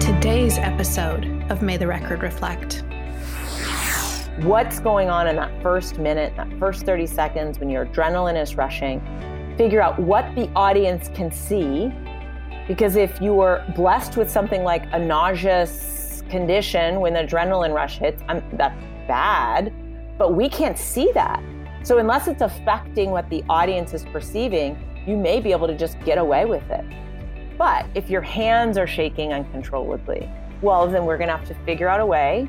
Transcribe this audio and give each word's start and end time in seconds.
today's 0.00 0.58
episode 0.58 1.24
of 1.50 1.62
May 1.62 1.76
the 1.76 1.86
Record 1.86 2.22
Reflect. 2.22 2.84
What's 4.38 4.78
going 4.78 5.08
on 5.08 5.26
in 5.26 5.36
that 5.36 5.62
first 5.62 5.98
minute, 5.98 6.34
that 6.36 6.52
first 6.58 6.84
30 6.84 7.06
seconds 7.06 7.58
when 7.58 7.70
your 7.70 7.86
adrenaline 7.86 8.40
is 8.40 8.56
rushing? 8.56 9.00
Figure 9.56 9.80
out 9.80 9.98
what 9.98 10.34
the 10.34 10.50
audience 10.54 11.08
can 11.14 11.30
see. 11.30 11.92
Because 12.68 12.96
if 12.96 13.20
you 13.20 13.32
were 13.32 13.64
blessed 13.74 14.16
with 14.16 14.30
something 14.30 14.62
like 14.62 14.84
a 14.92 14.98
nauseous 14.98 16.22
condition 16.28 17.00
when 17.00 17.14
the 17.14 17.20
adrenaline 17.20 17.72
rush 17.72 17.98
hits, 17.98 18.22
I'm, 18.28 18.42
that's 18.56 18.78
bad, 19.08 19.72
but 20.18 20.34
we 20.34 20.48
can't 20.48 20.76
see 20.76 21.10
that. 21.14 21.42
So, 21.84 21.98
unless 21.98 22.28
it's 22.28 22.42
affecting 22.42 23.10
what 23.10 23.30
the 23.30 23.44
audience 23.48 23.94
is 23.94 24.04
perceiving, 24.04 24.78
you 25.06 25.16
may 25.16 25.40
be 25.40 25.52
able 25.52 25.68
to 25.68 25.76
just 25.76 25.98
get 26.00 26.18
away 26.18 26.44
with 26.44 26.68
it. 26.70 26.84
But 27.58 27.86
if 27.94 28.10
your 28.10 28.20
hands 28.20 28.76
are 28.76 28.86
shaking 28.86 29.32
uncontrollably, 29.32 30.28
well, 30.60 30.86
then 30.86 31.06
we're 31.06 31.16
going 31.16 31.28
to 31.28 31.36
have 31.36 31.48
to 31.48 31.54
figure 31.64 31.88
out 31.88 32.00
a 32.00 32.06
way 32.06 32.48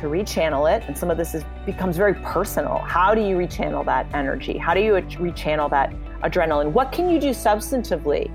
to 0.00 0.08
rechannel 0.08 0.74
it. 0.76 0.82
And 0.88 0.98
some 0.98 1.10
of 1.10 1.16
this 1.16 1.32
is 1.32 1.44
becomes 1.64 1.96
very 1.96 2.14
personal. 2.14 2.78
How 2.78 3.14
do 3.14 3.20
you 3.20 3.36
rechannel 3.36 3.84
that 3.86 4.06
energy? 4.12 4.58
How 4.58 4.74
do 4.74 4.80
you 4.80 4.94
rechannel 4.94 5.70
that 5.70 5.94
adrenaline? 6.22 6.72
What 6.72 6.90
can 6.90 7.08
you 7.08 7.20
do 7.20 7.30
substantively 7.30 8.30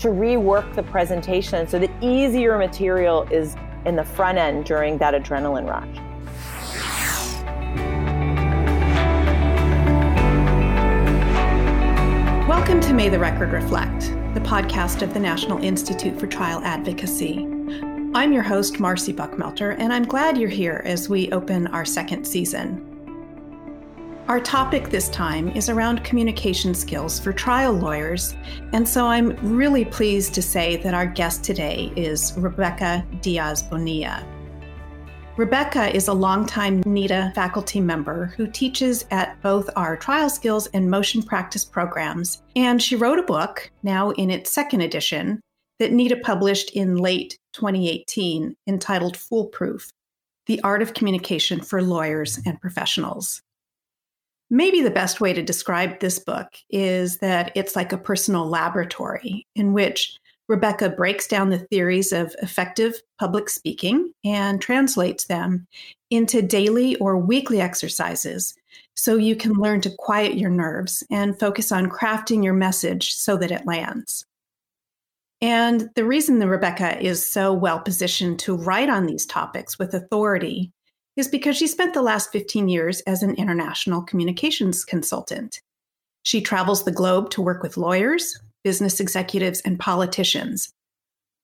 to 0.00 0.08
rework 0.08 0.74
the 0.74 0.82
presentation 0.82 1.66
so 1.66 1.78
that 1.78 1.90
easier 2.02 2.58
material 2.58 3.22
is 3.30 3.56
in 3.86 3.96
the 3.96 4.04
front 4.04 4.36
end 4.36 4.66
during 4.66 4.98
that 4.98 5.14
adrenaline 5.14 5.66
rush? 5.66 5.96
Welcome 12.46 12.80
to 12.82 12.92
May 12.92 13.08
the 13.08 13.18
Record 13.18 13.50
Reflect, 13.50 14.14
the 14.34 14.40
podcast 14.40 15.02
of 15.02 15.12
the 15.12 15.20
National 15.20 15.62
Institute 15.62 16.18
for 16.18 16.26
Trial 16.26 16.62
Advocacy. 16.64 17.46
I'm 18.14 18.32
your 18.32 18.42
host, 18.42 18.80
Marcy 18.80 19.12
Buckmelter, 19.12 19.76
and 19.78 19.92
I'm 19.92 20.04
glad 20.04 20.38
you're 20.38 20.48
here 20.48 20.80
as 20.86 21.06
we 21.06 21.30
open 21.32 21.66
our 21.66 21.84
second 21.84 22.24
season. 22.24 22.88
Our 24.28 24.40
topic 24.40 24.88
this 24.88 25.10
time 25.10 25.50
is 25.50 25.68
around 25.68 26.02
communication 26.02 26.74
skills 26.74 27.20
for 27.20 27.34
trial 27.34 27.74
lawyers, 27.74 28.34
and 28.72 28.88
so 28.88 29.06
I'm 29.06 29.36
really 29.54 29.84
pleased 29.84 30.32
to 30.32 30.40
say 30.40 30.76
that 30.78 30.94
our 30.94 31.04
guest 31.04 31.44
today 31.44 31.92
is 31.94 32.32
Rebecca 32.38 33.04
Diaz 33.20 33.62
Bonilla. 33.62 34.26
Rebecca 35.38 35.94
is 35.96 36.08
a 36.08 36.12
longtime 36.12 36.82
NITA 36.84 37.32
faculty 37.34 37.80
member 37.80 38.26
who 38.36 38.46
teaches 38.46 39.06
at 39.10 39.40
both 39.40 39.70
our 39.76 39.96
trial 39.96 40.28
skills 40.28 40.66
and 40.74 40.90
motion 40.90 41.22
practice 41.22 41.64
programs. 41.64 42.42
And 42.54 42.82
she 42.82 42.96
wrote 42.96 43.18
a 43.18 43.22
book, 43.22 43.70
now 43.82 44.10
in 44.10 44.30
its 44.30 44.50
second 44.50 44.82
edition, 44.82 45.40
that 45.78 45.90
NITA 45.90 46.16
published 46.16 46.72
in 46.72 46.96
late 46.96 47.38
2018 47.54 48.54
entitled 48.66 49.16
Foolproof 49.16 49.88
The 50.44 50.60
Art 50.60 50.82
of 50.82 50.92
Communication 50.92 51.62
for 51.62 51.80
Lawyers 51.80 52.38
and 52.44 52.60
Professionals. 52.60 53.40
Maybe 54.50 54.82
the 54.82 54.90
best 54.90 55.22
way 55.22 55.32
to 55.32 55.42
describe 55.42 56.00
this 56.00 56.18
book 56.18 56.48
is 56.68 57.18
that 57.18 57.52
it's 57.54 57.74
like 57.74 57.90
a 57.94 57.98
personal 57.98 58.46
laboratory 58.46 59.46
in 59.56 59.72
which 59.72 60.18
Rebecca 60.52 60.90
breaks 60.90 61.26
down 61.26 61.48
the 61.48 61.60
theories 61.70 62.12
of 62.12 62.36
effective 62.42 63.00
public 63.18 63.48
speaking 63.48 64.12
and 64.22 64.60
translates 64.60 65.24
them 65.24 65.66
into 66.10 66.42
daily 66.42 66.94
or 66.96 67.16
weekly 67.16 67.58
exercises 67.58 68.54
so 68.94 69.16
you 69.16 69.34
can 69.34 69.54
learn 69.54 69.80
to 69.80 69.96
quiet 69.96 70.34
your 70.34 70.50
nerves 70.50 71.02
and 71.10 71.40
focus 71.40 71.72
on 71.72 71.88
crafting 71.88 72.44
your 72.44 72.52
message 72.52 73.14
so 73.14 73.38
that 73.38 73.50
it 73.50 73.64
lands. 73.64 74.26
And 75.40 75.88
the 75.94 76.04
reason 76.04 76.38
that 76.38 76.48
Rebecca 76.48 77.02
is 77.02 77.26
so 77.26 77.54
well 77.54 77.80
positioned 77.80 78.38
to 78.40 78.54
write 78.54 78.90
on 78.90 79.06
these 79.06 79.24
topics 79.24 79.78
with 79.78 79.94
authority 79.94 80.70
is 81.16 81.28
because 81.28 81.56
she 81.56 81.66
spent 81.66 81.94
the 81.94 82.02
last 82.02 82.30
15 82.30 82.68
years 82.68 83.00
as 83.06 83.22
an 83.22 83.36
international 83.36 84.02
communications 84.02 84.84
consultant. 84.84 85.62
She 86.24 86.42
travels 86.42 86.84
the 86.84 86.92
globe 86.92 87.30
to 87.30 87.40
work 87.40 87.62
with 87.62 87.78
lawyers, 87.78 88.38
business 88.64 89.00
executives, 89.00 89.60
and 89.64 89.78
politicians, 89.78 90.72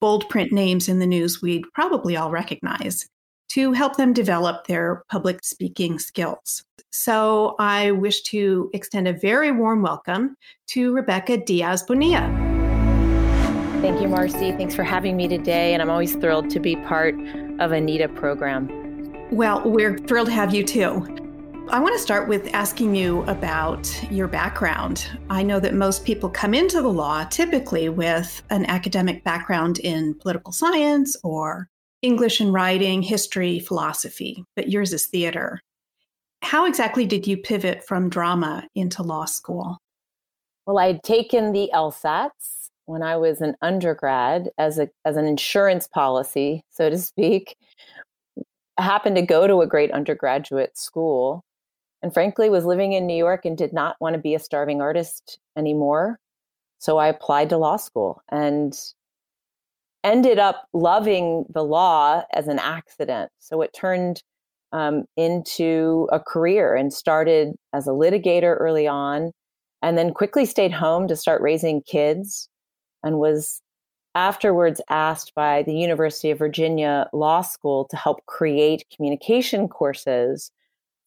bold 0.00 0.28
print 0.28 0.52
names 0.52 0.88
in 0.88 0.98
the 0.98 1.06
news 1.06 1.42
we'd 1.42 1.64
probably 1.74 2.16
all 2.16 2.30
recognize, 2.30 3.08
to 3.48 3.72
help 3.72 3.96
them 3.96 4.12
develop 4.12 4.66
their 4.66 5.02
public 5.10 5.42
speaking 5.42 5.98
skills. 5.98 6.62
So 6.90 7.56
I 7.58 7.90
wish 7.92 8.22
to 8.24 8.70
extend 8.74 9.08
a 9.08 9.12
very 9.12 9.50
warm 9.50 9.82
welcome 9.82 10.36
to 10.68 10.94
Rebecca 10.94 11.38
Diaz 11.38 11.82
Bonilla. 11.82 12.28
Thank 13.80 14.00
you, 14.00 14.08
Marcy. 14.08 14.52
Thanks 14.52 14.74
for 14.74 14.82
having 14.82 15.16
me 15.16 15.28
today. 15.28 15.72
And 15.72 15.80
I'm 15.80 15.88
always 15.88 16.16
thrilled 16.16 16.50
to 16.50 16.60
be 16.60 16.76
part 16.76 17.14
of 17.60 17.72
a 17.72 17.80
NITA 17.80 18.08
program. 18.08 18.68
Well, 19.30 19.62
we're 19.64 19.98
thrilled 19.98 20.26
to 20.26 20.32
have 20.32 20.52
you 20.52 20.64
too. 20.64 21.27
I 21.70 21.80
want 21.80 21.94
to 21.94 22.00
start 22.00 22.28
with 22.28 22.48
asking 22.54 22.94
you 22.94 23.24
about 23.24 23.92
your 24.10 24.26
background. 24.26 25.06
I 25.28 25.42
know 25.42 25.60
that 25.60 25.74
most 25.74 26.02
people 26.02 26.30
come 26.30 26.54
into 26.54 26.80
the 26.80 26.88
law 26.88 27.24
typically 27.24 27.90
with 27.90 28.42
an 28.48 28.64
academic 28.64 29.22
background 29.22 29.78
in 29.80 30.14
political 30.14 30.50
science 30.50 31.14
or 31.22 31.68
English 32.00 32.40
and 32.40 32.54
writing, 32.54 33.02
history, 33.02 33.58
philosophy, 33.58 34.42
but 34.56 34.70
yours 34.70 34.94
is 34.94 35.08
theater. 35.08 35.60
How 36.40 36.64
exactly 36.64 37.04
did 37.04 37.26
you 37.26 37.36
pivot 37.36 37.84
from 37.84 38.08
drama 38.08 38.66
into 38.74 39.02
law 39.02 39.26
school? 39.26 39.76
Well, 40.64 40.78
I 40.78 40.86
had 40.86 41.02
taken 41.02 41.52
the 41.52 41.70
LSATs 41.74 42.70
when 42.86 43.02
I 43.02 43.18
was 43.18 43.42
an 43.42 43.56
undergrad 43.60 44.48
as 44.56 44.78
a 44.78 44.88
as 45.04 45.18
an 45.18 45.26
insurance 45.26 45.86
policy, 45.86 46.64
so 46.70 46.88
to 46.88 46.96
speak. 46.96 47.58
I 48.78 48.82
happened 48.82 49.16
to 49.16 49.22
go 49.22 49.46
to 49.46 49.60
a 49.60 49.66
great 49.66 49.90
undergraduate 49.90 50.78
school 50.78 51.44
and 52.02 52.12
frankly 52.14 52.50
was 52.50 52.64
living 52.64 52.92
in 52.92 53.06
New 53.06 53.16
York 53.16 53.44
and 53.44 53.56
did 53.56 53.72
not 53.72 53.96
want 54.00 54.14
to 54.14 54.20
be 54.20 54.34
a 54.34 54.38
starving 54.38 54.80
artist 54.80 55.38
anymore. 55.56 56.18
So 56.78 56.98
I 56.98 57.08
applied 57.08 57.48
to 57.50 57.56
law 57.56 57.76
school 57.76 58.22
and 58.30 58.78
ended 60.04 60.38
up 60.38 60.66
loving 60.72 61.44
the 61.50 61.64
law 61.64 62.22
as 62.32 62.46
an 62.46 62.58
accident. 62.58 63.30
So 63.38 63.62
it 63.62 63.72
turned 63.74 64.22
um, 64.72 65.04
into 65.16 66.08
a 66.12 66.20
career 66.20 66.74
and 66.74 66.92
started 66.92 67.54
as 67.72 67.86
a 67.86 67.92
litigator 67.92 68.56
early 68.58 68.86
on 68.86 69.32
and 69.82 69.96
then 69.96 70.12
quickly 70.12 70.44
stayed 70.44 70.72
home 70.72 71.08
to 71.08 71.16
start 71.16 71.40
raising 71.40 71.82
kids 71.82 72.48
and 73.02 73.18
was 73.18 73.60
afterwards 74.14 74.80
asked 74.90 75.32
by 75.34 75.62
the 75.62 75.74
University 75.74 76.30
of 76.30 76.38
Virginia 76.38 77.08
Law 77.12 77.42
School 77.42 77.86
to 77.90 77.96
help 77.96 78.24
create 78.26 78.84
communication 78.94 79.68
courses 79.68 80.50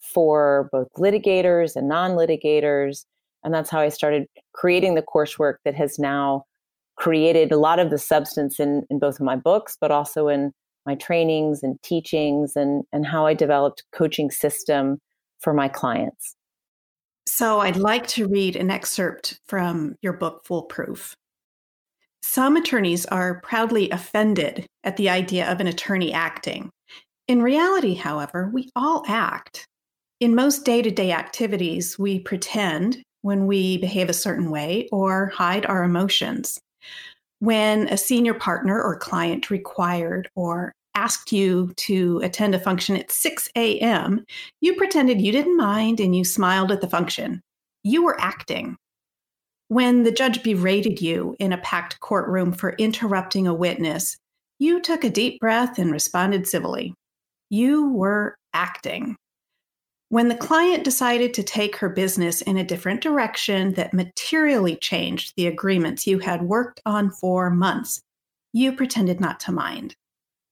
for 0.01 0.69
both 0.71 0.87
litigators 0.97 1.75
and 1.75 1.87
non 1.87 2.11
litigators. 2.11 3.05
And 3.43 3.53
that's 3.53 3.69
how 3.69 3.79
I 3.79 3.89
started 3.89 4.27
creating 4.53 4.95
the 4.95 5.01
coursework 5.01 5.55
that 5.65 5.75
has 5.75 5.97
now 5.97 6.43
created 6.95 7.51
a 7.51 7.57
lot 7.57 7.79
of 7.79 7.89
the 7.89 7.97
substance 7.97 8.59
in, 8.59 8.83
in 8.89 8.99
both 8.99 9.15
of 9.15 9.25
my 9.25 9.35
books, 9.35 9.77
but 9.79 9.91
also 9.91 10.27
in 10.27 10.51
my 10.85 10.95
trainings 10.95 11.63
and 11.63 11.81
teachings 11.83 12.55
and, 12.55 12.83
and 12.91 13.05
how 13.05 13.25
I 13.25 13.33
developed 13.33 13.83
coaching 13.91 14.29
system 14.31 14.99
for 15.39 15.53
my 15.53 15.67
clients. 15.67 16.35
So 17.25 17.59
I'd 17.59 17.77
like 17.77 18.07
to 18.07 18.27
read 18.27 18.55
an 18.55 18.71
excerpt 18.71 19.39
from 19.45 19.95
your 20.01 20.13
book, 20.13 20.43
Foolproof. 20.45 21.15
Some 22.23 22.55
attorneys 22.55 23.05
are 23.07 23.41
proudly 23.41 23.89
offended 23.89 24.65
at 24.83 24.97
the 24.97 25.09
idea 25.09 25.51
of 25.51 25.59
an 25.59 25.67
attorney 25.67 26.13
acting. 26.13 26.69
In 27.27 27.41
reality, 27.41 27.95
however, 27.95 28.49
we 28.53 28.69
all 28.75 29.03
act. 29.07 29.67
In 30.21 30.35
most 30.35 30.65
day 30.65 30.83
to 30.83 30.91
day 30.91 31.11
activities, 31.11 31.97
we 31.97 32.19
pretend 32.19 33.01
when 33.23 33.47
we 33.47 33.79
behave 33.79 34.07
a 34.07 34.13
certain 34.13 34.51
way 34.51 34.87
or 34.91 35.29
hide 35.29 35.65
our 35.65 35.83
emotions. 35.83 36.61
When 37.39 37.87
a 37.87 37.97
senior 37.97 38.35
partner 38.35 38.79
or 38.79 38.99
client 38.99 39.49
required 39.49 40.29
or 40.35 40.73
asked 40.93 41.31
you 41.31 41.73
to 41.77 42.21
attend 42.23 42.53
a 42.53 42.59
function 42.59 42.95
at 42.97 43.11
6 43.11 43.49
a.m., 43.55 44.23
you 44.61 44.75
pretended 44.75 45.19
you 45.19 45.31
didn't 45.31 45.57
mind 45.57 45.99
and 45.99 46.15
you 46.15 46.23
smiled 46.23 46.71
at 46.71 46.81
the 46.81 46.89
function. 46.89 47.41
You 47.83 48.03
were 48.03 48.21
acting. 48.21 48.75
When 49.69 50.03
the 50.03 50.11
judge 50.11 50.43
berated 50.43 51.01
you 51.01 51.35
in 51.39 51.51
a 51.51 51.57
packed 51.57 51.99
courtroom 51.99 52.53
for 52.53 52.73
interrupting 52.73 53.47
a 53.47 53.55
witness, 53.55 54.17
you 54.59 54.81
took 54.81 55.03
a 55.03 55.09
deep 55.09 55.39
breath 55.39 55.79
and 55.79 55.91
responded 55.91 56.47
civilly. 56.47 56.93
You 57.49 57.91
were 57.91 58.35
acting. 58.53 59.15
When 60.11 60.27
the 60.27 60.35
client 60.35 60.83
decided 60.83 61.33
to 61.35 61.41
take 61.41 61.77
her 61.77 61.87
business 61.87 62.41
in 62.41 62.57
a 62.57 62.65
different 62.65 62.99
direction 62.99 63.75
that 63.75 63.93
materially 63.93 64.75
changed 64.75 65.31
the 65.37 65.47
agreements 65.47 66.05
you 66.05 66.19
had 66.19 66.41
worked 66.41 66.81
on 66.85 67.11
for 67.11 67.49
months, 67.49 68.01
you 68.51 68.73
pretended 68.73 69.21
not 69.21 69.39
to 69.39 69.53
mind. 69.53 69.95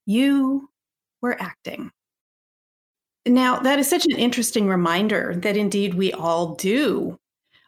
You 0.06 0.70
were 1.22 1.36
acting. 1.42 1.92
Now, 3.26 3.60
that 3.60 3.80
is 3.80 3.90
such 3.90 4.06
an 4.06 4.18
interesting 4.18 4.70
reminder 4.70 5.36
that 5.36 5.58
indeed 5.58 5.96
we 5.96 6.14
all 6.14 6.56
do 6.56 7.18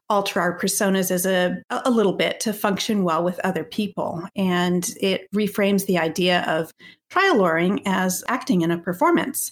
alter 0.10 0.40
our 0.40 0.58
personas 0.58 1.12
as 1.12 1.26
a, 1.26 1.62
a 1.70 1.92
little 1.92 2.14
bit 2.14 2.40
to 2.42 2.54
function 2.54 3.04
well 3.04 3.22
with 3.22 3.38
other 3.44 3.66
people. 3.66 4.26
And 4.38 4.90
it 5.02 5.28
reframes 5.36 5.88
the 5.88 5.98
idea 5.98 6.46
of 6.48 6.72
trial 7.10 7.36
lawyering 7.36 7.82
as 7.86 8.24
acting 8.30 8.62
in 8.62 8.72
a 8.72 8.78
performance. 8.78 9.52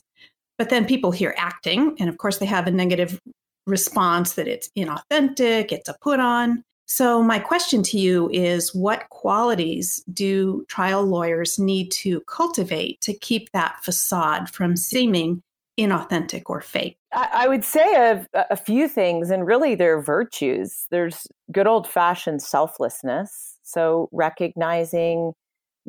But 0.60 0.70
then 0.70 0.86
people 0.86 1.12
hear 1.12 1.34
acting, 1.38 1.96
and 2.00 2.10
of 2.10 2.18
course, 2.18 2.38
they 2.38 2.46
have 2.46 2.68
a 2.68 2.72
negative 2.72 3.20
response 3.66 4.34
that 4.34 4.48
it's 4.48 4.70
inauthentic, 4.78 5.72
it's 5.72 5.88
a 5.88 5.96
put 6.02 6.20
on. 6.20 6.64
So, 6.86 7.24
my 7.24 7.40
question 7.40 7.82
to 7.84 7.98
you 7.98 8.30
is 8.34 8.76
what 8.76 9.08
qualities 9.10 10.04
do 10.12 10.66
trial 10.68 11.04
lawyers 11.04 11.58
need 11.58 11.92
to 11.92 12.20
cultivate 12.22 13.00
to 13.02 13.14
keep 13.14 13.52
that 13.54 13.78
facade 13.84 14.50
from 14.50 14.76
seeming 14.76 15.42
inauthentic 15.80 16.44
or 16.48 16.60
fake? 16.60 16.98
I 17.14 17.48
would 17.48 17.64
say 17.64 17.96
a, 17.96 18.28
a 18.34 18.58
few 18.58 18.90
things, 18.90 19.30
and 19.30 19.48
really 19.48 19.76
they're 19.76 20.02
virtues. 20.02 20.88
There's 20.92 21.26
good 21.54 21.68
old 21.68 21.88
fashioned 21.88 22.42
selflessness. 22.42 23.56
So, 23.64 24.10
recognizing 24.12 25.34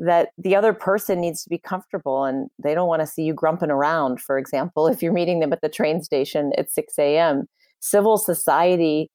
that 0.01 0.29
the 0.35 0.55
other 0.55 0.73
person 0.73 1.21
needs 1.21 1.43
to 1.43 1.49
be 1.49 1.59
comfortable 1.59 2.25
and 2.25 2.49
they 2.61 2.73
don't 2.73 2.87
want 2.87 3.01
to 3.01 3.07
see 3.07 3.21
you 3.21 3.35
grumping 3.35 3.69
around, 3.69 4.19
for 4.19 4.37
example, 4.37 4.87
if 4.93 5.01
you're 5.01 5.13
meeting 5.13 5.39
them 5.39 5.53
at 5.53 5.61
the 5.61 5.69
train 5.69 6.01
station 6.01 6.51
at 6.57 6.71
6 6.71 6.97
a.m. 6.99 7.47
Civil 7.79 8.17
society 8.17 9.09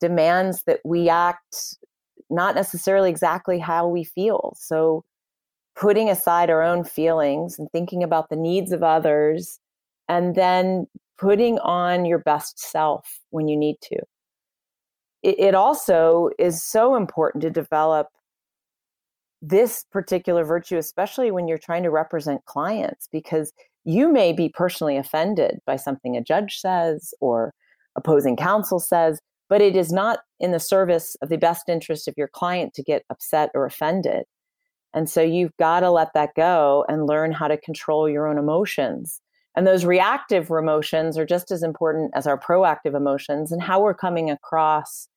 demands 0.00 0.62
that 0.66 0.80
we 0.84 1.08
act 1.08 1.76
not 2.30 2.54
necessarily 2.54 3.10
exactly 3.10 3.58
how 3.58 3.86
we 3.86 4.04
feel. 4.04 4.54
So, 4.56 5.04
putting 5.74 6.10
aside 6.10 6.50
our 6.50 6.62
own 6.62 6.84
feelings 6.84 7.58
and 7.58 7.68
thinking 7.72 8.02
about 8.02 8.28
the 8.28 8.36
needs 8.36 8.72
of 8.72 8.82
others, 8.82 9.58
and 10.08 10.34
then 10.34 10.86
putting 11.18 11.58
on 11.60 12.04
your 12.04 12.18
best 12.18 12.58
self 12.58 13.20
when 13.30 13.48
you 13.48 13.56
need 13.56 13.76
to. 13.82 13.98
It, 15.22 15.54
also 15.54 16.30
is 16.38 16.62
so 16.62 16.96
important 16.96 17.42
to 17.42 17.50
develop 17.50 18.08
this 19.42 19.84
particular 19.90 20.44
virtue, 20.44 20.78
especially 20.78 21.32
when 21.32 21.48
you're 21.48 21.58
trying 21.58 21.82
to 21.82 21.90
represent 21.90 22.44
clients, 22.46 23.08
because 23.10 23.52
you 23.84 24.10
may 24.10 24.32
be 24.32 24.48
personally 24.48 24.96
offended 24.96 25.58
by 25.66 25.76
something 25.76 26.16
a 26.16 26.22
judge 26.22 26.58
says 26.58 27.12
or 27.20 27.52
opposing 27.96 28.36
counsel 28.36 28.78
says, 28.78 29.20
but 29.48 29.60
it 29.60 29.76
is 29.76 29.92
not 29.92 30.20
in 30.38 30.52
the 30.52 30.60
service 30.60 31.16
of 31.20 31.28
the 31.28 31.36
best 31.36 31.68
interest 31.68 32.06
of 32.06 32.14
your 32.16 32.28
client 32.28 32.72
to 32.74 32.82
get 32.82 33.04
upset 33.10 33.50
or 33.54 33.66
offended. 33.66 34.24
And 34.94 35.10
so 35.10 35.20
you've 35.20 35.56
got 35.58 35.80
to 35.80 35.90
let 35.90 36.14
that 36.14 36.30
go 36.36 36.84
and 36.88 37.06
learn 37.06 37.32
how 37.32 37.48
to 37.48 37.56
control 37.56 38.08
your 38.08 38.28
own 38.28 38.38
emotions. 38.38 39.20
And 39.56 39.66
those 39.66 39.84
reactive 39.84 40.48
emotions 40.50 41.18
are 41.18 41.26
just 41.26 41.50
as 41.50 41.62
important 41.62 42.12
as 42.14 42.26
our 42.26 42.38
proactive 42.38 42.94
emotions 42.94 43.52
and 43.52 43.60
how 43.60 43.82
we're 43.82 43.94
coming 43.94 44.30
across 44.30 45.08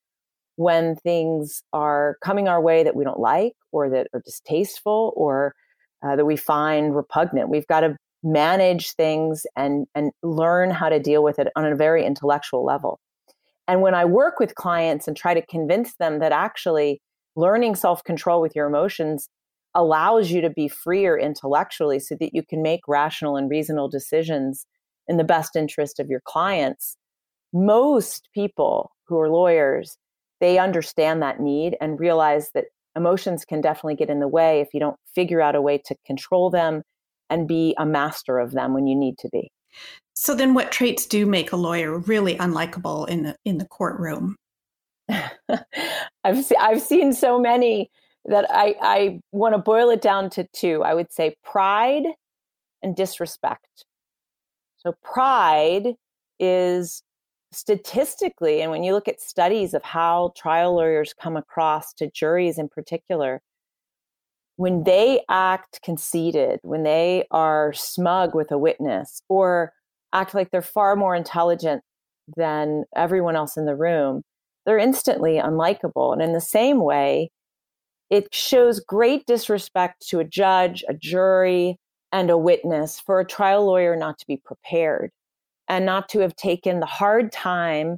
when 0.56 0.96
things 0.98 1.63
are 1.74 2.18
coming 2.24 2.48
our 2.48 2.62
way 2.62 2.84
that 2.84 2.96
we 2.96 3.04
don't 3.04 3.19
like 3.19 3.54
or 3.72 3.90
that 3.90 4.07
are 4.13 4.22
distasteful 4.25 5.13
or 5.16 5.54
uh, 6.06 6.16
that 6.16 6.25
we 6.25 6.36
find 6.36 6.96
repugnant. 6.96 7.50
We've 7.50 7.68
got 7.68 7.81
to 7.81 7.98
manage 8.24 8.94
things 8.94 9.46
and, 9.56 9.86
and 9.96 10.12
learn 10.24 10.72
how 10.72 10.90
to 10.90 11.00
deal 11.00 11.24
with 11.24 11.40
it 11.40 11.48
on 11.56 11.66
a 11.66 11.75
very 11.75 12.06
intellectual 12.06 12.66
level. 12.66 13.00
And 13.68 13.81
when 13.81 13.96
I 13.96 14.06
work 14.06 14.40
with 14.40 14.56
clients 14.56 15.07
and 15.07 15.18
try 15.18 15.34
to 15.34 15.46
convince 15.46 15.96
them 15.96 16.19
that 16.19 16.31
actually 16.31 17.02
learning 17.36 17.75
self 17.75 18.04
control 18.04 18.42
with 18.42 18.56
your 18.56 18.68
emotions 18.68 19.30
allows 19.74 20.31
you 20.31 20.42
to 20.42 20.50
be 20.50 20.68
freer 20.68 21.18
intellectually 21.18 22.00
so 22.00 22.16
that 22.19 22.34
you 22.34 22.42
can 22.44 22.62
make 22.62 22.81
rational 22.88 23.36
and 23.36 23.50
reasonable 23.50 23.90
decisions 23.90 24.66
in 25.07 25.18
the 25.18 25.24
best 25.24 25.56
interest 25.56 26.00
of 26.00 26.07
your 26.10 26.22
clients, 26.25 26.98
most 27.54 28.30
people 28.34 28.92
who 29.07 29.19
are 29.19 29.30
lawyers, 29.30 29.98
they 30.40 30.60
understand 30.60 31.22
that 31.22 31.40
need 31.40 31.78
and 31.80 32.00
realize 32.00 32.52
that 32.54 32.66
emotions 32.96 33.46
can 33.46 33.62
definitely 33.62 33.96
get 33.96 34.10
in 34.10 34.20
the 34.20 34.28
way 34.28 34.62
if 34.62 34.74
you 34.74 34.80
don't 34.80 34.98
figure 35.14 35.42
out 35.42 35.56
a 35.56 35.62
way 35.62 35.78
to 35.86 35.96
control 36.06 36.50
them 36.50 36.82
and 37.30 37.48
be 37.48 37.74
a 37.78 37.86
master 37.86 38.40
of 38.40 38.52
them 38.52 38.74
when 38.74 38.88
you 38.88 38.96
need 38.96 39.18
to 39.18 39.30
be. 39.32 39.52
So 40.16 40.34
then 40.34 40.54
what 40.54 40.72
traits 40.72 41.06
do 41.06 41.26
make 41.26 41.52
a 41.52 41.58
lawyer 41.58 41.98
really 41.98 42.36
unlikable 42.36 43.08
in 43.10 43.24
the 43.24 43.36
in 43.44 43.58
the 43.58 43.66
courtroom? 43.66 44.36
I've 45.10 46.52
I've 46.60 46.81
seen 46.81 47.14
so 47.14 47.40
many 47.40 47.90
that 48.26 48.46
I 48.50 48.76
I 48.81 49.20
want 49.31 49.54
to 49.56 49.60
boil 49.60 49.90
it 49.90 50.02
down 50.02 50.30
to 50.31 50.48
two. 50.54 50.84
I 50.84 50.94
would 50.94 51.12
say 51.12 51.36
pride 51.44 52.04
and 52.81 52.96
disrespect. 52.96 53.86
So 54.78 54.94
pride 55.04 55.96
is 56.40 57.02
statistically 57.56 58.62
and 58.62 58.72
when 58.72 58.84
you 58.84 58.94
look 58.94 59.07
at 59.07 59.22
studies 59.22 59.74
of 59.74 59.84
how 59.84 60.34
trial 60.36 60.75
lawyers 60.75 61.13
come 61.13 61.38
across 61.38 61.94
to 61.94 62.10
juries 62.12 62.57
in 62.57 62.68
particular 62.68 63.42
when 64.57 64.84
they 64.84 65.22
act 65.30 65.81
conceited, 65.84 66.60
when 66.63 66.84
they 66.84 67.25
are 67.31 67.74
smug 67.74 68.34
with 68.34 68.52
a 68.52 68.57
witness 68.57 69.22
or 69.28 69.74
act 70.13 70.34
like 70.34 70.52
they're 70.52 70.62
far 70.62 70.96
more 70.96 71.16
intelligent 71.16 71.81
than 72.38 72.86
everyone 72.96 73.36
else 73.36 73.57
in 73.57 73.66
the 73.66 73.75
room, 73.75 74.24
they're 74.66 74.78
instantly 74.78 75.38
unlikable. 75.38 76.13
And 76.13 76.22
in 76.22 76.34
the 76.34 76.42
same 76.42 76.84
way, 76.84 77.31
it 78.10 78.34
shows 78.34 78.80
great 78.80 79.25
disrespect 79.25 80.07
to 80.07 80.19
a 80.19 80.24
judge, 80.24 80.84
a 80.88 80.94
jury, 80.94 81.78
and 82.12 82.30
a 82.30 82.38
witness 82.38 83.00
for 83.00 83.19
a 83.19 83.25
trial 83.25 83.66
lawyer 83.66 83.96
not 83.96 84.18
to 84.19 84.28
be 84.28 84.38
prepared 84.38 85.12
and 85.68 85.86
not 85.86 86.10
to 86.10 86.20
have 86.20 86.36
taken 86.36 86.80
the 86.80 86.86
hard 86.86 87.32
time 87.32 87.98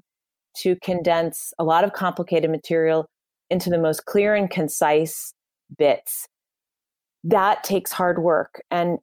to 0.58 0.76
condense 0.78 1.54
a 1.60 1.64
lot 1.64 1.84
of 1.84 1.94
complicated 1.94 2.50
material 2.50 3.08
into 3.50 3.70
the 3.70 3.78
most 3.78 4.06
clear 4.06 4.36
and 4.36 4.50
concise 4.50 5.34
bits. 5.78 6.28
That 7.24 7.64
takes 7.64 7.92
hard 7.92 8.20
work. 8.20 8.62
And 8.72 9.00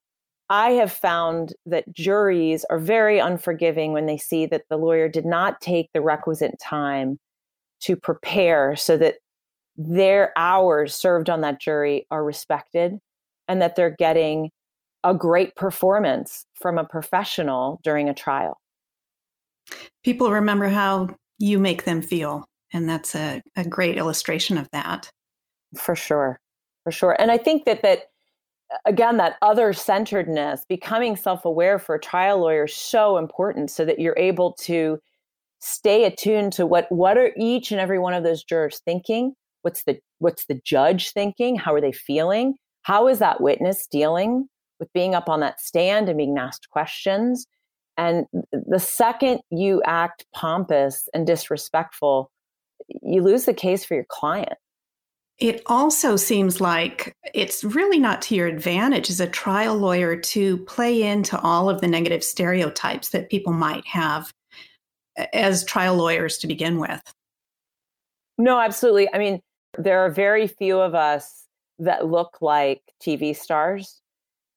I 0.51 0.71
have 0.73 0.93
found 0.93 1.55
that 1.67 1.93
juries 1.93 2.65
are 2.69 2.79
very 2.79 3.19
unforgiving 3.19 3.93
when 3.93 4.07
they 4.07 4.19
see 4.19 4.47
that 4.47 4.65
the 4.69 4.77
lawyer 4.77 5.09
did 5.09 5.25
not 5.25 5.61
take 5.61 5.91
the 5.93 6.03
requisite 6.03 6.59
time 6.61 7.19
to 7.81 7.97
prepare 7.97 8.77
so 8.77 8.97
that 8.99 9.17
their 9.77 10.33
hours 10.37 10.95
served 10.95 11.29
on 11.31 11.41
that 11.41 11.61
jury 11.61 12.07
are 12.11 12.25
respected 12.25 12.99
and 13.49 13.61
that 13.61 13.77
they're 13.77 13.97
getting 13.99 14.51
a 15.05 15.15
great 15.15 15.55
performance 15.55 16.47
from 16.55 16.79
a 16.79 16.85
professional 16.85 17.81
during 17.85 18.09
a 18.09 18.15
trial. 18.15 18.61
People 20.03 20.31
remember 20.31 20.69
how 20.69 21.09
you 21.39 21.59
make 21.59 21.85
them 21.85 22.03
feel. 22.03 22.45
And 22.73 22.89
that's 22.89 23.15
a, 23.15 23.43
a 23.57 23.65
great 23.65 23.97
illustration 23.97 24.59
of 24.59 24.69
that. 24.73 25.11
For 25.77 25.95
sure. 25.95 26.41
For 26.83 26.91
sure. 26.91 27.17
And 27.21 27.31
I 27.31 27.39
think 27.39 27.65
that 27.67 27.83
that 27.83 28.05
again 28.87 29.19
that 29.19 29.37
other 29.43 29.73
centeredness 29.73 30.65
becoming 30.69 31.17
self-aware 31.17 31.79
for 31.79 31.95
a 31.95 32.01
trial 32.01 32.39
lawyer 32.39 32.65
is 32.65 32.75
so 32.75 33.19
important 33.19 33.71
so 33.71 33.85
that 33.85 34.01
you're 34.01 34.19
able 34.19 34.53
to 34.55 34.99
stay 35.61 36.05
attuned 36.05 36.53
to 36.55 36.67
what 36.67 36.91
what 36.91 37.17
are 37.17 37.33
each 37.37 37.71
and 37.71 37.81
every 37.81 37.99
one 37.99 38.15
of 38.15 38.25
those 38.25 38.43
jurors 38.43 38.81
thinking 38.85 39.35
what's 39.63 39.85
the 39.85 39.99
what's 40.19 40.47
the 40.47 40.61
judge 40.65 41.13
thinking 41.13 41.57
how 41.57 41.73
are 41.73 41.81
they 41.81 41.93
feeling 41.93 42.55
how 42.83 43.07
is 43.09 43.19
that 43.19 43.41
witness 43.41 43.87
dealing 43.87 44.47
with 44.79 44.93
being 44.93 45.15
up 45.15 45.29
on 45.29 45.41
that 45.41 45.61
stand 45.61 46.09
and 46.09 46.19
being 46.19 46.37
asked 46.39 46.69
questions 46.71 47.47
and 47.97 48.27
the 48.53 48.81
second 48.81 49.41
you 49.51 49.83
act 49.85 50.27
pompous 50.35 51.09
and 51.15 51.27
disrespectful 51.27 52.31
you 53.03 53.23
lose 53.23 53.45
the 53.45 53.55
case 53.55 53.85
for 53.85 53.95
your 53.95 54.07
client 54.09 54.59
it 55.39 55.63
also 55.67 56.15
seems 56.15 56.61
like 56.61 57.17
it's 57.35 57.65
really 57.65 57.99
not 57.99 58.23
to 58.23 58.37
your 58.37 58.47
advantage 58.47 59.11
as 59.11 59.21
a 59.21 59.27
trial 59.27 59.77
lawyer 59.77 60.17
to 60.17 60.59
play 60.59 61.03
into 61.03 61.39
all 61.41 61.69
of 61.69 61.81
the 61.81 61.89
negative 61.89 62.23
stereotypes 62.23 63.09
that 63.09 63.31
people 63.31 63.53
might 63.53 63.85
have 63.87 64.33
as 65.33 65.65
trial 65.65 65.97
lawyers 65.97 66.39
to 66.39 66.47
begin 66.47 66.79
with. 66.79 67.01
No, 68.39 68.61
absolutely. 68.61 69.13
I 69.13 69.19
mean, 69.19 69.41
there 69.77 70.01
are 70.01 70.11
very 70.11 70.47
few 70.47 70.79
of 70.79 70.95
us 70.95 71.47
that 71.81 72.07
look 72.07 72.39
like 72.41 72.83
TV 73.03 73.37
stars, 73.37 74.01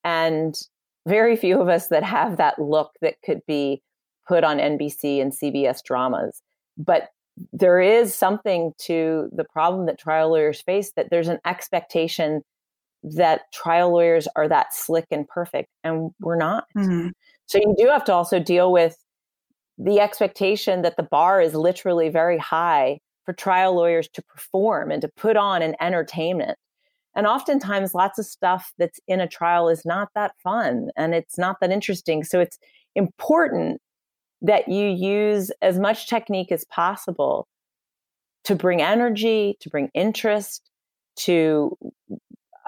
and 0.07 0.57
very 1.05 1.35
few 1.35 1.59
of 1.59 1.67
us 1.67 1.87
that 1.87 2.03
have 2.03 2.37
that 2.37 2.57
look 2.59 2.91
that 3.01 3.15
could 3.25 3.41
be 3.45 3.81
put 4.25 4.45
on 4.45 4.57
NBC 4.57 5.21
and 5.21 5.33
CBS 5.33 5.83
dramas. 5.83 6.41
But 6.77 7.09
there 7.51 7.81
is 7.81 8.15
something 8.15 8.71
to 8.79 9.29
the 9.33 9.43
problem 9.43 9.85
that 9.85 9.99
trial 9.99 10.29
lawyers 10.29 10.61
face 10.61 10.93
that 10.95 11.09
there's 11.11 11.27
an 11.27 11.39
expectation 11.45 12.41
that 13.03 13.51
trial 13.53 13.91
lawyers 13.91 14.29
are 14.37 14.47
that 14.47 14.73
slick 14.73 15.05
and 15.11 15.27
perfect, 15.27 15.69
and 15.83 16.11
we're 16.21 16.37
not. 16.37 16.65
Mm-hmm. 16.75 17.09
So 17.47 17.57
you 17.57 17.75
do 17.77 17.87
have 17.87 18.05
to 18.05 18.13
also 18.13 18.39
deal 18.39 18.71
with 18.71 18.97
the 19.77 19.99
expectation 19.99 20.83
that 20.83 20.95
the 20.95 21.03
bar 21.03 21.41
is 21.41 21.53
literally 21.53 22.07
very 22.07 22.37
high 22.37 22.99
for 23.25 23.33
trial 23.33 23.75
lawyers 23.75 24.07
to 24.13 24.21
perform 24.23 24.89
and 24.89 25.01
to 25.01 25.09
put 25.09 25.35
on 25.35 25.61
an 25.61 25.75
entertainment. 25.81 26.57
And 27.17 27.25
oftentimes, 27.25 27.95
lots 27.95 28.19
of 28.19 28.27
stuff 28.27 28.71
that's 28.77 28.99
in 29.07 29.19
a 29.19 29.27
trial 29.27 29.69
is 29.69 29.83
not 29.83 30.09
that 30.13 30.33
fun 30.43 30.89
and 30.95 31.15
it's 31.15 31.37
not 31.37 31.57
that 31.59 31.71
interesting. 31.71 32.23
So 32.23 32.39
it's 32.39 32.59
important 32.95 33.81
that 34.43 34.67
you 34.67 34.87
use 34.87 35.51
as 35.63 35.79
much 35.79 36.07
technique 36.07 36.51
as 36.51 36.63
possible 36.65 37.47
to 38.43 38.55
bring 38.55 38.83
energy, 38.83 39.57
to 39.61 39.69
bring 39.69 39.89
interest, 39.95 40.69
to 41.15 41.75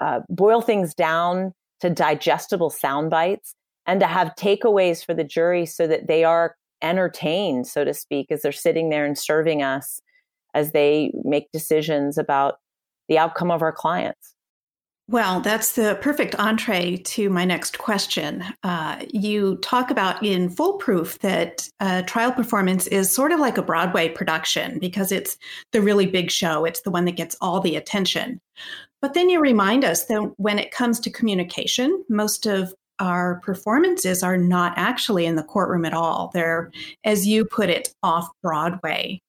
uh, 0.00 0.20
boil 0.28 0.60
things 0.60 0.94
down 0.94 1.54
to 1.78 1.88
digestible 1.88 2.70
sound 2.70 3.08
bites, 3.08 3.54
and 3.86 4.00
to 4.00 4.06
have 4.06 4.34
takeaways 4.34 5.04
for 5.06 5.14
the 5.14 5.24
jury 5.24 5.64
so 5.64 5.86
that 5.86 6.08
they 6.08 6.24
are 6.24 6.56
entertained, 6.82 7.68
so 7.68 7.84
to 7.84 7.94
speak, 7.94 8.26
as 8.30 8.42
they're 8.42 8.52
sitting 8.52 8.90
there 8.90 9.04
and 9.04 9.16
serving 9.16 9.62
us 9.62 10.00
as 10.54 10.72
they 10.72 11.12
make 11.22 11.52
decisions 11.52 12.18
about 12.18 12.56
the 13.08 13.16
outcome 13.16 13.50
of 13.50 13.62
our 13.62 13.72
clients. 13.72 14.34
Well, 15.10 15.40
that's 15.40 15.72
the 15.72 15.98
perfect 16.00 16.36
entree 16.36 16.98
to 16.98 17.30
my 17.30 17.44
next 17.44 17.78
question. 17.78 18.44
Uh, 18.62 19.04
you 19.12 19.56
talk 19.56 19.90
about 19.90 20.24
in 20.24 20.48
Foolproof 20.48 21.18
that 21.18 21.68
uh, 21.80 22.02
trial 22.02 22.30
performance 22.30 22.86
is 22.86 23.12
sort 23.12 23.32
of 23.32 23.40
like 23.40 23.58
a 23.58 23.62
Broadway 23.62 24.08
production 24.08 24.78
because 24.78 25.10
it's 25.10 25.36
the 25.72 25.82
really 25.82 26.06
big 26.06 26.30
show, 26.30 26.64
it's 26.64 26.82
the 26.82 26.92
one 26.92 27.06
that 27.06 27.16
gets 27.16 27.34
all 27.40 27.58
the 27.58 27.74
attention. 27.74 28.40
But 29.02 29.14
then 29.14 29.28
you 29.28 29.40
remind 29.40 29.84
us 29.84 30.04
that 30.04 30.32
when 30.36 30.60
it 30.60 30.70
comes 30.70 31.00
to 31.00 31.10
communication, 31.10 32.04
most 32.08 32.46
of 32.46 32.72
our 33.00 33.40
performances 33.40 34.22
are 34.22 34.36
not 34.36 34.74
actually 34.76 35.26
in 35.26 35.34
the 35.34 35.42
courtroom 35.42 35.86
at 35.86 35.92
all. 35.92 36.30
They're, 36.32 36.70
as 37.02 37.26
you 37.26 37.44
put 37.44 37.68
it, 37.68 37.92
off 38.04 38.28
Broadway. 38.44 39.20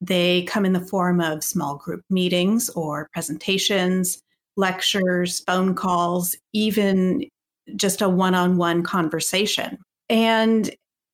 They 0.00 0.44
come 0.44 0.64
in 0.64 0.72
the 0.72 0.78
form 0.78 1.20
of 1.20 1.42
small 1.42 1.78
group 1.78 2.04
meetings 2.10 2.68
or 2.70 3.08
presentations 3.12 4.22
lectures, 4.56 5.40
phone 5.40 5.74
calls, 5.74 6.34
even 6.52 7.28
just 7.74 8.00
a 8.00 8.08
one 8.08 8.34
on 8.34 8.56
one 8.56 8.82
conversation. 8.82 9.78
And 10.08 10.70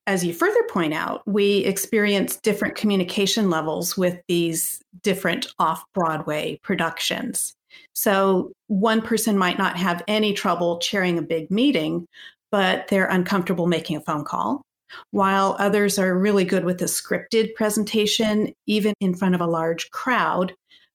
as 0.07 0.25
you 0.25 0.35
further 0.35 0.63
point 0.69 0.93
out, 0.93 1.23
we 1.27 1.59
experience 1.59 2.37
different 2.37 2.75
communication 2.75 3.51
levels 3.51 3.97
with 3.97 4.21
these 4.29 4.81
different 5.03 5.47
off 5.59 5.85
Broadway 5.95 6.59
productions. 6.63 7.55
So 7.95 8.53
one 8.67 9.01
person 9.01 9.39
might 9.39 9.59
not 9.59 9.77
have 9.77 10.03
any 10.09 10.33
trouble 10.35 10.79
chairing 10.79 11.19
a 11.19 11.23
big 11.23 11.51
meeting, 11.51 12.07
but 12.51 12.89
they're 12.89 13.07
uncomfortable 13.07 13.67
making 13.67 13.97
a 13.97 14.01
phone 14.01 14.25
call, 14.25 14.63
while 15.11 15.57
others 15.59 15.99
are 15.99 16.19
really 16.19 16.45
good 16.45 16.65
with 16.65 16.83
a 16.83 16.87
scripted 16.87 17.55
presentation, 17.55 18.53
even 18.67 18.93
in 19.01 19.15
front 19.15 19.35
of 19.35 19.41
a 19.41 19.47
large 19.47 19.91
crowd, 19.91 20.53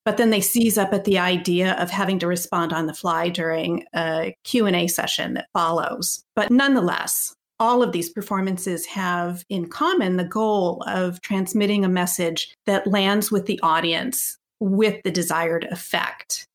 but 0.08 0.16
then 0.16 0.30
they 0.30 0.40
seize 0.40 0.78
up 0.78 0.94
at 0.94 1.04
the 1.04 1.20
idea 1.20 1.74
of 1.74 1.90
having 1.90 2.18
to 2.18 2.28
respond 2.28 2.72
on 2.72 2.86
the 2.86 2.94
fly 2.94 3.28
during 3.28 3.84
a 3.94 4.34
q&a 4.46 4.88
session 4.88 5.34
that 5.34 5.50
follows 5.52 6.24
but 6.34 6.50
nonetheless 6.50 7.36
all 7.60 7.84
of 7.84 7.92
these 7.92 8.10
performances 8.10 8.86
have 8.86 9.44
in 9.50 9.68
common 9.68 10.16
the 10.16 10.24
goal 10.24 10.82
of 10.88 11.20
transmitting 11.24 11.84
a 11.84 11.90
message 11.90 12.56
that 12.66 12.88
lands 12.88 13.34
with 13.34 13.48
the 13.48 13.60
audience 13.62 14.38
with 14.62 14.96
the 15.04 15.12
desired 15.12 15.66
effect 15.66 16.46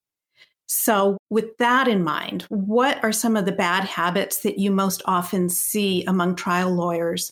so, 0.75 1.19
with 1.29 1.59
that 1.59 1.87
in 1.87 2.03
mind, 2.03 2.47
what 2.49 2.99
are 3.05 3.13
some 3.13 3.37
of 3.37 3.45
the 3.45 3.53
bad 3.53 3.85
habits 3.85 4.39
that 4.39 4.59
you 4.59 4.71
most 4.71 5.03
often 5.05 5.51
see 5.51 6.03
among 6.07 6.35
trial 6.35 6.71
lawyers 6.73 7.31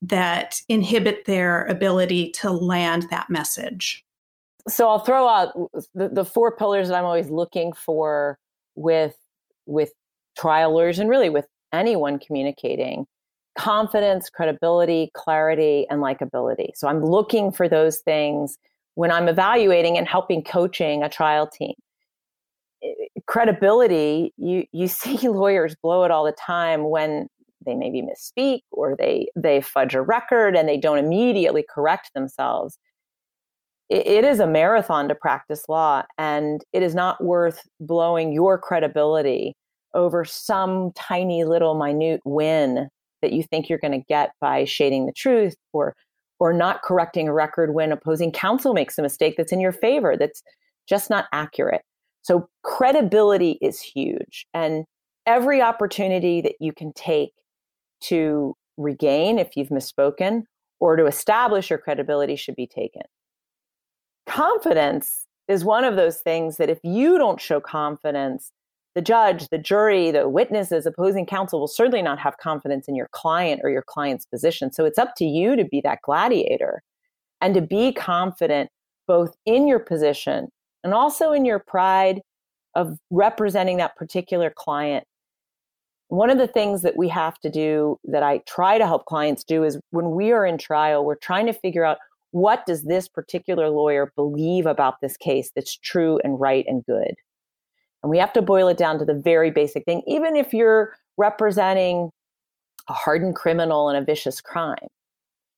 that 0.00 0.62
inhibit 0.70 1.26
their 1.26 1.66
ability 1.66 2.30
to 2.36 2.50
land 2.50 3.04
that 3.10 3.28
message? 3.28 4.02
So 4.68 4.88
I'll 4.88 5.00
throw 5.00 5.28
out 5.28 5.52
the, 5.94 6.08
the 6.08 6.24
four 6.24 6.54
pillars 6.56 6.88
that 6.88 6.94
I'm 6.94 7.04
always 7.04 7.30
looking 7.30 7.72
for 7.72 8.38
with 8.74 9.16
with 9.66 9.92
trialers 10.38 10.98
and 10.98 11.08
really 11.08 11.30
with 11.30 11.46
anyone 11.72 12.18
communicating 12.18 13.06
confidence, 13.58 14.30
credibility, 14.30 15.10
clarity, 15.14 15.86
and 15.90 16.00
likability. 16.00 16.70
So 16.74 16.88
I'm 16.88 17.04
looking 17.04 17.52
for 17.52 17.68
those 17.68 17.98
things 17.98 18.56
when 18.94 19.10
I'm 19.10 19.28
evaluating 19.28 19.98
and 19.98 20.08
helping 20.08 20.42
coaching 20.42 21.02
a 21.02 21.08
trial 21.08 21.46
team. 21.46 21.74
Credibility, 23.26 24.32
you 24.36 24.64
you 24.72 24.88
see 25.00 25.28
lawyers 25.28 25.74
blow 25.82 26.04
it 26.04 26.10
all 26.10 26.24
the 26.24 26.32
time 26.32 26.88
when 26.88 27.28
they 27.64 27.74
maybe 27.74 28.02
misspeak 28.02 28.60
or 28.70 28.96
they 28.96 29.28
they 29.36 29.60
fudge 29.60 29.94
a 29.94 30.00
record 30.00 30.56
and 30.56 30.68
they 30.68 30.78
don't 30.78 30.98
immediately 30.98 31.64
correct 31.68 32.10
themselves 32.14 32.78
it 33.90 34.24
is 34.24 34.38
a 34.38 34.46
marathon 34.46 35.08
to 35.08 35.14
practice 35.16 35.68
law 35.68 36.02
and 36.16 36.64
it 36.72 36.82
is 36.82 36.94
not 36.94 37.22
worth 37.22 37.68
blowing 37.80 38.32
your 38.32 38.56
credibility 38.56 39.56
over 39.94 40.24
some 40.24 40.92
tiny 40.92 41.44
little 41.44 41.74
minute 41.74 42.20
win 42.24 42.88
that 43.20 43.32
you 43.32 43.42
think 43.42 43.68
you're 43.68 43.80
going 43.80 44.00
to 44.00 44.06
get 44.08 44.30
by 44.40 44.64
shading 44.64 45.06
the 45.06 45.12
truth 45.12 45.56
or 45.72 45.94
or 46.38 46.52
not 46.54 46.82
correcting 46.82 47.28
a 47.28 47.34
record 47.34 47.74
when 47.74 47.92
opposing 47.92 48.32
counsel 48.32 48.72
makes 48.72 48.96
a 48.96 49.02
mistake 49.02 49.34
that's 49.36 49.52
in 49.52 49.60
your 49.60 49.72
favor 49.72 50.16
that's 50.16 50.42
just 50.88 51.10
not 51.10 51.26
accurate. 51.32 51.82
So 52.22 52.48
credibility 52.62 53.58
is 53.60 53.80
huge 53.80 54.46
and 54.54 54.84
every 55.26 55.60
opportunity 55.60 56.40
that 56.40 56.54
you 56.60 56.72
can 56.72 56.92
take 56.94 57.32
to 58.02 58.54
regain 58.78 59.38
if 59.38 59.56
you've 59.56 59.68
misspoken 59.68 60.44
or 60.78 60.96
to 60.96 61.06
establish 61.06 61.68
your 61.68 61.78
credibility 61.78 62.36
should 62.36 62.56
be 62.56 62.66
taken 62.66 63.02
confidence 64.30 65.26
is 65.48 65.64
one 65.64 65.82
of 65.82 65.96
those 65.96 66.18
things 66.18 66.56
that 66.56 66.70
if 66.70 66.78
you 66.84 67.18
don't 67.18 67.40
show 67.40 67.60
confidence, 67.60 68.52
the 68.94 69.02
judge, 69.02 69.48
the 69.48 69.58
jury, 69.58 70.12
the 70.12 70.28
witnesses, 70.28 70.86
opposing 70.86 71.26
counsel 71.26 71.58
will 71.58 71.68
certainly 71.68 72.02
not 72.02 72.18
have 72.20 72.38
confidence 72.38 72.86
in 72.86 72.94
your 72.94 73.08
client 73.10 73.60
or 73.64 73.70
your 73.70 73.82
client's 73.82 74.24
position. 74.24 74.72
So 74.72 74.84
it's 74.84 74.98
up 74.98 75.14
to 75.16 75.24
you 75.24 75.56
to 75.56 75.64
be 75.64 75.80
that 75.80 76.02
gladiator 76.02 76.82
and 77.40 77.54
to 77.54 77.60
be 77.60 77.92
confident 77.92 78.70
both 79.08 79.34
in 79.46 79.66
your 79.66 79.80
position 79.80 80.48
and 80.84 80.94
also 80.94 81.32
in 81.32 81.44
your 81.44 81.58
pride 81.58 82.20
of 82.76 82.96
representing 83.10 83.78
that 83.78 83.96
particular 83.96 84.52
client. 84.56 85.04
One 86.06 86.30
of 86.30 86.38
the 86.38 86.46
things 86.46 86.82
that 86.82 86.96
we 86.96 87.08
have 87.08 87.38
to 87.40 87.50
do 87.50 87.98
that 88.04 88.22
I 88.22 88.38
try 88.46 88.78
to 88.78 88.86
help 88.86 89.06
clients 89.06 89.42
do 89.42 89.64
is 89.64 89.78
when 89.90 90.12
we 90.12 90.30
are 90.30 90.46
in 90.46 90.56
trial, 90.58 91.04
we're 91.04 91.16
trying 91.16 91.46
to 91.46 91.52
figure 91.52 91.84
out 91.84 91.98
what 92.32 92.66
does 92.66 92.84
this 92.84 93.08
particular 93.08 93.68
lawyer 93.68 94.12
believe 94.16 94.66
about 94.66 95.00
this 95.00 95.16
case 95.16 95.50
that's 95.54 95.76
true 95.76 96.20
and 96.22 96.40
right 96.40 96.64
and 96.68 96.84
good? 96.84 97.14
And 98.02 98.10
we 98.10 98.18
have 98.18 98.32
to 98.34 98.42
boil 98.42 98.68
it 98.68 98.76
down 98.78 98.98
to 98.98 99.04
the 99.04 99.14
very 99.14 99.50
basic 99.50 99.84
thing. 99.84 100.02
Even 100.06 100.36
if 100.36 100.52
you're 100.52 100.94
representing 101.16 102.10
a 102.88 102.92
hardened 102.92 103.34
criminal 103.34 103.90
in 103.90 103.96
a 103.96 104.04
vicious 104.04 104.40
crime, 104.40 104.88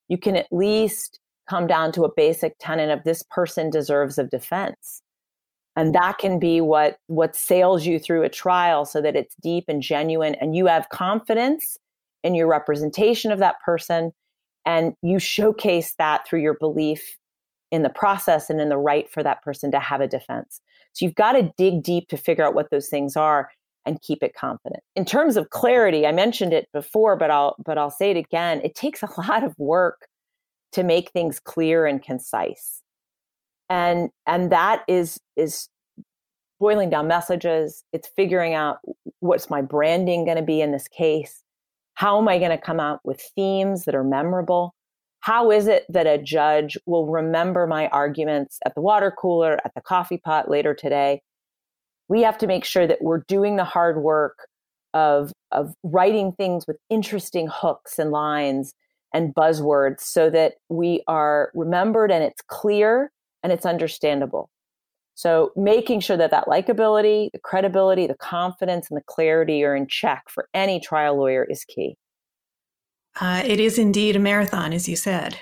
you 0.08 0.18
can 0.18 0.36
at 0.36 0.48
least 0.50 1.20
come 1.48 1.66
down 1.66 1.92
to 1.92 2.04
a 2.04 2.12
basic 2.14 2.54
tenet 2.58 2.90
of 2.90 3.04
this 3.04 3.22
person 3.30 3.70
deserves 3.70 4.18
of 4.18 4.30
defense. 4.30 5.02
And 5.76 5.94
that 5.94 6.18
can 6.18 6.38
be 6.38 6.60
what, 6.60 6.98
what 7.06 7.34
sails 7.34 7.86
you 7.86 7.98
through 7.98 8.22
a 8.24 8.28
trial 8.28 8.84
so 8.84 9.00
that 9.00 9.16
it's 9.16 9.34
deep 9.42 9.64
and 9.68 9.82
genuine 9.82 10.34
and 10.34 10.54
you 10.54 10.66
have 10.66 10.88
confidence 10.90 11.78
in 12.22 12.34
your 12.34 12.46
representation 12.46 13.32
of 13.32 13.38
that 13.38 13.56
person 13.64 14.12
and 14.64 14.94
you 15.02 15.18
showcase 15.18 15.94
that 15.98 16.26
through 16.26 16.40
your 16.40 16.54
belief 16.54 17.18
in 17.70 17.82
the 17.82 17.90
process 17.90 18.50
and 18.50 18.60
in 18.60 18.68
the 18.68 18.76
right 18.76 19.10
for 19.10 19.22
that 19.22 19.42
person 19.42 19.70
to 19.70 19.80
have 19.80 20.00
a 20.00 20.06
defense. 20.06 20.60
So 20.92 21.04
you've 21.04 21.14
got 21.14 21.32
to 21.32 21.52
dig 21.56 21.82
deep 21.82 22.08
to 22.08 22.16
figure 22.16 22.44
out 22.44 22.54
what 22.54 22.70
those 22.70 22.88
things 22.88 23.16
are 23.16 23.50
and 23.84 24.00
keep 24.02 24.22
it 24.22 24.34
confident. 24.34 24.82
In 24.94 25.04
terms 25.04 25.36
of 25.36 25.50
clarity, 25.50 26.06
I 26.06 26.12
mentioned 26.12 26.52
it 26.52 26.68
before, 26.72 27.16
but 27.16 27.30
I'll 27.30 27.56
but 27.64 27.78
I'll 27.78 27.90
say 27.90 28.10
it 28.10 28.16
again. 28.16 28.60
It 28.62 28.74
takes 28.74 29.02
a 29.02 29.08
lot 29.28 29.42
of 29.42 29.58
work 29.58 30.06
to 30.72 30.82
make 30.82 31.10
things 31.10 31.40
clear 31.40 31.86
and 31.86 32.02
concise. 32.02 32.82
And 33.68 34.10
and 34.26 34.52
that 34.52 34.84
is 34.86 35.18
is 35.36 35.68
boiling 36.60 36.90
down 36.90 37.08
messages. 37.08 37.82
It's 37.92 38.08
figuring 38.14 38.54
out 38.54 38.78
what's 39.20 39.50
my 39.50 39.62
branding 39.62 40.24
going 40.24 40.36
to 40.36 40.42
be 40.42 40.60
in 40.60 40.70
this 40.70 40.86
case. 40.88 41.41
How 41.94 42.18
am 42.18 42.28
I 42.28 42.38
going 42.38 42.50
to 42.50 42.58
come 42.58 42.80
out 42.80 43.00
with 43.04 43.20
themes 43.34 43.84
that 43.84 43.94
are 43.94 44.04
memorable? 44.04 44.74
How 45.20 45.50
is 45.50 45.68
it 45.68 45.84
that 45.88 46.06
a 46.06 46.18
judge 46.18 46.76
will 46.86 47.06
remember 47.06 47.66
my 47.66 47.86
arguments 47.88 48.58
at 48.66 48.74
the 48.74 48.80
water 48.80 49.12
cooler, 49.16 49.58
at 49.64 49.72
the 49.74 49.80
coffee 49.80 50.18
pot 50.18 50.50
later 50.50 50.74
today? 50.74 51.22
We 52.08 52.22
have 52.22 52.38
to 52.38 52.46
make 52.46 52.64
sure 52.64 52.86
that 52.86 53.02
we're 53.02 53.22
doing 53.28 53.56
the 53.56 53.64
hard 53.64 54.02
work 54.02 54.48
of, 54.94 55.32
of 55.52 55.74
writing 55.82 56.32
things 56.32 56.66
with 56.66 56.76
interesting 56.90 57.48
hooks 57.50 57.98
and 57.98 58.10
lines 58.10 58.74
and 59.14 59.34
buzzwords 59.34 60.00
so 60.00 60.28
that 60.30 60.54
we 60.68 61.02
are 61.06 61.52
remembered 61.54 62.10
and 62.10 62.24
it's 62.24 62.42
clear 62.48 63.10
and 63.42 63.52
it's 63.52 63.66
understandable. 63.66 64.50
So 65.22 65.52
making 65.54 66.00
sure 66.00 66.16
that 66.16 66.32
that 66.32 66.46
likability, 66.46 67.30
the 67.32 67.38
credibility, 67.38 68.08
the 68.08 68.16
confidence, 68.16 68.90
and 68.90 68.96
the 68.96 69.04
clarity 69.06 69.62
are 69.62 69.76
in 69.76 69.86
check 69.86 70.24
for 70.28 70.48
any 70.52 70.80
trial 70.80 71.16
lawyer 71.16 71.46
is 71.48 71.64
key. 71.64 71.96
Uh, 73.20 73.40
it 73.44 73.60
is 73.60 73.78
indeed 73.78 74.16
a 74.16 74.18
marathon, 74.18 74.72
as 74.72 74.88
you 74.88 74.96
said. 74.96 75.38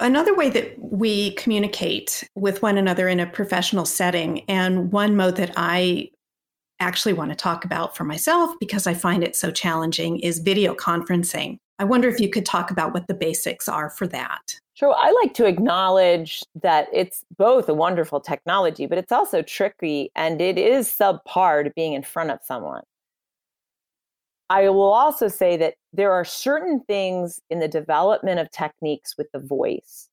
Another 0.00 0.34
way 0.34 0.48
that 0.48 0.78
we 0.78 1.32
communicate 1.34 2.26
with 2.36 2.62
one 2.62 2.78
another 2.78 3.06
in 3.06 3.20
a 3.20 3.26
professional 3.26 3.84
setting, 3.84 4.48
and 4.48 4.90
one 4.90 5.14
mode 5.14 5.36
that 5.36 5.52
I 5.58 6.08
actually 6.80 7.12
want 7.12 7.32
to 7.32 7.36
talk 7.36 7.66
about 7.66 7.94
for 7.94 8.04
myself 8.04 8.54
because 8.60 8.86
I 8.86 8.94
find 8.94 9.22
it 9.22 9.36
so 9.36 9.50
challenging, 9.50 10.20
is 10.20 10.38
video 10.38 10.74
conferencing. 10.74 11.58
I 11.78 11.84
wonder 11.84 12.08
if 12.08 12.18
you 12.18 12.30
could 12.30 12.46
talk 12.46 12.70
about 12.70 12.94
what 12.94 13.08
the 13.08 13.14
basics 13.14 13.68
are 13.68 13.90
for 13.90 14.06
that. 14.06 14.58
Sure. 14.82 14.96
I 14.98 15.12
like 15.22 15.32
to 15.34 15.46
acknowledge 15.46 16.42
that 16.60 16.88
it's 16.92 17.24
both 17.38 17.68
a 17.68 17.74
wonderful 17.74 18.20
technology, 18.20 18.86
but 18.86 18.98
it's 18.98 19.12
also 19.12 19.40
tricky 19.40 20.10
and 20.16 20.40
it 20.40 20.58
is 20.58 20.88
subpar 20.88 21.62
to 21.62 21.70
being 21.76 21.92
in 21.92 22.02
front 22.02 22.32
of 22.32 22.40
someone. 22.42 22.82
I 24.50 24.68
will 24.70 24.92
also 24.92 25.28
say 25.28 25.56
that 25.56 25.74
there 25.92 26.10
are 26.10 26.24
certain 26.24 26.80
things 26.80 27.40
in 27.48 27.60
the 27.60 27.68
development 27.68 28.40
of 28.40 28.50
techniques 28.50 29.16
with 29.16 29.30
the 29.30 29.38
voice 29.38 30.08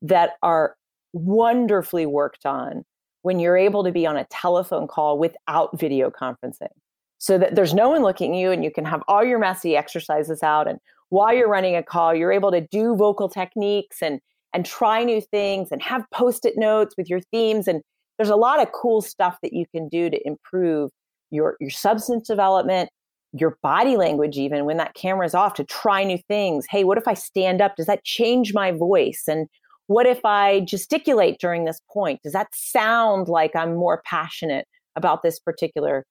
that 0.00 0.38
are 0.42 0.76
wonderfully 1.12 2.06
worked 2.06 2.46
on 2.46 2.86
when 3.22 3.38
you're 3.38 3.58
able 3.58 3.84
to 3.84 3.92
be 3.92 4.06
on 4.06 4.16
a 4.16 4.24
telephone 4.30 4.88
call 4.88 5.18
without 5.18 5.78
video 5.78 6.10
conferencing 6.10 6.72
so 7.18 7.36
that 7.36 7.56
there's 7.56 7.74
no 7.74 7.90
one 7.90 8.02
looking 8.02 8.34
at 8.34 8.38
you 8.38 8.52
and 8.52 8.64
you 8.64 8.70
can 8.70 8.86
have 8.86 9.02
all 9.06 9.22
your 9.22 9.38
messy 9.38 9.76
exercises 9.76 10.42
out 10.42 10.66
and 10.66 10.80
while 11.10 11.34
you're 11.34 11.48
running 11.48 11.76
a 11.76 11.82
call 11.82 12.14
you're 12.14 12.32
able 12.32 12.50
to 12.50 12.60
do 12.60 12.96
vocal 12.96 13.28
techniques 13.28 13.98
and 14.02 14.20
and 14.54 14.64
try 14.64 15.04
new 15.04 15.20
things 15.20 15.68
and 15.70 15.82
have 15.82 16.04
post-it 16.12 16.54
notes 16.56 16.94
with 16.96 17.08
your 17.08 17.20
themes 17.32 17.68
and 17.68 17.82
there's 18.16 18.30
a 18.30 18.36
lot 18.36 18.60
of 18.60 18.72
cool 18.72 19.00
stuff 19.00 19.38
that 19.42 19.52
you 19.52 19.64
can 19.72 19.88
do 19.88 20.10
to 20.10 20.18
improve 20.26 20.90
your 21.30 21.56
your 21.60 21.70
substance 21.70 22.26
development 22.26 22.90
your 23.32 23.58
body 23.62 23.96
language 23.96 24.36
even 24.36 24.64
when 24.64 24.78
that 24.78 24.94
camera's 24.94 25.34
off 25.34 25.54
to 25.54 25.64
try 25.64 26.02
new 26.02 26.18
things. 26.28 26.66
Hey 26.68 26.84
what 26.84 26.98
if 26.98 27.06
i 27.06 27.14
stand 27.14 27.60
up? 27.60 27.76
Does 27.76 27.86
that 27.86 28.04
change 28.04 28.54
my 28.54 28.72
voice? 28.72 29.24
And 29.28 29.48
what 29.86 30.06
if 30.06 30.24
i 30.24 30.60
gesticulate 30.60 31.38
during 31.38 31.64
this 31.64 31.80
point? 31.90 32.20
Does 32.22 32.32
that 32.32 32.48
sound 32.52 33.28
like 33.28 33.54
i'm 33.54 33.74
more 33.74 34.02
passionate 34.04 34.66
about 34.96 35.22
this 35.22 35.38
particular 35.38 36.04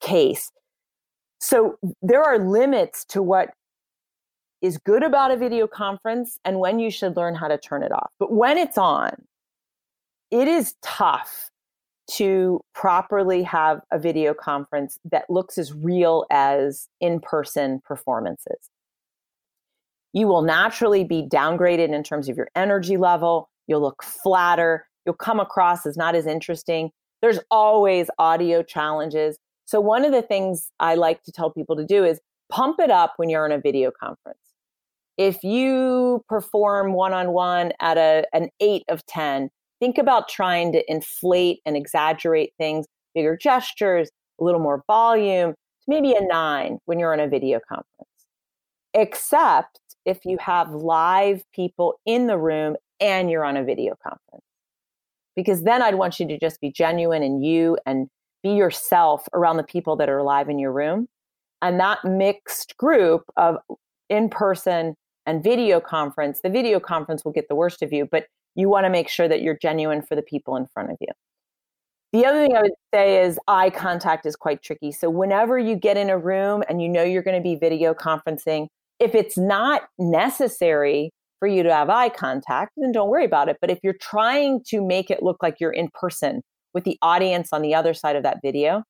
case? 0.00 0.50
So 1.40 1.76
there 2.02 2.22
are 2.22 2.38
limits 2.38 3.04
to 3.06 3.22
what 3.22 3.50
is 4.66 4.78
good 4.78 5.04
about 5.04 5.30
a 5.30 5.36
video 5.36 5.66
conference 5.66 6.40
and 6.44 6.58
when 6.58 6.78
you 6.80 6.90
should 6.90 7.16
learn 7.16 7.34
how 7.34 7.46
to 7.46 7.56
turn 7.56 7.82
it 7.82 7.92
off. 7.92 8.10
But 8.18 8.32
when 8.32 8.58
it's 8.58 8.76
on, 8.76 9.12
it 10.30 10.48
is 10.48 10.74
tough 10.82 11.50
to 12.10 12.60
properly 12.74 13.42
have 13.44 13.80
a 13.92 13.98
video 13.98 14.34
conference 14.34 14.98
that 15.10 15.30
looks 15.30 15.56
as 15.56 15.72
real 15.72 16.24
as 16.30 16.88
in 17.00 17.20
person 17.20 17.80
performances. 17.84 18.70
You 20.12 20.26
will 20.26 20.42
naturally 20.42 21.04
be 21.04 21.22
downgraded 21.22 21.94
in 21.94 22.02
terms 22.02 22.28
of 22.28 22.36
your 22.36 22.48
energy 22.56 22.96
level. 22.96 23.48
You'll 23.66 23.82
look 23.82 24.02
flatter. 24.02 24.86
You'll 25.04 25.14
come 25.14 25.40
across 25.40 25.86
as 25.86 25.96
not 25.96 26.14
as 26.14 26.26
interesting. 26.26 26.90
There's 27.22 27.38
always 27.50 28.08
audio 28.18 28.62
challenges. 28.62 29.38
So, 29.64 29.80
one 29.80 30.04
of 30.04 30.12
the 30.12 30.22
things 30.22 30.70
I 30.80 30.94
like 30.94 31.22
to 31.24 31.32
tell 31.32 31.50
people 31.50 31.76
to 31.76 31.84
do 31.84 32.04
is 32.04 32.20
pump 32.50 32.78
it 32.78 32.90
up 32.90 33.14
when 33.16 33.28
you're 33.28 33.46
in 33.46 33.52
a 33.52 33.60
video 33.60 33.90
conference 33.90 34.45
if 35.16 35.42
you 35.42 36.24
perform 36.28 36.92
one 36.92 37.12
on 37.12 37.30
one 37.30 37.72
at 37.80 37.96
a, 37.96 38.24
an 38.32 38.50
eight 38.60 38.84
of 38.88 39.04
10, 39.06 39.50
think 39.80 39.98
about 39.98 40.28
trying 40.28 40.72
to 40.72 40.90
inflate 40.90 41.60
and 41.64 41.76
exaggerate 41.76 42.52
things, 42.58 42.86
bigger 43.14 43.36
gestures, 43.36 44.10
a 44.40 44.44
little 44.44 44.60
more 44.60 44.82
volume, 44.86 45.54
maybe 45.88 46.12
a 46.12 46.20
nine 46.20 46.78
when 46.84 46.98
you're 46.98 47.12
on 47.12 47.20
a 47.20 47.28
video 47.28 47.60
conference. 47.66 48.10
Except 48.92 49.80
if 50.04 50.24
you 50.24 50.38
have 50.38 50.70
live 50.70 51.42
people 51.54 51.98
in 52.04 52.26
the 52.26 52.38
room 52.38 52.76
and 53.00 53.30
you're 53.30 53.44
on 53.44 53.56
a 53.56 53.64
video 53.64 53.94
conference. 54.02 54.44
Because 55.34 55.64
then 55.64 55.82
I'd 55.82 55.96
want 55.96 56.18
you 56.18 56.26
to 56.28 56.38
just 56.38 56.60
be 56.60 56.70
genuine 56.70 57.22
and 57.22 57.44
you 57.44 57.78
and 57.84 58.08
be 58.42 58.50
yourself 58.50 59.26
around 59.34 59.56
the 59.56 59.64
people 59.64 59.96
that 59.96 60.08
are 60.08 60.22
live 60.22 60.48
in 60.48 60.58
your 60.58 60.72
room. 60.72 61.08
And 61.60 61.80
that 61.80 62.04
mixed 62.04 62.76
group 62.76 63.24
of 63.36 63.56
in 64.08 64.28
person 64.28 64.94
and 65.26 65.42
video 65.42 65.80
conference, 65.80 66.40
the 66.42 66.50
video 66.50 66.80
conference 66.80 67.24
will 67.24 67.32
get 67.32 67.48
the 67.48 67.54
worst 67.54 67.82
of 67.82 67.92
you, 67.92 68.06
but 68.10 68.26
you 68.54 68.68
want 68.68 68.84
to 68.84 68.90
make 68.90 69.08
sure 69.08 69.28
that 69.28 69.42
you're 69.42 69.58
genuine 69.60 70.02
for 70.02 70.14
the 70.14 70.22
people 70.22 70.56
in 70.56 70.66
front 70.66 70.90
of 70.90 70.96
you. 71.00 71.08
The 72.12 72.24
other 72.24 72.46
thing 72.46 72.56
I 72.56 72.62
would 72.62 72.72
say 72.94 73.22
is 73.22 73.38
eye 73.48 73.70
contact 73.70 74.24
is 74.24 74.36
quite 74.36 74.62
tricky. 74.62 74.92
So, 74.92 75.10
whenever 75.10 75.58
you 75.58 75.76
get 75.76 75.96
in 75.96 76.08
a 76.08 76.16
room 76.16 76.62
and 76.68 76.80
you 76.80 76.88
know 76.88 77.02
you're 77.02 77.22
going 77.22 77.36
to 77.36 77.42
be 77.42 77.56
video 77.56 77.92
conferencing, 77.92 78.68
if 78.98 79.14
it's 79.14 79.36
not 79.36 79.82
necessary 79.98 81.10
for 81.38 81.48
you 81.48 81.62
to 81.62 81.74
have 81.74 81.90
eye 81.90 82.08
contact, 82.08 82.72
then 82.76 82.92
don't 82.92 83.10
worry 83.10 83.24
about 83.24 83.48
it. 83.48 83.58
But 83.60 83.70
if 83.70 83.80
you're 83.82 83.96
trying 84.00 84.62
to 84.68 84.80
make 84.80 85.10
it 85.10 85.22
look 85.22 85.42
like 85.42 85.56
you're 85.60 85.72
in 85.72 85.90
person 85.92 86.42
with 86.72 86.84
the 86.84 86.96
audience 87.02 87.52
on 87.52 87.62
the 87.62 87.74
other 87.74 87.92
side 87.92 88.16
of 88.16 88.22
that 88.22 88.38
video, 88.42 88.84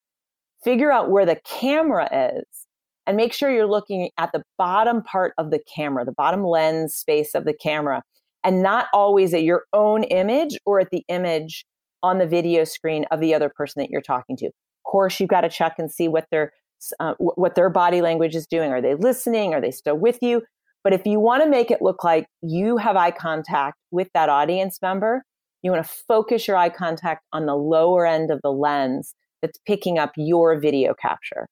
figure 0.63 0.93
out 0.93 1.11
where 1.11 1.27
the 1.27 1.41
camera 1.45 2.09
is 2.39 2.66
and 3.07 3.17
make 3.17 3.33
sure 3.33 3.51
you're 3.51 3.67
looking 3.67 4.11
at 4.19 4.33
the 4.33 4.43
bottom 4.59 5.03
part 5.03 5.33
of 5.39 5.51
the 5.51 5.61
camera, 5.75 6.05
the 6.05 6.13
bottom 6.13 6.45
lens 6.45 6.95
space 6.95 7.35
of 7.35 7.45
the 7.45 7.55
camera, 7.55 8.03
and 8.45 8.63
not 8.63 8.87
always 8.93 9.35
at 9.35 9.43
your 9.43 9.65
own 9.73 10.05
image 10.05 10.57
or 10.65 10.81
at 10.81 10.91
the 10.91 11.05
image 11.09 11.65
on 12.03 12.19
the 12.19 12.27
video 12.27 12.65
screen 12.65 13.05
of 13.11 13.21
the 13.21 13.35
other 13.35 13.49
person 13.49 13.81
that 13.81 13.91
you're 13.91 14.01
talking 14.01 14.37
to. 14.37 14.47
Of 14.47 14.53
course, 14.85 15.19
you've 15.19 15.31
got 15.31 15.41
to 15.43 15.49
check 15.49 15.75
and 15.79 15.91
see 15.91 16.09
what 16.09 16.27
their 16.31 16.53
uh, 17.01 17.15
what 17.19 17.55
their 17.55 17.71
body 17.71 18.03
language 18.03 18.35
is 18.35 18.47
doing. 18.47 18.71
Are 18.71 18.83
they 18.83 18.95
listening? 18.95 19.55
Are 19.55 19.61
they 19.61 19.71
still 19.71 19.97
with 19.97 20.19
you? 20.21 20.43
But 20.85 20.93
if 20.93 21.05
you 21.05 21.19
want 21.19 21.43
to 21.43 21.49
make 21.49 21.71
it 21.71 21.83
look 21.83 22.05
like 22.05 22.27
you 22.43 22.77
have 22.77 22.97
eye 22.97 23.11
contact 23.11 23.79
with 23.91 24.09
that 24.15 24.29
audience 24.29 24.79
member, 24.81 25.25
you 25.63 25.73
want 25.73 25.85
to 25.85 25.93
focus 26.07 26.47
your 26.47 26.57
eye 26.57 26.69
contact 26.69 27.25
on 27.33 27.47
the 27.47 27.57
lower 27.57 28.07
end 28.07 28.31
of 28.31 28.41
the 28.45 28.53
lens 28.53 29.15
that's 29.43 29.59
picking 29.67 29.99
up 29.99 30.13
your 30.17 30.61
video 30.61 30.95
capture. 30.95 31.49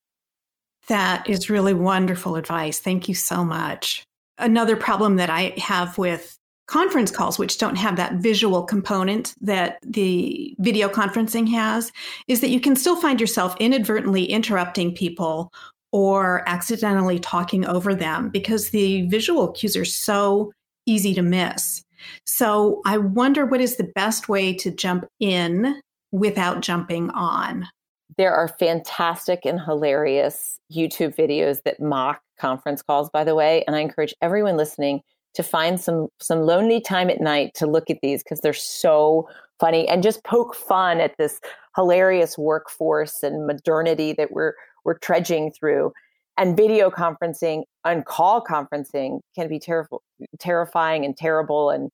That 0.88 1.28
is 1.28 1.50
really 1.50 1.74
wonderful 1.74 2.36
advice. 2.36 2.78
Thank 2.78 3.08
you 3.08 3.14
so 3.14 3.44
much. 3.44 4.04
Another 4.38 4.76
problem 4.76 5.16
that 5.16 5.30
I 5.30 5.54
have 5.58 5.96
with 5.96 6.36
conference 6.66 7.10
calls, 7.10 7.38
which 7.38 7.58
don't 7.58 7.76
have 7.76 7.96
that 7.96 8.14
visual 8.14 8.62
component 8.62 9.34
that 9.40 9.78
the 9.82 10.54
video 10.58 10.88
conferencing 10.88 11.48
has, 11.50 11.92
is 12.26 12.40
that 12.40 12.50
you 12.50 12.60
can 12.60 12.74
still 12.74 12.96
find 12.96 13.20
yourself 13.20 13.54
inadvertently 13.60 14.24
interrupting 14.24 14.94
people 14.94 15.52
or 15.92 16.42
accidentally 16.48 17.20
talking 17.20 17.64
over 17.66 17.94
them 17.94 18.28
because 18.28 18.70
the 18.70 19.06
visual 19.08 19.52
cues 19.52 19.76
are 19.76 19.84
so 19.84 20.52
easy 20.86 21.14
to 21.14 21.22
miss. 21.22 21.84
So 22.26 22.82
I 22.84 22.98
wonder 22.98 23.46
what 23.46 23.60
is 23.60 23.76
the 23.76 23.90
best 23.94 24.28
way 24.28 24.52
to 24.54 24.70
jump 24.70 25.06
in 25.20 25.80
without 26.12 26.60
jumping 26.60 27.10
on. 27.10 27.68
There 28.16 28.34
are 28.34 28.48
fantastic 28.48 29.44
and 29.44 29.60
hilarious 29.60 30.60
YouTube 30.72 31.16
videos 31.16 31.62
that 31.64 31.80
mock 31.80 32.20
conference 32.38 32.82
calls, 32.82 33.10
by 33.10 33.24
the 33.24 33.34
way. 33.34 33.64
And 33.66 33.74
I 33.76 33.80
encourage 33.80 34.14
everyone 34.22 34.56
listening 34.56 35.00
to 35.34 35.42
find 35.42 35.80
some 35.80 36.08
some 36.20 36.42
lonely 36.42 36.80
time 36.80 37.10
at 37.10 37.20
night 37.20 37.54
to 37.54 37.66
look 37.66 37.90
at 37.90 37.98
these 38.02 38.22
because 38.22 38.40
they're 38.40 38.52
so 38.52 39.28
funny 39.58 39.88
and 39.88 40.02
just 40.02 40.24
poke 40.24 40.54
fun 40.54 41.00
at 41.00 41.16
this 41.18 41.40
hilarious 41.76 42.38
workforce 42.38 43.22
and 43.22 43.46
modernity 43.46 44.12
that 44.12 44.30
we're 44.32 44.54
we're 44.84 44.98
trudging 44.98 45.52
through. 45.52 45.92
And 46.36 46.56
video 46.56 46.90
conferencing 46.90 47.62
and 47.84 48.04
call 48.04 48.42
conferencing 48.42 49.20
can 49.36 49.48
be 49.48 49.58
terrible, 49.58 50.02
terrifying 50.40 51.04
and 51.04 51.16
terrible 51.16 51.70
and 51.70 51.90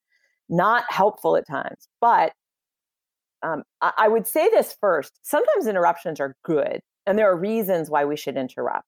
not 0.49 0.85
helpful 0.89 1.37
at 1.37 1.47
times. 1.47 1.89
But 2.01 2.33
um, 3.43 3.63
I, 3.81 3.93
I 3.99 4.09
would 4.09 4.27
say 4.27 4.49
this 4.51 4.77
first 4.81 5.13
sometimes 5.23 5.67
interruptions 5.67 6.21
are 6.21 6.37
good, 6.45 6.81
and 7.07 7.19
there 7.19 7.31
are 7.31 7.37
reasons 7.37 7.91
why 7.91 8.05
we 8.05 8.17
should 8.17 8.37
interrupt. 8.37 8.85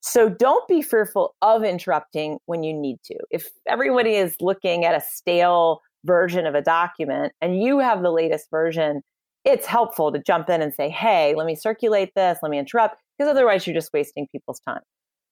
So 0.00 0.28
don't 0.28 0.66
be 0.68 0.82
fearful 0.82 1.34
of 1.42 1.64
interrupting 1.64 2.38
when 2.46 2.62
you 2.62 2.72
need 2.72 2.98
to. 3.06 3.16
If 3.30 3.48
everybody 3.66 4.14
is 4.14 4.36
looking 4.40 4.84
at 4.84 4.94
a 4.94 5.04
stale 5.04 5.80
version 6.04 6.46
of 6.46 6.54
a 6.54 6.62
document 6.62 7.32
and 7.40 7.60
you 7.60 7.80
have 7.80 8.02
the 8.02 8.12
latest 8.12 8.48
version, 8.50 9.02
it's 9.44 9.66
helpful 9.66 10.12
to 10.12 10.22
jump 10.22 10.48
in 10.48 10.62
and 10.62 10.72
say, 10.72 10.88
hey, 10.88 11.34
let 11.34 11.46
me 11.46 11.56
circulate 11.56 12.12
this, 12.14 12.38
let 12.42 12.50
me 12.50 12.58
interrupt, 12.58 12.96
because 13.18 13.30
otherwise 13.30 13.66
you're 13.66 13.74
just 13.74 13.92
wasting 13.92 14.28
people's 14.30 14.60
time. 14.60 14.82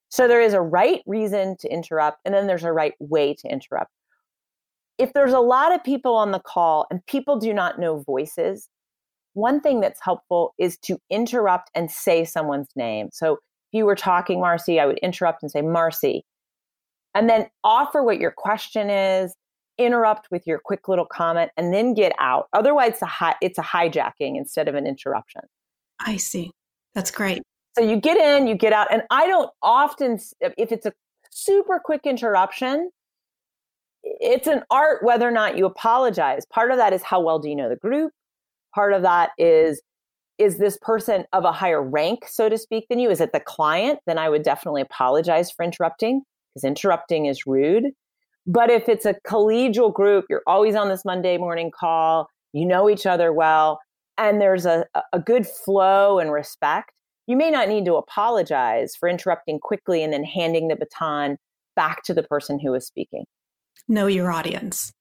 So 0.09 0.27
there 0.27 0.41
is 0.41 0.53
a 0.53 0.61
right 0.61 1.01
reason 1.05 1.55
to 1.59 1.69
interrupt, 1.69 2.19
and 2.25 2.33
then 2.33 2.47
there's 2.47 2.63
a 2.63 2.71
right 2.71 2.93
way 2.99 3.33
to 3.33 3.47
interrupt 3.47 3.91
if 4.97 5.13
there's 5.13 5.33
a 5.33 5.39
lot 5.39 5.73
of 5.73 5.83
people 5.83 6.15
on 6.15 6.31
the 6.31 6.39
call 6.39 6.87
and 6.89 7.05
people 7.05 7.37
do 7.37 7.53
not 7.53 7.79
know 7.79 8.03
voices, 8.05 8.69
one 9.33 9.59
thing 9.59 9.81
that's 9.81 9.99
helpful 10.01 10.53
is 10.57 10.77
to 10.79 10.97
interrupt 11.09 11.69
and 11.75 11.91
say 11.91 12.23
someone's 12.23 12.69
name. 12.75 13.09
So 13.11 13.33
if 13.33 13.39
you 13.73 13.85
were 13.85 13.95
talking, 13.95 14.39
Marcy, 14.39 14.79
I 14.79 14.85
would 14.85 14.99
interrupt 14.99 15.43
and 15.43 15.51
say, 15.51 15.61
Marcy, 15.61 16.23
and 17.13 17.29
then 17.29 17.47
offer 17.63 18.03
what 18.03 18.19
your 18.19 18.31
question 18.31 18.89
is, 18.89 19.35
interrupt 19.77 20.27
with 20.31 20.47
your 20.47 20.59
quick 20.63 20.87
little 20.87 21.05
comment, 21.05 21.51
and 21.57 21.73
then 21.73 21.93
get 21.93 22.13
out. 22.19 22.47
Otherwise, 22.53 22.93
it's 22.93 23.01
a, 23.01 23.05
hi- 23.07 23.35
it's 23.41 23.59
a 23.59 23.63
hijacking 23.63 24.37
instead 24.37 24.69
of 24.69 24.75
an 24.75 24.87
interruption. 24.87 25.41
I 25.99 26.15
see. 26.15 26.51
That's 26.93 27.11
great. 27.11 27.41
So 27.77 27.83
you 27.83 27.97
get 27.97 28.17
in, 28.17 28.47
you 28.47 28.55
get 28.55 28.71
out. 28.71 28.87
And 28.89 29.01
I 29.09 29.27
don't 29.27 29.49
often, 29.61 30.17
if 30.39 30.71
it's 30.71 30.85
a 30.85 30.93
super 31.29 31.81
quick 31.83 32.01
interruption, 32.05 32.89
it's 34.05 34.47
an 34.47 34.63
art 34.69 35.03
whether 35.03 35.27
or 35.27 35.31
not 35.31 35.57
you 35.57 35.65
apologize. 35.65 36.45
Part 36.45 36.71
of 36.71 36.77
that 36.77 36.93
is 36.93 37.01
how 37.03 37.19
well 37.19 37.39
do 37.39 37.49
you 37.49 37.55
know 37.55 37.69
the 37.69 37.75
group? 37.75 38.11
Part 38.73 38.93
of 38.93 39.01
that 39.01 39.31
is 39.37 39.81
is 40.37 40.57
this 40.57 40.77
person 40.81 41.23
of 41.31 41.45
a 41.45 41.51
higher 41.51 41.81
rank, 41.81 42.25
so 42.27 42.49
to 42.49 42.57
speak, 42.57 42.85
than 42.89 42.99
you? 42.99 43.09
Is 43.09 43.21
it 43.21 43.31
the 43.31 43.39
client? 43.39 43.99
Then 44.05 44.17
I 44.17 44.27
would 44.27 44.43
definitely 44.43 44.81
apologize 44.81 45.49
for 45.49 45.63
interrupting 45.63 46.23
because 46.53 46.65
interrupting 46.65 47.25
is 47.25 47.47
rude. 47.47 47.85
But 48.45 48.69
if 48.69 48.89
it's 48.89 49.05
a 49.05 49.15
collegial 49.25 49.93
group, 49.93 50.25
you're 50.29 50.43
always 50.45 50.75
on 50.75 50.89
this 50.89 51.05
Monday 51.05 51.37
morning 51.37 51.71
call, 51.71 52.27
you 52.51 52.65
know 52.65 52.89
each 52.89 53.05
other 53.05 53.31
well, 53.31 53.79
and 54.17 54.41
there's 54.41 54.65
a, 54.65 54.85
a 55.13 55.19
good 55.19 55.47
flow 55.47 56.19
and 56.19 56.31
respect, 56.31 56.91
you 57.27 57.35
may 57.35 57.49
not 57.49 57.69
need 57.69 57.85
to 57.85 57.95
apologize 57.95 58.95
for 58.95 59.09
interrupting 59.09 59.59
quickly 59.59 60.03
and 60.03 60.13
then 60.13 60.23
handing 60.23 60.67
the 60.67 60.75
baton 60.75 61.37
back 61.75 62.03
to 62.03 62.13
the 62.13 62.23
person 62.23 62.59
who 62.59 62.73
is 62.73 62.85
speaking. 62.85 63.25
Know 63.87 64.07
your 64.07 64.31
audience. 64.31 64.91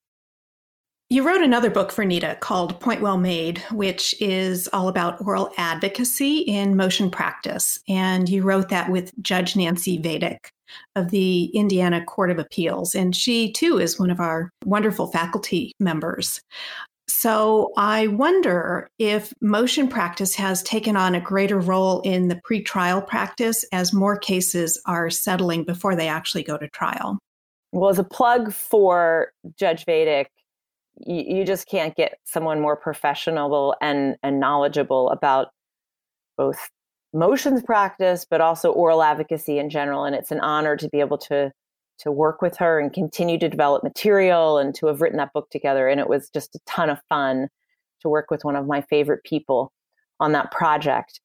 You 1.11 1.27
wrote 1.27 1.43
another 1.43 1.71
book 1.71 1.93
for 1.93 2.05
NITA 2.05 2.39
called 2.41 2.81
Point 2.81 3.01
Well 3.01 3.19
Made, 3.19 3.59
which 3.71 4.15
is 4.21 4.69
all 4.73 4.89
about 4.89 5.21
oral 5.25 5.51
advocacy 5.57 6.39
in 6.39 6.77
motion 6.77 7.11
practice. 7.11 7.79
And 7.89 8.29
you 8.29 8.43
wrote 8.43 8.71
that 8.71 8.91
with 8.91 9.13
Judge 9.23 9.55
Nancy 9.55 9.99
Vaidik 9.99 10.49
of 10.97 11.11
the 11.11 11.45
Indiana 11.55 12.05
Court 12.05 12.31
of 12.31 12.39
Appeals. 12.39 12.95
And 12.95 13.15
she, 13.15 13.53
too, 13.53 13.79
is 13.79 13.99
one 13.99 14.11
of 14.11 14.19
our 14.19 14.51
wonderful 14.65 15.07
faculty 15.07 15.73
members. 15.79 16.41
So 17.07 17.73
I 17.77 18.07
wonder 18.07 18.89
if 18.99 19.33
motion 19.41 19.89
practice 19.89 20.35
has 20.35 20.63
taken 20.63 20.97
on 20.97 21.15
a 21.15 21.21
greater 21.21 21.59
role 21.59 22.01
in 22.01 22.29
the 22.29 22.41
pretrial 22.49 23.07
practice 23.07 23.65
as 23.73 23.93
more 23.93 24.17
cases 24.17 24.81
are 24.87 25.11
settling 25.11 25.65
before 25.65 25.97
they 25.97 26.09
actually 26.09 26.43
go 26.43 26.57
to 26.57 26.69
trial. 26.71 27.19
Well, 27.75 27.91
as 27.91 27.99
a 27.99 28.05
plug 28.05 28.53
for 28.53 29.33
Judge 29.59 29.85
Vaidik, 29.85 30.27
you, 31.05 31.39
you 31.39 31.45
just 31.45 31.67
can't 31.67 31.97
get 31.97 32.19
someone 32.23 32.61
more 32.61 32.77
professional 32.77 33.75
and, 33.81 34.15
and 34.23 34.39
knowledgeable 34.39 35.11
about 35.11 35.49
both 36.37 36.71
motions 37.13 37.65
practice, 37.65 38.25
but 38.31 38.41
also 38.41 38.71
oral 38.71 39.03
advocacy 39.03 39.59
in 39.59 39.71
general. 39.71 40.05
And 40.05 40.15
it's 40.15 40.31
an 40.31 40.39
honor 40.39 40.77
to 40.77 40.89
be 40.89 41.01
able 41.01 41.19
to 41.19 41.51
to 41.99 42.13
work 42.13 42.43
with 42.43 42.57
her 42.59 42.79
and 42.81 42.93
continue 42.93 43.39
to 43.39 43.49
develop 43.49 43.83
material 43.85 44.59
and 44.59 44.75
to 44.75 44.87
have 44.87 45.01
written 45.01 45.19
that 45.19 45.33
book 45.33 45.49
together. 45.51 45.89
And 45.89 46.01
it 46.01 46.09
was 46.09 46.29
just 46.31 46.55
a 46.57 46.61
ton 46.67 46.91
of 46.91 46.99
fun 47.09 47.49
to 48.03 48.09
work 48.09 48.31
with 48.31 48.45
one 48.45 48.57
of 48.57 48.67
my 48.67 48.83
favorite 48.83 49.23
people 49.25 49.73
on 50.19 50.33
that 50.33 50.51
project. 50.51 51.21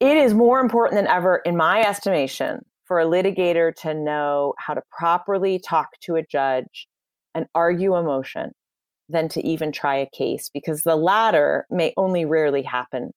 It 0.00 0.16
is 0.18 0.34
more 0.34 0.60
important 0.60 0.96
than 0.96 1.06
ever, 1.06 1.36
in 1.46 1.56
my 1.56 1.80
estimation, 1.80 2.60
for 2.84 3.00
a 3.00 3.06
litigator 3.06 3.74
to 3.76 3.94
know 3.94 4.54
how 4.58 4.74
to 4.74 4.82
properly 4.90 5.58
talk 5.58 5.98
to 6.00 6.16
a 6.16 6.26
judge 6.26 6.86
and 7.34 7.46
argue 7.54 7.94
a 7.94 8.02
motion 8.02 8.52
than 9.08 9.28
to 9.28 9.46
even 9.46 9.72
try 9.72 9.96
a 9.96 10.08
case 10.10 10.50
because 10.52 10.82
the 10.82 10.96
latter 10.96 11.66
may 11.70 11.92
only 11.96 12.24
rarely 12.24 12.62
happen. 12.62 13.12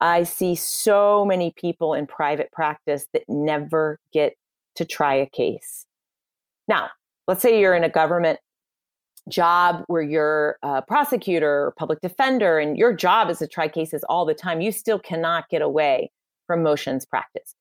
I 0.00 0.22
see 0.22 0.54
so 0.54 1.24
many 1.24 1.52
people 1.56 1.94
in 1.94 2.06
private 2.06 2.52
practice 2.52 3.06
that 3.12 3.24
never 3.28 3.98
get 4.12 4.34
to 4.76 4.84
try 4.84 5.14
a 5.14 5.26
case. 5.26 5.84
Now, 6.68 6.88
let's 7.26 7.42
say 7.42 7.60
you're 7.60 7.74
in 7.74 7.84
a 7.84 7.88
government 7.88 8.38
job 9.28 9.84
where 9.88 10.02
you're 10.02 10.56
a 10.62 10.82
prosecutor 10.82 11.66
or 11.66 11.74
public 11.76 12.00
defender 12.00 12.58
and 12.58 12.78
your 12.78 12.94
job 12.94 13.28
is 13.28 13.38
to 13.38 13.46
try 13.46 13.68
cases 13.68 14.04
all 14.08 14.24
the 14.24 14.34
time. 14.34 14.60
You 14.60 14.72
still 14.72 14.98
cannot 14.98 15.48
get 15.50 15.62
away 15.62 16.10
from 16.46 16.62
motions 16.62 17.04
practice. 17.04 17.54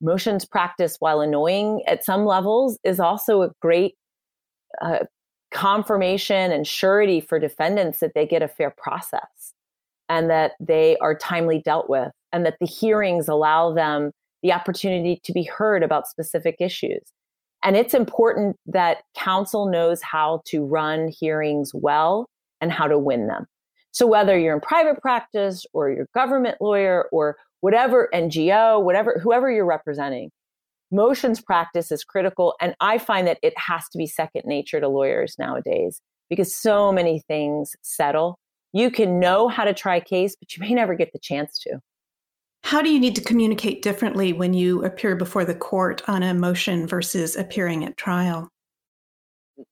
Motions 0.00 0.44
practice, 0.44 0.96
while 0.98 1.20
annoying 1.20 1.82
at 1.86 2.04
some 2.04 2.24
levels, 2.24 2.78
is 2.84 3.00
also 3.00 3.42
a 3.42 3.50
great 3.60 3.94
uh, 4.80 5.00
confirmation 5.50 6.52
and 6.52 6.66
surety 6.66 7.20
for 7.20 7.38
defendants 7.38 7.98
that 7.98 8.12
they 8.14 8.26
get 8.26 8.42
a 8.42 8.48
fair 8.48 8.72
process 8.76 9.52
and 10.08 10.30
that 10.30 10.52
they 10.60 10.96
are 10.98 11.14
timely 11.14 11.60
dealt 11.60 11.90
with 11.90 12.10
and 12.32 12.46
that 12.46 12.56
the 12.60 12.66
hearings 12.66 13.28
allow 13.28 13.72
them 13.72 14.12
the 14.42 14.52
opportunity 14.52 15.20
to 15.24 15.32
be 15.32 15.42
heard 15.42 15.82
about 15.82 16.08
specific 16.08 16.56
issues. 16.60 17.02
And 17.62 17.76
it's 17.76 17.94
important 17.94 18.56
that 18.66 18.98
counsel 19.16 19.68
knows 19.68 20.00
how 20.02 20.42
to 20.46 20.64
run 20.64 21.08
hearings 21.08 21.72
well 21.74 22.28
and 22.60 22.72
how 22.72 22.86
to 22.86 22.98
win 22.98 23.26
them. 23.26 23.46
So 23.92 24.06
whether 24.06 24.38
you're 24.38 24.54
in 24.54 24.60
private 24.60 25.00
practice 25.02 25.66
or 25.72 25.90
you're 25.90 26.06
government 26.14 26.56
lawyer 26.60 27.08
or 27.12 27.36
whatever 27.60 28.08
NGO, 28.12 28.82
whatever 28.82 29.18
whoever 29.22 29.50
you're 29.50 29.66
representing, 29.66 30.30
motions 30.90 31.40
practice 31.40 31.92
is 31.92 32.04
critical. 32.04 32.54
And 32.60 32.74
I 32.80 32.98
find 32.98 33.26
that 33.26 33.38
it 33.42 33.56
has 33.58 33.88
to 33.90 33.98
be 33.98 34.06
second 34.06 34.42
nature 34.44 34.80
to 34.80 34.88
lawyers 34.88 35.36
nowadays 35.38 36.00
because 36.28 36.54
so 36.54 36.92
many 36.92 37.22
things 37.28 37.74
settle. 37.82 38.38
You 38.72 38.90
can 38.90 39.18
know 39.18 39.48
how 39.48 39.64
to 39.64 39.74
try 39.74 39.96
a 39.96 40.00
case, 40.00 40.36
but 40.38 40.56
you 40.56 40.60
may 40.60 40.74
never 40.74 40.94
get 40.94 41.12
the 41.12 41.18
chance 41.18 41.58
to. 41.60 41.80
How 42.62 42.82
do 42.82 42.90
you 42.90 43.00
need 43.00 43.16
to 43.16 43.24
communicate 43.24 43.82
differently 43.82 44.32
when 44.32 44.54
you 44.54 44.84
appear 44.84 45.16
before 45.16 45.44
the 45.44 45.54
court 45.54 46.02
on 46.08 46.22
a 46.22 46.34
motion 46.34 46.86
versus 46.86 47.34
appearing 47.34 47.84
at 47.84 47.96
trial? 47.96 48.48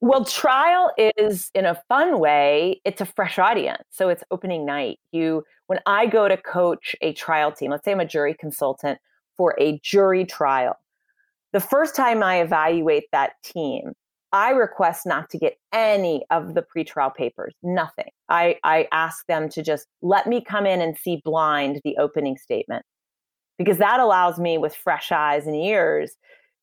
Well, 0.01 0.25
trial 0.25 0.91
is 0.97 1.51
in 1.55 1.65
a 1.65 1.81
fun 1.89 2.21
way, 2.21 2.81
it's 2.85 3.01
a 3.01 3.07
fresh 3.07 3.39
audience. 3.39 3.83
So 3.91 4.09
it's 4.09 4.25
opening 4.31 4.67
night. 4.67 4.99
You 5.13 5.45
when 5.67 5.81
I 5.87 6.07
go 6.07 6.29
to 6.29 6.37
coach 6.37 6.97
a 7.01 7.13
trial 7.13 7.53
team, 7.53 7.71
let's 7.71 7.85
say 7.85 7.93
I'm 7.93 8.01
a 8.01 8.07
jury 8.07 8.35
consultant 8.39 8.99
for 9.37 9.55
a 9.61 9.79
jury 9.83 10.25
trial, 10.25 10.75
the 11.53 11.61
first 11.61 11.95
time 11.95 12.23
I 12.23 12.41
evaluate 12.41 13.05
that 13.13 13.33
team, 13.45 13.93
I 14.33 14.51
request 14.51 15.07
not 15.07 15.31
to 15.31 15.39
get 15.39 15.55
any 15.73 16.23
of 16.31 16.55
the 16.55 16.63
pretrial 16.63 17.15
papers, 17.15 17.55
nothing. 17.63 18.11
I, 18.29 18.57
I 18.63 18.87
ask 18.93 19.27
them 19.27 19.49
to 19.51 19.63
just 19.63 19.87
let 20.03 20.27
me 20.27 20.45
come 20.45 20.67
in 20.67 20.83
and 20.83 20.99
see 20.99 21.23
blind 21.25 21.81
the 21.85 21.97
opening 21.99 22.37
statement 22.37 22.85
because 23.57 23.79
that 23.79 24.01
allows 24.01 24.39
me 24.39 24.59
with 24.59 24.75
fresh 24.75 25.11
eyes 25.11 25.47
and 25.47 25.57
ears 25.57 26.15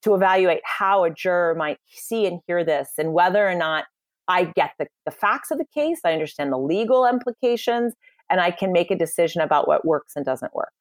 to 0.05 0.13
evaluate 0.13 0.61
how 0.63 1.03
a 1.03 1.09
juror 1.09 1.55
might 1.55 1.79
see 1.87 2.27
and 2.27 2.39
hear 2.45 2.63
this 2.63 2.91
and 2.99 3.11
whether 3.11 3.47
or 3.47 3.55
not 3.55 3.85
I 4.27 4.45
get 4.55 4.73
the, 4.77 4.87
the 5.03 5.11
facts 5.11 5.49
of 5.49 5.57
the 5.57 5.65
case, 5.65 5.99
I 6.05 6.13
understand 6.13 6.51
the 6.51 6.59
legal 6.59 7.07
implications, 7.07 7.93
and 8.29 8.39
I 8.39 8.51
can 8.51 8.71
make 8.71 8.91
a 8.91 8.95
decision 8.95 9.41
about 9.41 9.67
what 9.67 9.83
works 9.83 10.13
and 10.15 10.23
doesn't 10.23 10.53
work. 10.53 10.71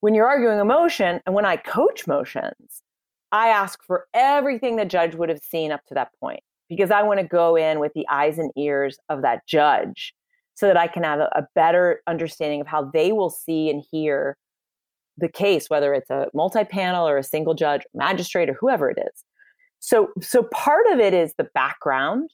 When 0.00 0.14
you're 0.14 0.28
arguing 0.28 0.60
a 0.60 0.64
motion 0.64 1.20
and 1.26 1.34
when 1.34 1.44
I 1.44 1.56
coach 1.56 2.06
motions, 2.06 2.82
I 3.32 3.48
ask 3.48 3.82
for 3.84 4.06
everything 4.14 4.76
the 4.76 4.84
judge 4.84 5.16
would 5.16 5.28
have 5.28 5.40
seen 5.42 5.72
up 5.72 5.84
to 5.86 5.94
that 5.94 6.10
point 6.20 6.40
because 6.68 6.92
I 6.92 7.02
want 7.02 7.18
to 7.18 7.26
go 7.26 7.56
in 7.56 7.80
with 7.80 7.92
the 7.94 8.06
eyes 8.08 8.38
and 8.38 8.52
ears 8.56 8.96
of 9.08 9.22
that 9.22 9.44
judge 9.46 10.14
so 10.54 10.68
that 10.68 10.76
I 10.76 10.86
can 10.86 11.02
have 11.02 11.18
a, 11.18 11.30
a 11.34 11.46
better 11.56 12.00
understanding 12.06 12.60
of 12.60 12.68
how 12.68 12.84
they 12.84 13.10
will 13.10 13.30
see 13.30 13.70
and 13.70 13.82
hear 13.90 14.36
the 15.18 15.28
case, 15.28 15.68
whether 15.68 15.92
it's 15.94 16.10
a 16.10 16.28
multi 16.34 16.64
panel 16.64 17.06
or 17.06 17.18
a 17.18 17.22
single 17.22 17.54
judge, 17.54 17.82
magistrate, 17.94 18.48
or 18.48 18.54
whoever 18.54 18.90
it 18.90 18.98
is. 18.98 19.24
So, 19.80 20.08
so 20.20 20.44
part 20.52 20.86
of 20.90 20.98
it 20.98 21.14
is 21.14 21.34
the 21.38 21.48
background 21.54 22.30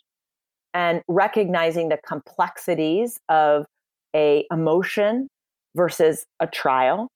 and 0.73 1.03
recognizing 1.09 1.89
the 1.89 1.99
complexities 2.07 3.19
of 3.29 3.67
a 4.15 4.45
emotion 4.51 5.29
versus 5.75 6.25
a 6.41 6.47
trial 6.47 7.09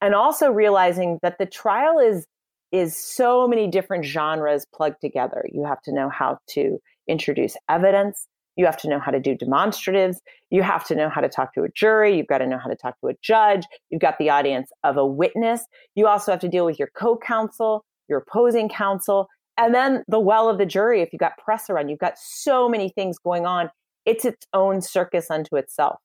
and 0.00 0.14
also 0.14 0.50
realizing 0.50 1.18
that 1.22 1.38
the 1.38 1.46
trial 1.46 1.98
is 1.98 2.26
is 2.72 2.96
so 2.96 3.46
many 3.46 3.68
different 3.68 4.04
genres 4.04 4.66
plugged 4.74 5.00
together. 5.02 5.44
You 5.52 5.64
have 5.64 5.82
to 5.82 5.92
know 5.92 6.08
how 6.08 6.38
to 6.50 6.78
introduce 7.06 7.54
evidence. 7.68 8.26
You 8.56 8.66
have 8.66 8.76
to 8.78 8.88
know 8.88 8.98
how 8.98 9.10
to 9.10 9.20
do 9.20 9.34
demonstratives. 9.34 10.16
You 10.50 10.62
have 10.62 10.84
to 10.86 10.94
know 10.94 11.08
how 11.08 11.20
to 11.20 11.28
talk 11.28 11.54
to 11.54 11.62
a 11.62 11.68
jury. 11.70 12.16
You've 12.16 12.26
got 12.26 12.38
to 12.38 12.46
know 12.46 12.58
how 12.58 12.68
to 12.68 12.76
talk 12.76 13.00
to 13.00 13.08
a 13.08 13.14
judge. 13.22 13.64
You've 13.90 14.00
got 14.00 14.18
the 14.18 14.30
audience 14.30 14.70
of 14.84 14.96
a 14.96 15.06
witness. 15.06 15.64
You 15.94 16.06
also 16.06 16.32
have 16.32 16.40
to 16.40 16.48
deal 16.48 16.66
with 16.66 16.78
your 16.78 16.90
co 16.94 17.16
counsel, 17.16 17.84
your 18.08 18.18
opposing 18.18 18.68
counsel, 18.68 19.28
and 19.56 19.74
then 19.74 20.04
the 20.08 20.20
well 20.20 20.48
of 20.48 20.58
the 20.58 20.66
jury. 20.66 21.00
If 21.00 21.12
you've 21.12 21.20
got 21.20 21.38
press 21.38 21.70
around, 21.70 21.88
you've 21.88 21.98
got 21.98 22.18
so 22.18 22.68
many 22.68 22.90
things 22.90 23.18
going 23.18 23.46
on. 23.46 23.70
It's 24.04 24.24
its 24.24 24.46
own 24.52 24.82
circus 24.82 25.30
unto 25.30 25.56
itself. 25.56 25.98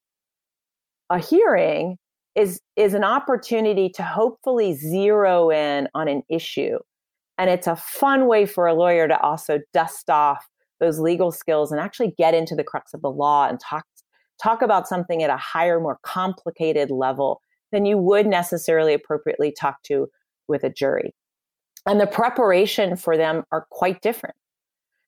A 1.10 1.20
hearing 1.20 1.98
is 2.36 2.62
is 2.76 2.94
an 2.94 3.04
opportunity 3.04 3.90
to 3.90 4.04
hopefully 4.04 4.74
zero 4.74 5.50
in 5.50 5.90
on 5.96 6.08
an 6.08 6.22
issue 6.30 6.78
and 7.38 7.50
it's 7.50 7.68
a 7.68 7.76
fun 7.76 8.28
way 8.28 8.46
for 8.46 8.68
a 8.68 8.74
lawyer 8.74 9.08
to 9.08 9.20
also 9.20 9.60
dust 9.74 10.10
off 10.10 10.48
those 10.80 11.00
legal 11.00 11.32
skills 11.32 11.72
and 11.72 11.82
actually 11.82 12.14
get 12.18 12.34
into 12.34 12.56
the 12.56 12.64
crux 12.64 12.94
of 12.94 13.02
the 13.02 13.12
law 13.12 13.48
and 13.48 13.60
talk 13.60 13.86
talk 14.42 14.62
about 14.62 14.88
something 14.88 15.24
at 15.24 15.32
a 15.32 15.38
higher 15.38 15.80
more 15.80 15.98
complicated 16.04 16.92
level 16.92 17.42
than 17.72 17.86
you 17.86 17.98
would 17.98 18.28
necessarily 18.28 18.94
appropriately 18.94 19.52
talk 19.52 19.82
to 19.84 20.08
with 20.48 20.64
a 20.64 20.70
jury 20.70 21.14
and 21.86 22.00
the 22.00 22.08
preparation 22.08 22.96
for 22.96 23.18
them 23.18 23.44
are 23.52 23.66
quite 23.72 24.02
different 24.02 24.36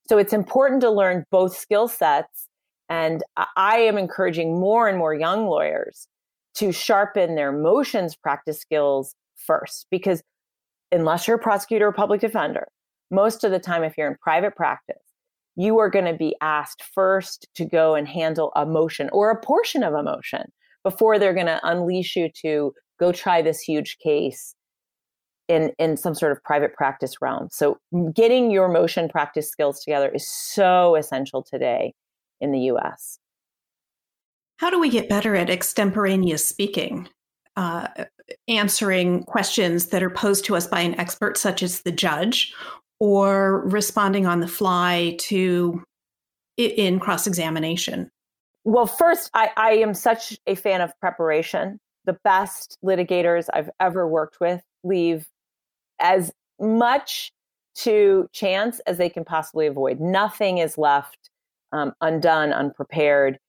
so 0.08 0.18
it's 0.18 0.34
important 0.34 0.82
to 0.82 0.90
learn 0.90 1.26
both 1.32 1.56
skill 1.56 1.88
sets 1.88 2.48
and 2.90 3.24
i 3.56 3.78
am 3.78 3.98
encouraging 3.98 4.60
more 4.60 4.88
and 4.88 4.98
more 4.98 5.14
young 5.14 5.46
lawyers 5.46 6.08
to 6.56 6.72
sharpen 6.72 7.36
their 7.36 7.52
motions 7.52 8.16
practice 8.16 8.60
skills 8.60 9.16
first. 9.38 9.88
Because 9.90 10.22
unless 10.92 11.28
you're 11.28 11.38
a 11.38 11.42
prosecutor 11.42 11.88
or 11.88 11.94
public 11.94 12.22
defender, 12.22 12.68
most 13.12 13.44
of 13.44 13.52
the 13.52 13.60
time, 13.60 13.84
if 13.84 13.98
you're 13.98 14.10
in 14.10 14.18
private 14.22 14.56
practice, 14.56 14.98
you 15.60 15.78
are 15.78 15.90
going 15.90 16.06
to 16.06 16.14
be 16.14 16.34
asked 16.40 16.82
first 16.96 17.46
to 17.54 17.66
go 17.66 17.94
and 17.94 18.08
handle 18.08 18.54
a 18.56 18.66
motion 18.66 19.10
or 19.12 19.30
a 19.30 19.42
portion 19.42 19.84
of 19.84 19.94
a 19.94 20.02
motion 20.02 20.50
before 20.86 21.20
they're 21.20 21.34
going 21.34 21.48
to 21.48 21.60
unleash 21.64 22.16
you 22.16 22.30
to 22.44 22.74
go 22.98 23.12
try 23.12 23.42
this 23.42 23.60
huge 23.60 23.98
case 23.98 24.56
in 25.50 25.74
in 25.78 25.98
some 25.98 26.16
sort 26.16 26.32
of 26.32 26.42
private 26.46 26.74
practice 26.76 27.16
realm. 27.22 27.50
So 27.52 27.78
getting 28.14 28.52
your 28.52 28.70
motion 28.70 29.10
practice 29.10 29.52
skills 29.52 29.84
together 29.84 30.08
is 30.08 30.26
so 30.26 30.96
essential 30.96 31.44
today 31.44 31.94
in 32.40 32.54
the 32.54 32.72
US. 32.72 33.20
How 34.58 34.70
do 34.70 34.80
we 34.80 34.90
get 34.90 35.10
better 35.10 35.36
at 35.36 35.50
extemporaneous 35.50 36.48
speaking? 36.48 37.10
Uh, 37.58 37.88
answering 38.48 39.24
questions 39.24 39.88
that 39.88 40.04
are 40.04 40.10
posed 40.10 40.46
to 40.46 40.56
us 40.56 40.68
by 40.68 40.80
an 40.80 40.98
expert 40.98 41.38
such 41.38 41.62
as 41.62 41.82
the 41.82 41.92
judge 41.92 42.54
or 43.00 43.62
responding 43.68 44.26
on 44.26 44.40
the 44.40 44.48
fly 44.48 45.16
to 45.20 45.84
in 46.58 47.00
cross 47.00 47.26
examination? 47.26 48.10
Well, 48.66 48.86
first, 48.86 49.30
I, 49.34 49.50
I 49.56 49.72
am 49.74 49.94
such 49.94 50.38
a 50.46 50.56
fan 50.56 50.82
of 50.82 50.92
preparation. 51.00 51.80
The 52.06 52.18
best 52.24 52.78
litigators 52.84 53.48
I've 53.54 53.70
ever 53.80 54.08
worked 54.08 54.40
with 54.40 54.62
leave 54.84 55.28
as 56.00 56.32
much 56.60 57.32
to 57.76 58.28
chance 58.34 58.80
as 58.82 58.98
they 58.98 59.10
can 59.10 59.24
possibly 59.24 59.68
avoid. 59.68 60.00
Nothing 60.00 60.58
is 60.58 60.78
left 60.78 61.30
um, 61.72 61.94
undone, 62.02 62.52
unprepared. 62.52 63.40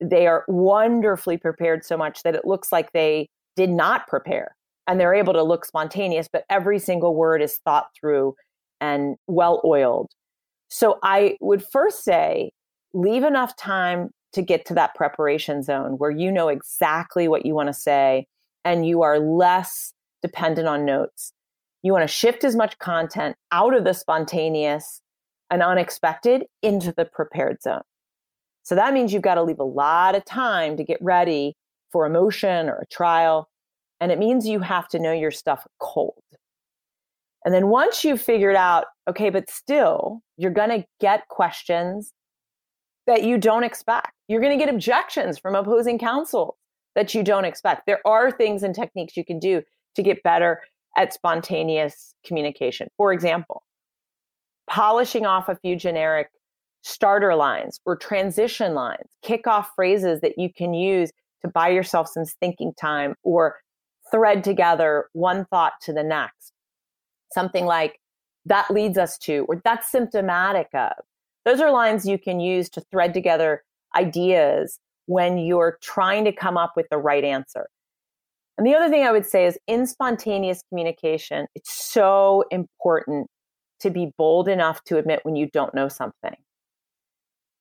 They 0.00 0.26
are 0.26 0.44
wonderfully 0.48 1.38
prepared 1.38 1.84
so 1.84 1.96
much 1.96 2.22
that 2.22 2.34
it 2.34 2.44
looks 2.44 2.70
like 2.70 2.92
they 2.92 3.28
did 3.56 3.70
not 3.70 4.06
prepare 4.08 4.54
and 4.86 5.00
they're 5.00 5.14
able 5.14 5.32
to 5.32 5.42
look 5.42 5.64
spontaneous, 5.64 6.28
but 6.30 6.44
every 6.50 6.78
single 6.78 7.14
word 7.14 7.40
is 7.40 7.58
thought 7.64 7.88
through 7.98 8.34
and 8.82 9.16
well 9.28 9.62
oiled. 9.64 10.10
So 10.68 10.98
I 11.02 11.36
would 11.40 11.64
first 11.64 12.04
say 12.04 12.50
leave 12.92 13.22
enough 13.22 13.56
time 13.56 14.10
to 14.32 14.42
get 14.42 14.66
to 14.66 14.74
that 14.74 14.94
preparation 14.94 15.62
zone 15.62 15.92
where 15.98 16.10
you 16.10 16.30
know 16.30 16.48
exactly 16.48 17.28
what 17.28 17.46
you 17.46 17.54
want 17.54 17.68
to 17.68 17.72
say 17.74 18.26
and 18.64 18.86
you 18.86 19.02
are 19.02 19.18
less 19.18 19.94
dependent 20.22 20.66
on 20.68 20.84
notes. 20.84 21.32
You 21.82 21.92
want 21.92 22.02
to 22.02 22.14
shift 22.14 22.44
as 22.44 22.56
much 22.56 22.78
content 22.78 23.36
out 23.52 23.74
of 23.74 23.84
the 23.84 23.92
spontaneous 23.92 25.00
and 25.50 25.62
unexpected 25.62 26.44
into 26.62 26.92
the 26.96 27.04
prepared 27.04 27.62
zone. 27.62 27.82
So 28.62 28.74
that 28.74 28.94
means 28.94 29.12
you've 29.12 29.22
got 29.22 29.34
to 29.34 29.42
leave 29.42 29.58
a 29.58 29.64
lot 29.64 30.14
of 30.14 30.24
time 30.24 30.76
to 30.76 30.84
get 30.84 30.98
ready 31.00 31.54
for 31.90 32.06
a 32.06 32.10
motion 32.10 32.68
or 32.68 32.76
a 32.76 32.86
trial. 32.86 33.48
And 34.00 34.10
it 34.10 34.18
means 34.18 34.46
you 34.46 34.60
have 34.60 34.88
to 34.88 34.98
know 34.98 35.12
your 35.12 35.30
stuff 35.30 35.66
cold. 35.78 36.21
And 37.44 37.52
then 37.52 37.68
once 37.68 38.04
you've 38.04 38.20
figured 38.20 38.56
out, 38.56 38.86
okay, 39.08 39.30
but 39.30 39.50
still, 39.50 40.22
you're 40.36 40.52
going 40.52 40.70
to 40.70 40.86
get 41.00 41.28
questions 41.28 42.12
that 43.06 43.24
you 43.24 43.36
don't 43.36 43.64
expect. 43.64 44.12
You're 44.28 44.40
going 44.40 44.56
to 44.56 44.64
get 44.64 44.72
objections 44.72 45.38
from 45.38 45.54
opposing 45.54 45.98
counsel 45.98 46.56
that 46.94 47.14
you 47.14 47.22
don't 47.22 47.44
expect. 47.44 47.86
There 47.86 48.00
are 48.06 48.30
things 48.30 48.62
and 48.62 48.74
techniques 48.74 49.16
you 49.16 49.24
can 49.24 49.38
do 49.38 49.62
to 49.96 50.02
get 50.02 50.22
better 50.22 50.60
at 50.96 51.12
spontaneous 51.12 52.14
communication. 52.24 52.88
For 52.96 53.12
example, 53.12 53.64
polishing 54.68 55.26
off 55.26 55.48
a 55.48 55.56
few 55.56 55.74
generic 55.74 56.28
starter 56.82 57.34
lines 57.34 57.80
or 57.84 57.96
transition 57.96 58.74
lines, 58.74 59.08
kick 59.22 59.46
off 59.46 59.70
phrases 59.74 60.20
that 60.20 60.34
you 60.36 60.52
can 60.52 60.74
use 60.74 61.10
to 61.42 61.48
buy 61.48 61.68
yourself 61.68 62.08
some 62.08 62.24
thinking 62.24 62.72
time 62.80 63.14
or 63.22 63.56
thread 64.10 64.44
together 64.44 65.06
one 65.12 65.44
thought 65.46 65.72
to 65.80 65.92
the 65.92 66.02
next 66.02 66.52
something 67.32 67.66
like 67.66 67.98
that 68.46 68.70
leads 68.70 68.98
us 68.98 69.18
to, 69.18 69.46
or 69.48 69.60
that's 69.64 69.90
symptomatic 69.90 70.68
of. 70.74 70.92
Those 71.44 71.60
are 71.60 71.70
lines 71.70 72.06
you 72.06 72.18
can 72.18 72.40
use 72.40 72.68
to 72.70 72.80
thread 72.80 73.14
together 73.14 73.62
ideas 73.96 74.78
when 75.06 75.38
you're 75.38 75.78
trying 75.82 76.24
to 76.24 76.32
come 76.32 76.56
up 76.56 76.72
with 76.76 76.86
the 76.90 76.98
right 76.98 77.24
answer. 77.24 77.68
And 78.58 78.66
the 78.66 78.74
other 78.74 78.88
thing 78.88 79.04
I 79.04 79.12
would 79.12 79.26
say 79.26 79.46
is 79.46 79.58
in 79.66 79.86
spontaneous 79.86 80.62
communication, 80.68 81.46
it's 81.54 81.72
so 81.72 82.44
important 82.50 83.28
to 83.80 83.90
be 83.90 84.12
bold 84.16 84.48
enough 84.48 84.84
to 84.84 84.98
admit 84.98 85.20
when 85.24 85.36
you 85.36 85.48
don't 85.52 85.74
know 85.74 85.88
something. 85.88 86.36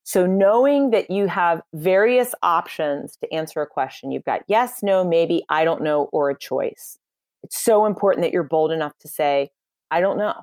So, 0.03 0.25
knowing 0.25 0.89
that 0.91 1.09
you 1.09 1.27
have 1.27 1.61
various 1.73 2.35
options 2.43 3.15
to 3.17 3.33
answer 3.33 3.61
a 3.61 3.67
question, 3.67 4.11
you've 4.11 4.25
got 4.25 4.41
yes, 4.47 4.83
no, 4.83 5.03
maybe, 5.03 5.43
I 5.49 5.63
don't 5.63 5.81
know, 5.81 6.09
or 6.11 6.29
a 6.29 6.37
choice. 6.37 6.97
It's 7.43 7.63
so 7.63 7.85
important 7.85 8.23
that 8.23 8.33
you're 8.33 8.43
bold 8.43 8.71
enough 8.71 8.93
to 8.99 9.07
say, 9.07 9.49
I 9.91 9.99
don't 9.99 10.17
know. 10.17 10.33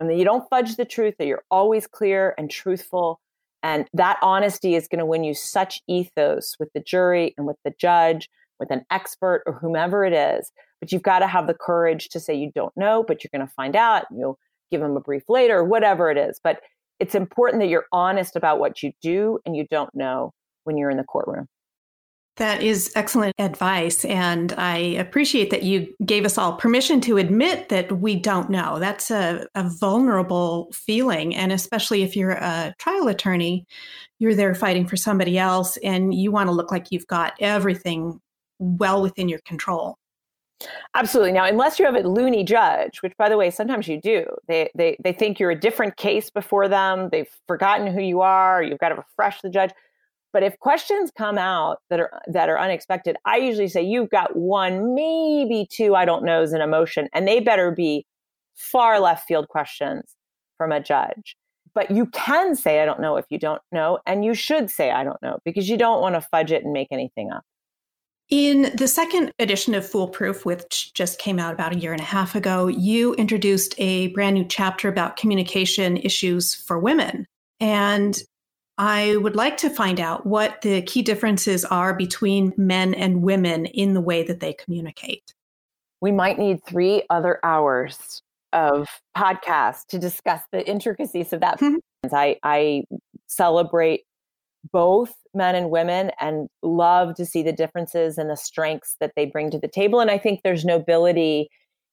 And 0.00 0.08
that 0.08 0.16
you 0.16 0.24
don't 0.24 0.48
fudge 0.48 0.76
the 0.76 0.84
truth, 0.84 1.14
that 1.18 1.26
you're 1.26 1.44
always 1.50 1.86
clear 1.86 2.34
and 2.38 2.50
truthful. 2.50 3.20
And 3.62 3.86
that 3.92 4.18
honesty 4.22 4.74
is 4.74 4.88
going 4.88 5.00
to 5.00 5.06
win 5.06 5.22
you 5.22 5.34
such 5.34 5.80
ethos 5.86 6.56
with 6.58 6.70
the 6.74 6.80
jury 6.80 7.34
and 7.36 7.46
with 7.46 7.56
the 7.64 7.74
judge, 7.78 8.28
with 8.58 8.70
an 8.70 8.84
expert 8.90 9.42
or 9.46 9.52
whomever 9.52 10.04
it 10.04 10.14
is. 10.14 10.50
But 10.80 10.90
you've 10.90 11.02
got 11.02 11.18
to 11.18 11.26
have 11.26 11.46
the 11.46 11.54
courage 11.54 12.08
to 12.08 12.20
say 12.20 12.34
you 12.34 12.50
don't 12.54 12.72
know, 12.76 13.04
but 13.06 13.22
you're 13.22 13.30
going 13.32 13.46
to 13.46 13.54
find 13.54 13.76
out. 13.76 14.06
And 14.08 14.18
you'll 14.18 14.38
give 14.70 14.80
them 14.80 14.96
a 14.96 15.00
brief 15.00 15.24
later, 15.28 15.62
whatever 15.62 16.10
it 16.10 16.16
is. 16.16 16.40
But 16.42 16.60
it's 16.98 17.14
important 17.14 17.60
that 17.62 17.68
you're 17.68 17.86
honest 17.92 18.36
about 18.36 18.58
what 18.58 18.82
you 18.82 18.92
do 19.02 19.38
and 19.44 19.54
you 19.54 19.66
don't 19.70 19.94
know 19.94 20.32
when 20.64 20.78
you're 20.78 20.90
in 20.90 20.96
the 20.96 21.04
courtroom. 21.04 21.46
That 22.40 22.62
is 22.62 22.90
excellent 22.94 23.34
advice. 23.38 24.02
And 24.06 24.54
I 24.54 24.78
appreciate 24.78 25.50
that 25.50 25.62
you 25.62 25.94
gave 26.06 26.24
us 26.24 26.38
all 26.38 26.54
permission 26.54 26.98
to 27.02 27.18
admit 27.18 27.68
that 27.68 28.00
we 28.00 28.16
don't 28.16 28.48
know. 28.48 28.78
That's 28.78 29.10
a, 29.10 29.46
a, 29.54 29.68
vulnerable 29.68 30.70
feeling. 30.72 31.36
And 31.36 31.52
especially 31.52 32.02
if 32.02 32.16
you're 32.16 32.30
a 32.30 32.74
trial 32.78 33.08
attorney, 33.08 33.66
you're 34.20 34.34
there 34.34 34.54
fighting 34.54 34.86
for 34.86 34.96
somebody 34.96 35.38
else 35.38 35.76
and 35.84 36.14
you 36.14 36.32
want 36.32 36.46
to 36.46 36.52
look 36.52 36.70
like 36.70 36.90
you've 36.90 37.06
got 37.08 37.34
everything 37.40 38.18
well 38.58 39.02
within 39.02 39.28
your 39.28 39.40
control. 39.40 39.98
Absolutely. 40.94 41.32
Now, 41.32 41.44
unless 41.44 41.78
you 41.78 41.84
have 41.84 41.94
a 41.94 42.08
loony 42.08 42.42
judge, 42.42 43.02
which 43.02 43.14
by 43.18 43.28
the 43.28 43.36
way, 43.36 43.50
sometimes 43.50 43.86
you 43.86 44.00
do, 44.00 44.24
they, 44.48 44.70
they, 44.74 44.96
they 45.04 45.12
think 45.12 45.38
you're 45.38 45.50
a 45.50 45.60
different 45.60 45.98
case 45.98 46.30
before 46.30 46.68
them. 46.68 47.10
They've 47.12 47.28
forgotten 47.46 47.86
who 47.86 48.00
you 48.00 48.22
are. 48.22 48.62
You've 48.62 48.78
got 48.78 48.88
to 48.88 48.94
refresh 48.94 49.42
the 49.42 49.50
judge 49.50 49.72
but 50.32 50.42
if 50.42 50.58
questions 50.58 51.10
come 51.16 51.38
out 51.38 51.78
that 51.90 52.00
are 52.00 52.20
that 52.26 52.48
are 52.48 52.58
unexpected, 52.58 53.16
I 53.24 53.36
usually 53.38 53.68
say 53.68 53.82
you've 53.82 54.10
got 54.10 54.36
one, 54.36 54.94
maybe 54.94 55.66
two 55.70 55.94
I 55.94 56.04
don't 56.04 56.24
know, 56.24 56.42
is 56.42 56.52
an 56.52 56.60
emotion, 56.60 57.08
and 57.12 57.26
they 57.26 57.40
better 57.40 57.70
be 57.70 58.06
far 58.54 59.00
left 59.00 59.26
field 59.26 59.48
questions 59.48 60.14
from 60.56 60.72
a 60.72 60.80
judge. 60.80 61.36
But 61.74 61.90
you 61.90 62.06
can 62.06 62.56
say 62.56 62.80
I 62.80 62.84
don't 62.84 63.00
know 63.00 63.16
if 63.16 63.26
you 63.30 63.38
don't 63.38 63.62
know, 63.72 63.98
and 64.06 64.24
you 64.24 64.34
should 64.34 64.70
say 64.70 64.90
I 64.90 65.04
don't 65.04 65.20
know 65.22 65.38
because 65.44 65.68
you 65.68 65.76
don't 65.76 66.00
want 66.00 66.14
to 66.14 66.20
fudge 66.20 66.52
it 66.52 66.64
and 66.64 66.72
make 66.72 66.88
anything 66.90 67.30
up. 67.30 67.42
In 68.28 68.70
the 68.76 68.86
second 68.86 69.32
edition 69.40 69.74
of 69.74 69.84
Foolproof, 69.84 70.44
which 70.44 70.94
just 70.94 71.18
came 71.18 71.40
out 71.40 71.52
about 71.52 71.74
a 71.74 71.78
year 71.78 71.92
and 71.92 72.00
a 72.00 72.04
half 72.04 72.36
ago, 72.36 72.68
you 72.68 73.12
introduced 73.14 73.74
a 73.78 74.06
brand 74.08 74.34
new 74.34 74.44
chapter 74.44 74.88
about 74.88 75.16
communication 75.16 75.96
issues 75.96 76.54
for 76.54 76.78
women. 76.78 77.26
And 77.58 78.16
I 78.80 79.16
would 79.16 79.36
like 79.36 79.58
to 79.58 79.68
find 79.68 80.00
out 80.00 80.24
what 80.24 80.62
the 80.62 80.80
key 80.80 81.02
differences 81.02 81.66
are 81.66 81.92
between 81.92 82.54
men 82.56 82.94
and 82.94 83.20
women 83.20 83.66
in 83.66 83.92
the 83.92 84.00
way 84.00 84.22
that 84.22 84.40
they 84.40 84.54
communicate. 84.54 85.34
We 86.00 86.12
might 86.12 86.38
need 86.38 86.64
three 86.64 87.02
other 87.10 87.40
hours 87.44 88.22
of 88.54 88.88
podcast 89.14 89.88
to 89.88 89.98
discuss 89.98 90.40
the 90.50 90.66
intricacies 90.66 91.34
of 91.34 91.40
that. 91.42 91.60
Mm-hmm. 91.60 91.76
I, 92.14 92.38
I 92.42 92.84
celebrate 93.26 94.04
both 94.72 95.12
men 95.34 95.56
and 95.56 95.68
women 95.68 96.10
and 96.18 96.48
love 96.62 97.16
to 97.16 97.26
see 97.26 97.42
the 97.42 97.52
differences 97.52 98.16
and 98.16 98.30
the 98.30 98.36
strengths 98.36 98.96
that 98.98 99.12
they 99.14 99.26
bring 99.26 99.50
to 99.50 99.58
the 99.58 99.68
table. 99.68 100.00
And 100.00 100.10
I 100.10 100.16
think 100.16 100.40
there's 100.42 100.64
nobility 100.64 101.50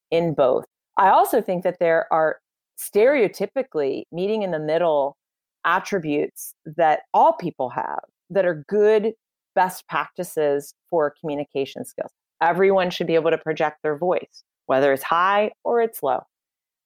in 0.09 0.33
both. 0.33 0.63
I 0.95 1.09
also 1.09 1.41
think 1.41 1.65
that 1.65 1.79
there 1.81 2.07
are 2.13 2.37
stereotypically 2.79 4.03
meeting 4.13 4.43
in 4.43 4.51
the 4.51 4.59
middle 4.59 5.16
attributes 5.67 6.55
that 6.77 7.01
all 7.13 7.33
people 7.33 7.69
have 7.69 7.99
that 8.31 8.45
are 8.45 8.63
good 8.67 9.13
best 9.53 9.87
practices 9.87 10.73
for 10.89 11.13
communication 11.19 11.83
skills. 11.83 12.11
Everyone 12.41 12.89
should 12.89 13.07
be 13.07 13.15
able 13.15 13.31
to 13.31 13.37
project 13.37 13.83
their 13.83 13.97
voice, 13.97 14.43
whether 14.67 14.93
it's 14.93 15.03
high 15.03 15.51
or 15.63 15.81
it's 15.81 16.01
low. 16.01 16.21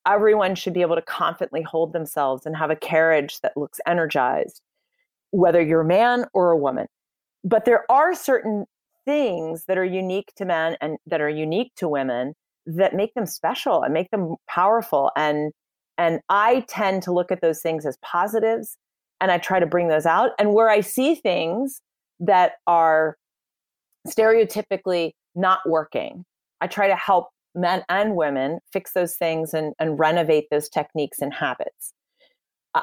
Everyone 0.07 0.55
should 0.55 0.73
be 0.73 0.81
able 0.81 0.95
to 0.95 1.01
confidently 1.01 1.61
hold 1.61 1.93
themselves 1.93 2.45
and 2.45 2.57
have 2.57 2.71
a 2.71 2.75
carriage 2.75 3.39
that 3.41 3.55
looks 3.55 3.79
energized, 3.85 4.61
whether 5.29 5.61
you're 5.61 5.81
a 5.81 5.85
man 5.85 6.25
or 6.33 6.51
a 6.51 6.57
woman. 6.57 6.87
But 7.43 7.65
there 7.65 7.85
are 7.91 8.15
certain 8.15 8.65
things 9.05 9.65
that 9.67 9.77
are 9.77 9.85
unique 9.85 10.31
to 10.37 10.45
men 10.45 10.75
and 10.81 10.97
that 11.05 11.21
are 11.21 11.29
unique 11.29 11.73
to 11.75 11.87
women 11.87 12.33
that 12.65 12.95
make 12.95 13.13
them 13.13 13.25
special 13.25 13.83
and 13.83 13.93
make 13.93 14.09
them 14.11 14.35
powerful 14.47 15.11
and 15.15 15.51
and 16.01 16.19
I 16.29 16.65
tend 16.67 17.03
to 17.03 17.13
look 17.13 17.31
at 17.31 17.41
those 17.41 17.61
things 17.61 17.85
as 17.85 17.95
positives 18.01 18.75
and 19.19 19.29
I 19.31 19.37
try 19.37 19.59
to 19.59 19.67
bring 19.67 19.87
those 19.87 20.07
out. 20.07 20.31
And 20.39 20.55
where 20.55 20.67
I 20.67 20.81
see 20.81 21.13
things 21.13 21.79
that 22.19 22.53
are 22.65 23.17
stereotypically 24.07 25.11
not 25.35 25.59
working, 25.67 26.25
I 26.59 26.65
try 26.65 26.87
to 26.87 26.95
help 26.95 27.29
men 27.53 27.83
and 27.87 28.15
women 28.15 28.61
fix 28.73 28.93
those 28.93 29.13
things 29.15 29.53
and, 29.53 29.75
and 29.77 29.99
renovate 29.99 30.47
those 30.49 30.69
techniques 30.69 31.19
and 31.19 31.31
habits. 31.31 31.93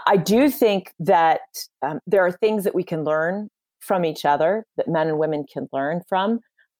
I 0.07 0.17
do 0.17 0.49
think 0.49 0.93
that 1.01 1.41
um, 1.83 1.99
there 2.07 2.25
are 2.25 2.31
things 2.31 2.63
that 2.63 2.75
we 2.75 2.85
can 2.85 3.03
learn 3.03 3.49
from 3.81 4.05
each 4.05 4.25
other, 4.25 4.65
that 4.77 4.87
men 4.87 5.09
and 5.09 5.19
women 5.19 5.45
can 5.53 5.69
learn 5.73 6.03
from. 6.09 6.39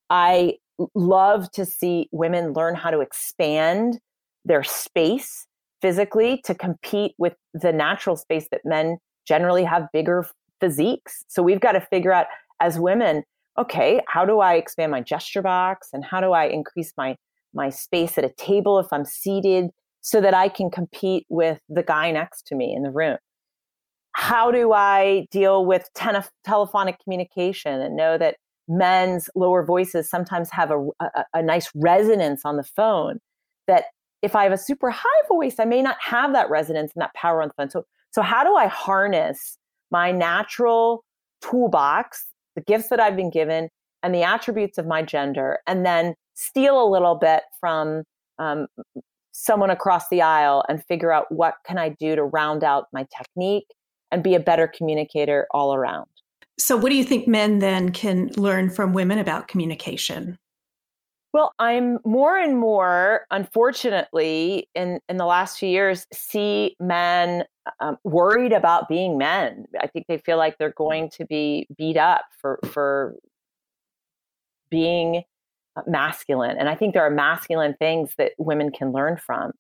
I 0.09 0.59
love 0.95 1.51
to 1.53 1.65
see 1.65 2.09
women 2.13 2.53
learn 2.53 2.77
how 2.77 2.93
to 2.93 3.01
expand 3.01 3.99
their 4.45 4.63
space 4.63 5.48
physically 5.81 6.41
to 6.45 6.55
compete 6.55 7.13
with 7.19 7.35
the 7.55 7.73
natural 7.73 8.17
space 8.17 8.47
that 8.51 8.63
men 8.65 8.99
generally 9.27 9.65
have 9.65 9.87
bigger 9.93 10.27
physiques. 10.61 11.25
So 11.29 11.43
we've 11.43 11.61
got 11.61 11.73
to 11.73 11.81
figure 11.81 12.13
out 12.13 12.27
as 12.61 12.79
women, 12.79 13.23
okay, 13.59 14.01
how 14.09 14.25
do 14.25 14.41
I 14.41 14.55
expand 14.55 14.91
my 14.91 15.01
gesture 15.01 15.43
box 15.43 15.89
and 15.93 16.05
how 16.05 16.21
do 16.21 16.33
I 16.33 16.47
increase 16.47 16.93
my 16.97 17.17
my 17.55 17.71
space 17.71 18.19
at 18.19 18.25
a 18.25 18.33
table 18.37 18.79
if 18.79 18.93
I'm 18.93 19.07
seated 19.07 19.71
so 20.01 20.21
that 20.21 20.35
I 20.35 20.49
can 20.49 20.71
compete 20.71 21.27
with 21.29 21.61
the 21.69 21.83
guy 21.83 22.11
next 22.11 22.47
to 22.49 22.55
me 22.55 22.75
in 22.75 22.83
the 22.83 22.91
room? 22.91 23.17
How 24.13 24.51
do 24.51 24.73
I 24.73 25.27
deal 25.31 25.65
with 25.65 25.89
ten- 25.95 26.25
telephonic 26.45 26.99
communication 27.03 27.81
and 27.81 27.97
know 27.97 28.19
that 28.19 28.37
men's 28.69 29.31
lower 29.35 29.65
voices 29.65 30.11
sometimes 30.11 30.51
have 30.51 30.71
a, 30.71 30.87
a, 31.01 31.25
a 31.35 31.43
nice 31.43 31.71
resonance 31.75 32.43
on 32.45 32.57
the 32.57 32.65
phone 32.65 33.19
that 33.67 33.85
if 34.23 34.35
I 34.35 34.43
have 34.43 34.53
a 34.53 34.59
super 34.59 34.91
high 34.91 35.23
voice, 35.29 35.57
I 35.59 35.65
may 35.65 35.83
not 35.83 35.97
have 36.01 36.33
that 36.33 36.51
resonance 36.51 36.93
and 36.95 37.03
that 37.03 37.15
power 37.15 37.43
on 37.43 37.49
the 37.49 37.55
phone. 37.55 37.71
So, 37.71 37.85
so 38.11 38.23
how 38.23 38.43
do 38.45 38.55
I 38.55 38.67
harness 38.67 39.59
my 39.91 40.11
natural 40.11 41.05
toolbox, 41.41 42.27
the 42.57 42.63
gifts 42.63 42.89
that 42.89 43.01
I've 43.01 43.17
been 43.17 43.31
given, 43.31 43.69
and 44.03 44.15
the 44.15 44.23
attributes 44.23 44.79
of 44.79 44.87
my 44.87 45.03
gender, 45.03 45.59
and 45.67 45.85
then 45.85 46.15
steal 46.35 46.83
a 46.83 46.89
little 46.89 47.15
bit 47.15 47.43
from 47.61 48.05
um, 48.39 48.67
someone 49.33 49.71
across 49.71 50.09
the 50.09 50.23
aisle 50.23 50.65
and 50.69 50.85
figure 50.87 51.13
out 51.13 51.31
what 51.31 51.55
can 51.67 51.79
I 51.79 51.91
do 51.91 52.17
to 52.17 52.25
round 52.25 52.65
out 52.65 52.87
my 52.93 53.07
technique 53.17 53.67
and 54.11 54.23
be 54.23 54.35
a 54.35 54.41
better 54.41 54.67
communicator 54.67 55.47
all 55.53 55.75
around. 55.75 56.07
So, 56.59 56.77
what 56.77 56.91
do 56.91 56.97
you 56.97 57.05
think 57.05 57.29
men 57.29 57.61
then 57.61 57.91
can 57.91 58.31
learn 58.37 58.71
from 58.71 58.93
women 58.93 59.19
about 59.19 59.47
communication? 59.47 60.39
Well, 61.35 61.53
I'm 61.59 61.99
more 62.07 62.39
and 62.39 62.59
more, 62.59 63.27
unfortunately, 63.31 64.69
in, 64.75 64.99
in 65.11 65.19
the 65.19 65.27
last 65.27 65.59
few 65.59 65.69
years, 65.69 66.07
see 66.13 66.75
men 66.81 67.45
um, 67.81 67.99
worried 68.03 68.53
about 68.53 68.89
being 68.89 69.19
men. 69.19 69.67
I 69.79 69.89
think 69.89 70.07
they 70.09 70.17
feel 70.19 70.39
like 70.39 70.57
they're 70.57 70.73
going 70.77 71.11
to 71.11 71.27
be 71.27 71.69
beat 71.77 71.99
up 71.99 72.25
for 72.41 72.59
for 72.65 73.15
being 74.71 75.23
masculine, 75.87 76.57
and 76.59 76.69
I 76.69 76.75
think 76.75 76.95
there 76.95 77.05
are 77.05 77.11
masculine 77.11 77.75
things 77.79 78.15
that 78.17 78.33
women 78.39 78.71
can 78.73 78.93
learn 78.93 79.19
from, 79.19 79.53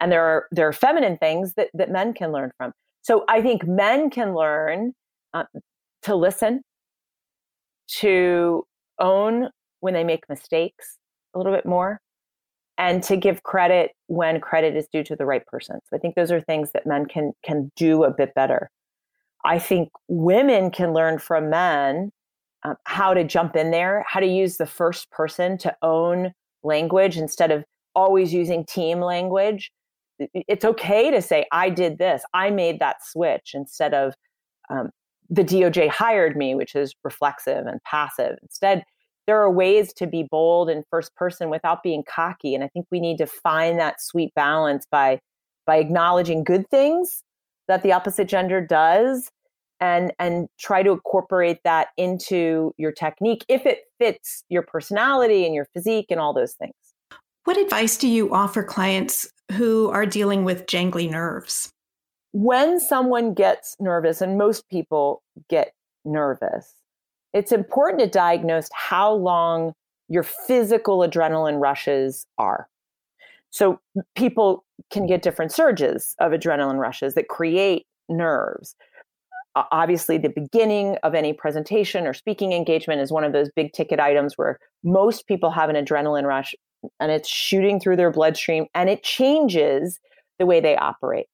and 0.00 0.12
there 0.12 0.24
are 0.24 0.46
there 0.52 0.68
are 0.68 0.72
feminine 0.72 1.18
things 1.18 1.54
that 1.54 1.68
that 1.74 1.90
men 1.90 2.14
can 2.14 2.30
learn 2.30 2.52
from. 2.58 2.72
So 3.02 3.24
I 3.28 3.42
think 3.42 3.66
men 3.66 4.10
can 4.10 4.34
learn 4.34 4.94
uh, 5.34 5.44
to 6.02 6.14
listen, 6.14 6.62
to 7.98 8.64
own 9.00 9.48
when 9.80 9.94
they 9.94 10.04
make 10.04 10.28
mistakes 10.28 10.98
a 11.34 11.38
little 11.38 11.52
bit 11.52 11.66
more 11.66 12.00
and 12.78 13.02
to 13.02 13.16
give 13.16 13.42
credit 13.42 13.90
when 14.06 14.40
credit 14.40 14.76
is 14.76 14.86
due 14.92 15.02
to 15.04 15.16
the 15.16 15.26
right 15.26 15.44
person. 15.46 15.80
So 15.84 15.96
I 15.96 15.98
think 15.98 16.14
those 16.14 16.30
are 16.30 16.40
things 16.40 16.70
that 16.72 16.86
men 16.86 17.06
can 17.06 17.32
can 17.44 17.70
do 17.76 18.04
a 18.04 18.10
bit 18.10 18.34
better. 18.34 18.70
I 19.44 19.58
think 19.58 19.90
women 20.08 20.70
can 20.70 20.92
learn 20.92 21.18
from 21.18 21.50
men 21.50 22.12
um, 22.64 22.76
how 22.84 23.14
to 23.14 23.24
jump 23.24 23.56
in 23.56 23.70
there, 23.70 24.04
how 24.08 24.20
to 24.20 24.26
use 24.26 24.56
the 24.56 24.66
first 24.66 25.10
person 25.10 25.58
to 25.58 25.76
own 25.82 26.32
language 26.62 27.16
instead 27.16 27.50
of 27.50 27.64
always 27.94 28.32
using 28.32 28.64
team 28.64 29.00
language. 29.00 29.70
It's 30.18 30.64
okay 30.64 31.10
to 31.12 31.22
say, 31.22 31.46
I 31.52 31.70
did 31.70 31.98
this, 31.98 32.24
I 32.34 32.50
made 32.50 32.80
that 32.80 33.04
switch 33.04 33.52
instead 33.54 33.94
of 33.94 34.14
um, 34.68 34.90
the 35.30 35.44
DOJ 35.44 35.88
hired 35.88 36.36
me, 36.36 36.54
which 36.54 36.74
is 36.74 36.94
reflexive 37.04 37.66
and 37.66 37.80
passive. 37.84 38.36
Instead, 38.42 38.82
there 39.28 39.40
are 39.40 39.50
ways 39.50 39.92
to 39.92 40.08
be 40.08 40.24
bold 40.28 40.68
and 40.68 40.82
first 40.90 41.14
person 41.14 41.50
without 41.50 41.84
being 41.84 42.02
cocky 42.02 42.54
and 42.54 42.64
i 42.64 42.68
think 42.68 42.86
we 42.90 42.98
need 42.98 43.18
to 43.18 43.26
find 43.26 43.78
that 43.78 44.00
sweet 44.00 44.34
balance 44.34 44.86
by 44.90 45.20
by 45.66 45.76
acknowledging 45.76 46.42
good 46.42 46.68
things 46.70 47.22
that 47.68 47.82
the 47.82 47.92
opposite 47.92 48.26
gender 48.26 48.60
does 48.60 49.30
and 49.80 50.12
and 50.18 50.48
try 50.58 50.82
to 50.82 50.90
incorporate 50.90 51.58
that 51.64 51.88
into 51.96 52.72
your 52.76 52.92
technique 52.92 53.44
if 53.48 53.64
it 53.66 53.80
fits 53.98 54.42
your 54.48 54.62
personality 54.62 55.44
and 55.46 55.54
your 55.54 55.66
physique 55.74 56.06
and 56.10 56.20
all 56.20 56.32
those 56.32 56.54
things. 56.54 56.74
What 57.44 57.56
advice 57.56 57.96
do 57.96 58.08
you 58.08 58.32
offer 58.34 58.62
clients 58.62 59.30
who 59.52 59.90
are 59.90 60.06
dealing 60.06 60.44
with 60.44 60.66
jangly 60.66 61.10
nerves? 61.10 61.70
When 62.32 62.78
someone 62.80 63.34
gets 63.34 63.76
nervous 63.80 64.20
and 64.20 64.36
most 64.36 64.68
people 64.68 65.22
get 65.48 65.72
nervous 66.04 66.74
it's 67.32 67.52
important 67.52 68.00
to 68.00 68.08
diagnose 68.08 68.68
how 68.72 69.12
long 69.12 69.72
your 70.08 70.22
physical 70.22 71.00
adrenaline 71.00 71.60
rushes 71.60 72.26
are. 72.38 72.68
So 73.50 73.80
people 74.14 74.64
can 74.90 75.06
get 75.06 75.22
different 75.22 75.52
surges 75.52 76.14
of 76.20 76.32
adrenaline 76.32 76.78
rushes 76.78 77.14
that 77.14 77.28
create 77.28 77.86
nerves. 78.08 78.74
Obviously, 79.54 80.18
the 80.18 80.28
beginning 80.28 80.96
of 81.02 81.14
any 81.14 81.32
presentation 81.32 82.06
or 82.06 82.14
speaking 82.14 82.52
engagement 82.52 83.00
is 83.00 83.10
one 83.10 83.24
of 83.24 83.32
those 83.32 83.50
big 83.56 83.72
ticket 83.72 83.98
items 83.98 84.34
where 84.36 84.58
most 84.84 85.26
people 85.26 85.50
have 85.50 85.68
an 85.68 85.76
adrenaline 85.76 86.24
rush 86.24 86.54
and 87.00 87.10
it's 87.10 87.28
shooting 87.28 87.80
through 87.80 87.96
their 87.96 88.12
bloodstream 88.12 88.66
and 88.74 88.88
it 88.88 89.02
changes 89.02 89.98
the 90.38 90.46
way 90.46 90.60
they 90.60 90.76
operate. 90.76 91.26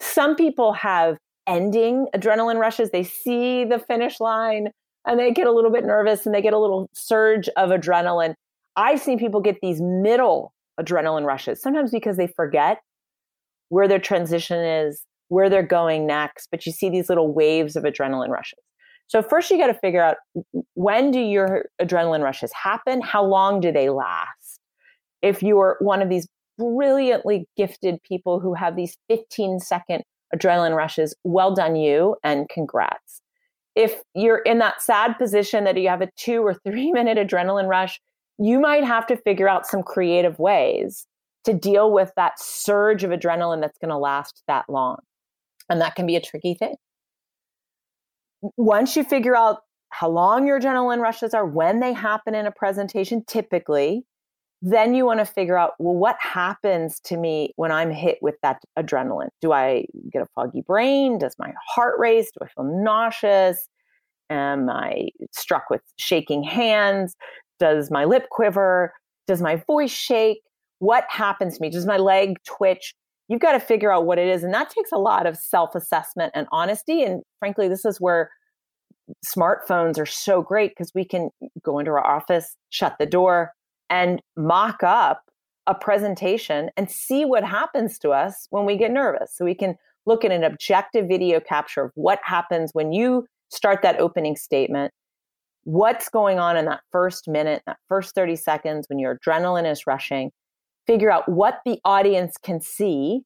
Some 0.00 0.34
people 0.34 0.72
have 0.72 1.18
ending 1.46 2.06
adrenaline 2.14 2.58
rushes. 2.58 2.90
They 2.90 3.04
see 3.04 3.64
the 3.64 3.78
finish 3.78 4.20
line, 4.20 4.70
and 5.08 5.18
they 5.18 5.32
get 5.32 5.46
a 5.46 5.52
little 5.52 5.70
bit 5.70 5.84
nervous 5.84 6.26
and 6.26 6.34
they 6.34 6.42
get 6.42 6.52
a 6.52 6.58
little 6.58 6.88
surge 6.92 7.48
of 7.56 7.70
adrenaline. 7.70 8.34
I've 8.76 9.00
seen 9.00 9.18
people 9.18 9.40
get 9.40 9.56
these 9.62 9.80
middle 9.80 10.52
adrenaline 10.78 11.24
rushes, 11.24 11.60
sometimes 11.60 11.90
because 11.90 12.18
they 12.18 12.28
forget 12.28 12.78
where 13.70 13.88
their 13.88 13.98
transition 13.98 14.62
is, 14.62 15.02
where 15.28 15.48
they're 15.48 15.62
going 15.62 16.06
next, 16.06 16.48
but 16.50 16.64
you 16.66 16.72
see 16.72 16.90
these 16.90 17.08
little 17.08 17.32
waves 17.32 17.74
of 17.74 17.84
adrenaline 17.84 18.28
rushes. 18.28 18.58
So 19.08 19.22
first 19.22 19.50
you 19.50 19.56
got 19.56 19.68
to 19.68 19.74
figure 19.74 20.02
out 20.02 20.18
when 20.74 21.10
do 21.10 21.18
your 21.18 21.64
adrenaline 21.80 22.22
rushes 22.22 22.52
happen? 22.52 23.00
How 23.00 23.24
long 23.24 23.60
do 23.60 23.72
they 23.72 23.88
last? 23.88 24.60
If 25.22 25.42
you're 25.42 25.78
one 25.80 26.02
of 26.02 26.10
these 26.10 26.28
brilliantly 26.58 27.46
gifted 27.56 28.02
people 28.02 28.40
who 28.40 28.52
have 28.52 28.76
these 28.76 28.96
15 29.08 29.60
second 29.60 30.02
adrenaline 30.34 30.76
rushes, 30.76 31.14
well 31.24 31.54
done 31.54 31.76
you 31.76 32.16
and 32.22 32.46
congrats 32.50 33.22
if 33.78 34.02
you're 34.12 34.38
in 34.38 34.58
that 34.58 34.82
sad 34.82 35.16
position 35.18 35.62
that 35.62 35.78
you 35.78 35.88
have 35.88 36.02
a 36.02 36.10
two 36.16 36.42
or 36.42 36.52
three 36.52 36.90
minute 36.98 37.16
adrenaline 37.16 37.68
rush, 37.68 38.00
you 38.38 38.60
might 38.60 38.84
have 38.84 39.06
to 39.06 39.16
figure 39.16 39.48
out 39.48 39.66
some 39.66 39.82
creative 39.82 40.38
ways 40.38 41.06
to 41.44 41.54
deal 41.54 41.92
with 41.92 42.12
that 42.16 42.38
surge 42.38 43.04
of 43.04 43.10
adrenaline 43.10 43.60
that's 43.60 43.78
going 43.78 43.88
to 43.88 43.96
last 43.96 44.42
that 44.48 44.64
long. 44.68 44.98
And 45.70 45.80
that 45.80 45.94
can 45.94 46.06
be 46.06 46.16
a 46.16 46.20
tricky 46.20 46.54
thing. 46.54 46.74
Once 48.56 48.96
you 48.96 49.04
figure 49.04 49.36
out 49.36 49.58
how 49.90 50.08
long 50.08 50.46
your 50.46 50.60
adrenaline 50.60 51.00
rushes 51.00 51.32
are, 51.32 51.46
when 51.46 51.80
they 51.80 51.92
happen 51.92 52.34
in 52.34 52.46
a 52.46 52.52
presentation, 52.52 53.24
typically, 53.26 54.04
then 54.60 54.94
you 54.94 55.06
want 55.06 55.20
to 55.20 55.24
figure 55.24 55.56
out 55.56 55.72
well, 55.78 55.94
what 55.94 56.16
happens 56.20 56.98
to 57.00 57.16
me 57.16 57.52
when 57.56 57.70
I'm 57.70 57.90
hit 57.90 58.18
with 58.20 58.34
that 58.42 58.60
adrenaline? 58.78 59.28
Do 59.40 59.52
I 59.52 59.86
get 60.12 60.22
a 60.22 60.26
foggy 60.34 60.62
brain? 60.62 61.18
Does 61.18 61.36
my 61.38 61.52
heart 61.74 61.98
race? 61.98 62.30
Do 62.32 62.44
I 62.44 62.48
feel 62.48 62.82
nauseous? 62.82 63.68
Am 64.30 64.68
I 64.68 65.08
struck 65.32 65.70
with 65.70 65.80
shaking 65.96 66.42
hands? 66.42 67.14
Does 67.58 67.90
my 67.90 68.04
lip 68.04 68.28
quiver? 68.30 68.92
Does 69.26 69.40
my 69.40 69.56
voice 69.66 69.92
shake? 69.92 70.40
What 70.80 71.04
happens 71.08 71.56
to 71.56 71.62
me? 71.62 71.70
Does 71.70 71.86
my 71.86 71.96
leg 71.96 72.36
twitch? 72.44 72.94
You've 73.28 73.40
got 73.40 73.52
to 73.52 73.60
figure 73.60 73.92
out 73.92 74.06
what 74.06 74.18
it 74.18 74.26
is. 74.26 74.42
And 74.42 74.54
that 74.54 74.70
takes 74.70 74.90
a 74.92 74.98
lot 74.98 75.26
of 75.26 75.36
self 75.36 75.74
assessment 75.74 76.32
and 76.34 76.46
honesty. 76.50 77.02
And 77.02 77.22
frankly, 77.38 77.68
this 77.68 77.84
is 77.84 78.00
where 78.00 78.30
smartphones 79.24 79.98
are 79.98 80.06
so 80.06 80.42
great 80.42 80.72
because 80.72 80.92
we 80.94 81.04
can 81.04 81.30
go 81.62 81.78
into 81.78 81.90
our 81.92 82.06
office, 82.06 82.56
shut 82.70 82.96
the 82.98 83.06
door, 83.06 83.52
and 83.90 84.22
mock 84.36 84.82
up 84.82 85.22
a 85.66 85.74
presentation 85.74 86.70
and 86.76 86.90
see 86.90 87.24
what 87.24 87.44
happens 87.44 87.98
to 87.98 88.10
us 88.10 88.46
when 88.50 88.64
we 88.64 88.76
get 88.76 88.90
nervous. 88.90 89.34
So 89.34 89.44
we 89.44 89.54
can 89.54 89.76
look 90.06 90.24
at 90.24 90.32
an 90.32 90.42
objective 90.42 91.06
video 91.06 91.40
capture 91.40 91.84
of 91.84 91.92
what 91.94 92.18
happens 92.24 92.70
when 92.72 92.92
you 92.92 93.26
start 93.50 93.82
that 93.82 94.00
opening 94.00 94.36
statement. 94.36 94.92
What's 95.64 96.08
going 96.08 96.38
on 96.38 96.56
in 96.56 96.64
that 96.64 96.80
first 96.90 97.28
minute, 97.28 97.62
that 97.66 97.76
first 97.88 98.14
30 98.14 98.36
seconds 98.36 98.86
when 98.88 98.98
your 98.98 99.18
adrenaline 99.18 99.70
is 99.70 99.86
rushing? 99.86 100.32
Figure 100.86 101.10
out 101.10 101.28
what 101.28 101.60
the 101.66 101.78
audience 101.84 102.36
can 102.42 102.60
see. 102.60 103.20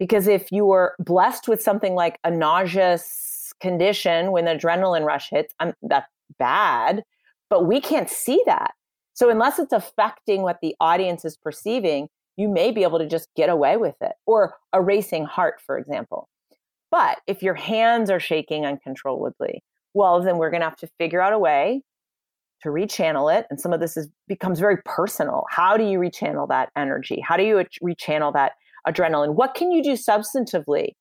Because 0.00 0.26
if 0.26 0.50
you 0.50 0.64
were 0.64 0.96
blessed 0.98 1.46
with 1.46 1.62
something 1.62 1.94
like 1.94 2.18
a 2.24 2.30
nauseous 2.30 3.52
condition 3.60 4.32
when 4.32 4.46
the 4.46 4.52
adrenaline 4.56 5.04
rush 5.04 5.30
hits, 5.30 5.54
I'm, 5.60 5.74
that's 5.82 6.10
bad, 6.38 7.04
but 7.48 7.66
we 7.66 7.80
can't 7.80 8.10
see 8.10 8.42
that. 8.46 8.72
So 9.20 9.28
unless 9.28 9.58
it's 9.58 9.74
affecting 9.74 10.40
what 10.40 10.60
the 10.62 10.74
audience 10.80 11.26
is 11.26 11.36
perceiving, 11.36 12.08
you 12.38 12.48
may 12.48 12.70
be 12.70 12.84
able 12.84 12.98
to 12.98 13.06
just 13.06 13.28
get 13.36 13.50
away 13.50 13.76
with 13.76 13.96
it 14.00 14.12
or 14.24 14.54
a 14.72 14.80
racing 14.80 15.26
heart, 15.26 15.60
for 15.60 15.76
example. 15.76 16.26
But 16.90 17.18
if 17.26 17.42
your 17.42 17.52
hands 17.52 18.08
are 18.08 18.18
shaking 18.18 18.64
uncontrollably, 18.64 19.62
well, 19.92 20.22
then 20.22 20.38
we're 20.38 20.48
going 20.48 20.62
to 20.62 20.68
have 20.70 20.78
to 20.78 20.88
figure 20.96 21.20
out 21.20 21.34
a 21.34 21.38
way 21.38 21.82
to 22.62 22.70
rechannel 22.70 23.30
it. 23.38 23.46
And 23.50 23.60
some 23.60 23.74
of 23.74 23.80
this 23.80 23.94
is 23.98 24.08
becomes 24.26 24.58
very 24.58 24.78
personal. 24.86 25.44
How 25.50 25.76
do 25.76 25.84
you 25.84 25.98
rechannel 25.98 26.48
that 26.48 26.70
energy? 26.74 27.20
How 27.22 27.36
do 27.36 27.42
you 27.42 27.62
rechannel 27.84 28.32
that 28.32 28.52
adrenaline? 28.88 29.34
What 29.34 29.54
can 29.54 29.70
you 29.70 29.82
do 29.82 29.98
substantively 29.98 30.92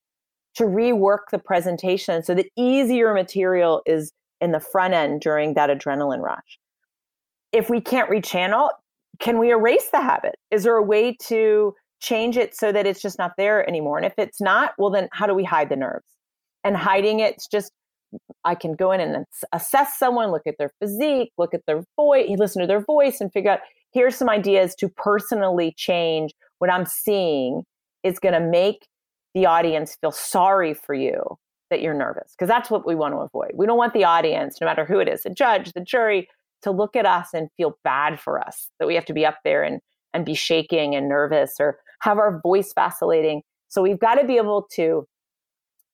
to 0.55 0.65
rework 0.65 1.29
the 1.31 1.39
presentation 1.39 2.21
so 2.21 2.35
that 2.35 2.47
easier 2.57 3.13
material 3.13 3.81
is 3.85 4.11
in 4.41 4.51
the 4.51 4.59
front 4.59 4.93
end 4.93 5.21
during 5.21 5.53
that 5.53 5.69
adrenaline 5.69 6.19
rush? 6.19 6.59
If 7.51 7.69
we 7.69 7.81
can't 7.81 8.09
rechannel, 8.09 8.69
can 9.19 9.37
we 9.37 9.51
erase 9.51 9.89
the 9.91 10.01
habit? 10.01 10.35
Is 10.51 10.63
there 10.63 10.75
a 10.75 10.83
way 10.83 11.15
to 11.27 11.73
change 11.99 12.37
it 12.37 12.55
so 12.55 12.71
that 12.71 12.85
it's 12.85 13.01
just 13.01 13.17
not 13.17 13.31
there 13.37 13.67
anymore? 13.67 13.97
And 13.97 14.05
if 14.05 14.13
it's 14.17 14.39
not, 14.39 14.73
well, 14.77 14.89
then 14.89 15.09
how 15.11 15.25
do 15.25 15.33
we 15.33 15.43
hide 15.43 15.69
the 15.69 15.75
nerves? 15.75 16.07
And 16.63 16.77
hiding 16.77 17.19
it's 17.19 17.47
just 17.47 17.71
I 18.43 18.55
can 18.55 18.73
go 18.73 18.91
in 18.91 19.01
and 19.01 19.25
assess 19.53 19.97
someone, 19.97 20.31
look 20.31 20.47
at 20.47 20.55
their 20.57 20.71
physique, 20.79 21.31
look 21.37 21.53
at 21.53 21.61
their 21.67 21.83
voice, 21.95 22.27
listen 22.37 22.61
to 22.61 22.67
their 22.67 22.81
voice, 22.83 23.21
and 23.21 23.31
figure 23.31 23.51
out 23.51 23.59
here's 23.93 24.15
some 24.15 24.29
ideas 24.29 24.75
to 24.75 24.89
personally 24.89 25.73
change 25.77 26.31
what 26.59 26.71
I'm 26.71 26.85
seeing 26.85 27.63
is 28.03 28.19
going 28.19 28.33
to 28.33 28.39
make 28.39 28.87
the 29.35 29.45
audience 29.45 29.95
feel 30.01 30.11
sorry 30.11 30.73
for 30.73 30.93
you 30.93 31.21
that 31.69 31.81
you're 31.81 31.93
nervous 31.93 32.33
because 32.35 32.47
that's 32.47 32.69
what 32.69 32.85
we 32.85 32.95
want 32.95 33.13
to 33.13 33.19
avoid. 33.19 33.51
We 33.53 33.67
don't 33.67 33.77
want 33.77 33.93
the 33.93 34.03
audience, 34.03 34.59
no 34.59 34.65
matter 34.65 34.85
who 34.85 34.99
it 34.99 35.07
is, 35.07 35.23
the 35.23 35.29
judge, 35.29 35.73
the 35.73 35.81
jury, 35.81 36.27
to 36.63 36.71
look 36.71 36.95
at 36.95 37.05
us 37.05 37.29
and 37.33 37.49
feel 37.57 37.77
bad 37.83 38.19
for 38.19 38.39
us 38.39 38.69
that 38.79 38.87
we 38.87 38.95
have 38.95 39.05
to 39.05 39.13
be 39.13 39.25
up 39.25 39.37
there 39.43 39.63
and 39.63 39.79
and 40.13 40.25
be 40.25 40.33
shaking 40.33 40.95
and 40.95 41.07
nervous 41.07 41.55
or 41.59 41.79
have 42.01 42.17
our 42.17 42.39
voice 42.41 42.73
vacillating. 42.73 43.41
So 43.67 43.81
we've 43.81 43.99
got 43.99 44.15
to 44.15 44.25
be 44.25 44.37
able 44.37 44.67
to 44.73 45.07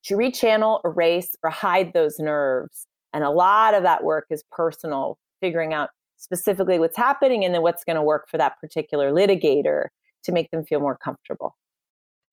to 0.06 0.16
rechannel, 0.16 0.82
erase, 0.86 1.36
or 1.44 1.50
hide 1.50 1.94
those 1.94 2.20
nerves. 2.20 2.86
And 3.12 3.24
a 3.24 3.32
lot 3.32 3.74
of 3.74 3.84
that 3.84 4.04
work 4.04 4.28
is 4.30 4.44
personal, 4.52 5.18
figuring 5.42 5.74
out 5.74 5.90
specifically 6.18 6.80
what's 6.80 6.98
happening 6.98 7.44
and 7.44 7.56
then 7.56 7.64
what's 7.64 7.84
going 7.84 7.96
to 7.96 8.04
work 8.04 8.28
for 8.30 8.38
that 8.38 8.54
particular 8.62 9.12
litigator 9.12 9.86
to 10.24 10.32
make 10.32 10.52
them 10.52 10.64
feel 10.64 10.80
more 10.80 10.98
comfortable. 10.98 11.56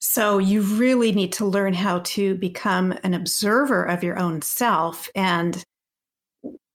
So, 0.01 0.39
you 0.39 0.63
really 0.63 1.13
need 1.13 1.33
to 1.35 1.47
learn 1.47 1.75
how 1.75 2.01
to 2.01 2.35
become 2.35 2.93
an 3.05 3.15
observer 3.15 3.85
of 3.85 4.03
your 4.03 4.19
own 4.19 4.43
self. 4.43 5.09
And 5.15 5.65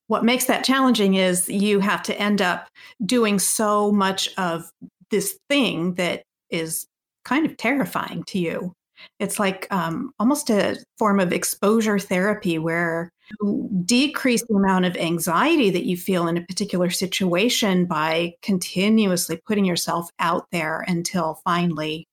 what 0.08 0.26
makes 0.26 0.46
that 0.46 0.64
challenging 0.64 1.16
is 1.16 1.48
you 1.50 1.80
have 1.80 2.02
to 2.04 2.20
end 2.20 2.42
up 2.42 2.68
doing 3.06 3.40
so 3.40 3.92
much 3.92 4.30
of 4.38 4.70
this 5.12 5.38
thing 5.50 5.94
that 5.96 6.24
is 6.50 6.88
kind 7.26 7.46
of 7.46 7.58
terrifying 7.58 8.24
to 8.24 8.40
you. 8.40 8.74
It's 9.20 9.38
like 9.38 9.68
um, 9.70 10.12
almost 10.18 10.50
a 10.50 10.78
form 10.98 11.20
of 11.20 11.32
exposure 11.32 12.00
therapy 12.00 12.58
where 12.58 13.12
you 13.42 13.70
decrease 13.86 14.44
the 14.48 14.56
amount 14.56 14.86
of 14.86 14.98
anxiety 14.98 15.70
that 15.70 15.86
you 15.86 15.98
feel 15.98 16.28
in 16.28 16.38
a 16.38 16.42
particular 16.42 16.90
situation 16.90 17.86
by 17.86 18.34
continuously 18.42 19.40
putting 19.46 19.66
yourself 19.66 20.10
out 20.20 20.48
there 20.52 20.84
until 20.88 21.40
finally 21.44 22.08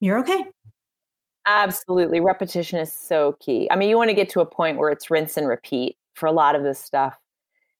you're 0.00 0.18
okay. 0.20 0.44
Absolutely. 1.46 2.20
Repetition 2.20 2.78
is 2.78 2.92
so 2.92 3.36
key. 3.40 3.68
I 3.70 3.76
mean, 3.76 3.88
you 3.88 3.96
want 3.96 4.10
to 4.10 4.14
get 4.14 4.28
to 4.30 4.40
a 4.40 4.46
point 4.46 4.78
where 4.78 4.90
it's 4.90 5.10
rinse 5.10 5.36
and 5.36 5.48
repeat 5.48 5.96
for 6.16 6.26
a 6.26 6.32
lot 6.32 6.56
of 6.56 6.62
this 6.62 6.80
stuff. 6.80 7.16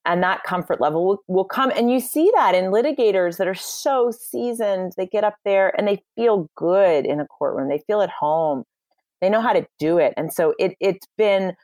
And 0.04 0.22
that 0.22 0.44
comfort 0.44 0.80
level 0.80 1.04
will, 1.04 1.18
will 1.26 1.44
come. 1.44 1.72
And 1.74 1.90
you 1.90 1.98
see 1.98 2.30
that 2.36 2.54
in 2.54 2.66
litigators 2.66 3.38
that 3.38 3.48
are 3.48 3.54
so 3.54 4.12
seasoned. 4.12 4.92
They 4.96 5.06
get 5.06 5.24
up 5.24 5.34
there 5.44 5.74
and 5.76 5.88
they 5.88 6.04
feel 6.14 6.48
good 6.54 7.04
in 7.04 7.18
a 7.18 7.26
courtroom. 7.26 7.68
They 7.68 7.82
feel 7.88 8.02
at 8.02 8.10
home. 8.10 8.62
They 9.20 9.28
know 9.28 9.40
how 9.40 9.52
to 9.52 9.66
do 9.80 9.98
it. 9.98 10.14
And 10.16 10.32
so 10.32 10.54
it, 10.60 10.76
it's 10.78 11.08
been 11.18 11.54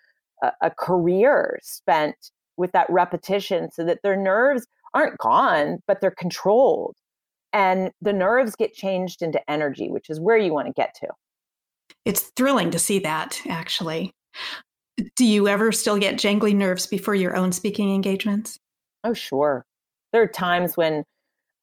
a, 0.42 0.52
a 0.62 0.70
career 0.70 1.60
spent 1.62 2.16
with 2.56 2.72
that 2.72 2.90
repetition 2.90 3.70
so 3.70 3.84
that 3.84 4.00
their 4.02 4.16
nerves 4.16 4.66
aren't 4.94 5.18
gone 5.18 5.78
but 5.86 6.00
they're 6.00 6.10
controlled. 6.10 6.96
And 7.52 7.92
the 8.00 8.12
nerves 8.12 8.56
get 8.56 8.72
changed 8.72 9.22
into 9.22 9.40
energy 9.48 9.90
which 9.90 10.10
is 10.10 10.18
where 10.18 10.36
you 10.36 10.52
want 10.52 10.66
to 10.66 10.72
get 10.72 10.94
to. 10.96 11.08
It's 12.04 12.32
thrilling 12.34 12.70
to 12.72 12.78
see 12.78 12.98
that 13.00 13.40
actually 13.48 14.12
do 15.16 15.24
you 15.24 15.48
ever 15.48 15.72
still 15.72 15.98
get 15.98 16.16
jangly 16.16 16.54
nerves 16.54 16.86
before 16.86 17.14
your 17.14 17.36
own 17.36 17.52
speaking 17.52 17.94
engagements? 17.94 18.58
Oh, 19.04 19.14
sure. 19.14 19.64
There 20.12 20.22
are 20.22 20.28
times 20.28 20.76
when 20.76 21.04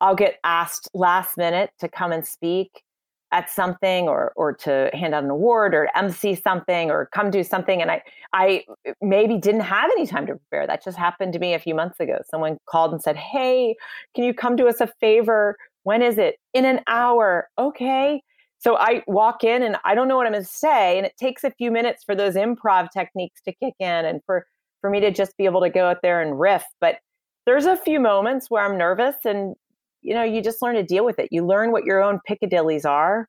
I'll 0.01 0.15
get 0.15 0.39
asked 0.43 0.89
last 0.93 1.37
minute 1.37 1.71
to 1.79 1.89
come 1.89 2.11
and 2.11 2.25
speak 2.25 2.83
at 3.31 3.49
something 3.49 4.07
or 4.07 4.33
or 4.35 4.53
to 4.53 4.89
hand 4.93 5.13
out 5.13 5.23
an 5.23 5.29
award 5.29 5.75
or 5.75 5.87
MC 5.95 6.33
something 6.33 6.89
or 6.89 7.07
come 7.13 7.29
do 7.29 7.43
something 7.43 7.79
and 7.81 7.91
I 7.91 8.01
I 8.33 8.63
uh, 8.87 8.93
maybe 9.01 9.37
didn't 9.37 9.61
have 9.61 9.89
any 9.91 10.07
time 10.07 10.25
to 10.27 10.35
prepare. 10.35 10.65
That 10.65 10.83
just 10.83 10.97
happened 10.97 11.33
to 11.33 11.39
me 11.39 11.53
a 11.53 11.59
few 11.59 11.75
months 11.75 11.99
ago. 11.99 12.19
Someone 12.29 12.57
called 12.67 12.91
and 12.91 13.01
said, 13.01 13.15
"Hey, 13.17 13.75
can 14.15 14.23
you 14.23 14.33
come 14.33 14.55
do 14.55 14.67
us 14.67 14.81
a 14.81 14.87
favor? 14.99 15.57
When 15.83 16.01
is 16.01 16.17
it? 16.17 16.37
In 16.53 16.65
an 16.65 16.81
hour." 16.87 17.49
Okay. 17.57 18.21
So 18.59 18.75
I 18.75 19.03
walk 19.07 19.43
in 19.43 19.63
and 19.63 19.77
I 19.85 19.95
don't 19.95 20.07
know 20.07 20.17
what 20.17 20.27
I'm 20.27 20.33
going 20.33 20.43
to 20.43 20.49
say. 20.49 20.97
And 20.97 21.05
it 21.05 21.13
takes 21.17 21.43
a 21.43 21.51
few 21.51 21.71
minutes 21.71 22.03
for 22.03 22.13
those 22.13 22.35
improv 22.35 22.89
techniques 22.91 23.41
to 23.43 23.53
kick 23.53 23.73
in 23.79 24.05
and 24.05 24.21
for, 24.25 24.45
for 24.81 24.89
me 24.89 24.99
to 24.99 25.11
just 25.11 25.37
be 25.37 25.45
able 25.45 25.61
to 25.61 25.69
go 25.69 25.87
out 25.87 25.99
there 26.03 26.21
and 26.21 26.39
riff. 26.39 26.65
But 26.81 26.99
there's 27.45 27.65
a 27.65 27.77
few 27.77 27.99
moments 27.99 28.47
where 28.49 28.63
I'm 28.63 28.77
nervous 28.77 29.15
and, 29.23 29.55
you 30.01 30.13
know, 30.13 30.23
you 30.23 30.41
just 30.41 30.61
learn 30.61 30.75
to 30.75 30.83
deal 30.83 31.05
with 31.05 31.19
it. 31.19 31.29
You 31.31 31.45
learn 31.45 31.71
what 31.71 31.85
your 31.85 32.03
own 32.03 32.19
piccadillys 32.29 32.85
are 32.85 33.27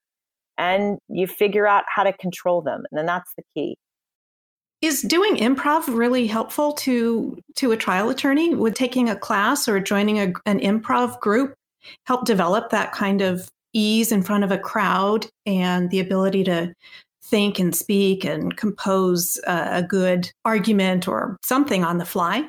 and 0.58 0.98
you 1.08 1.26
figure 1.26 1.66
out 1.66 1.84
how 1.88 2.02
to 2.02 2.12
control 2.12 2.60
them. 2.60 2.82
And 2.90 2.98
then 2.98 3.06
that's 3.06 3.32
the 3.36 3.44
key. 3.54 3.76
Is 4.82 5.02
doing 5.02 5.36
improv 5.36 5.86
really 5.94 6.26
helpful 6.26 6.72
to 6.72 7.38
to 7.56 7.72
a 7.72 7.76
trial 7.76 8.08
attorney? 8.08 8.54
Would 8.54 8.74
taking 8.74 9.10
a 9.10 9.16
class 9.16 9.68
or 9.68 9.78
joining 9.78 10.18
a, 10.18 10.32
an 10.46 10.58
improv 10.58 11.20
group 11.20 11.54
help 12.06 12.24
develop 12.24 12.70
that 12.70 12.92
kind 12.92 13.20
of 13.20 13.50
ease 13.72 14.12
in 14.12 14.22
front 14.22 14.44
of 14.44 14.50
a 14.50 14.58
crowd 14.58 15.26
and 15.46 15.90
the 15.90 16.00
ability 16.00 16.44
to 16.44 16.74
think 17.22 17.58
and 17.58 17.74
speak 17.74 18.24
and 18.24 18.56
compose 18.56 19.38
a, 19.46 19.82
good 19.82 20.30
argument 20.44 21.06
or 21.06 21.36
something 21.42 21.84
on 21.84 21.98
the 21.98 22.04
fly? 22.04 22.48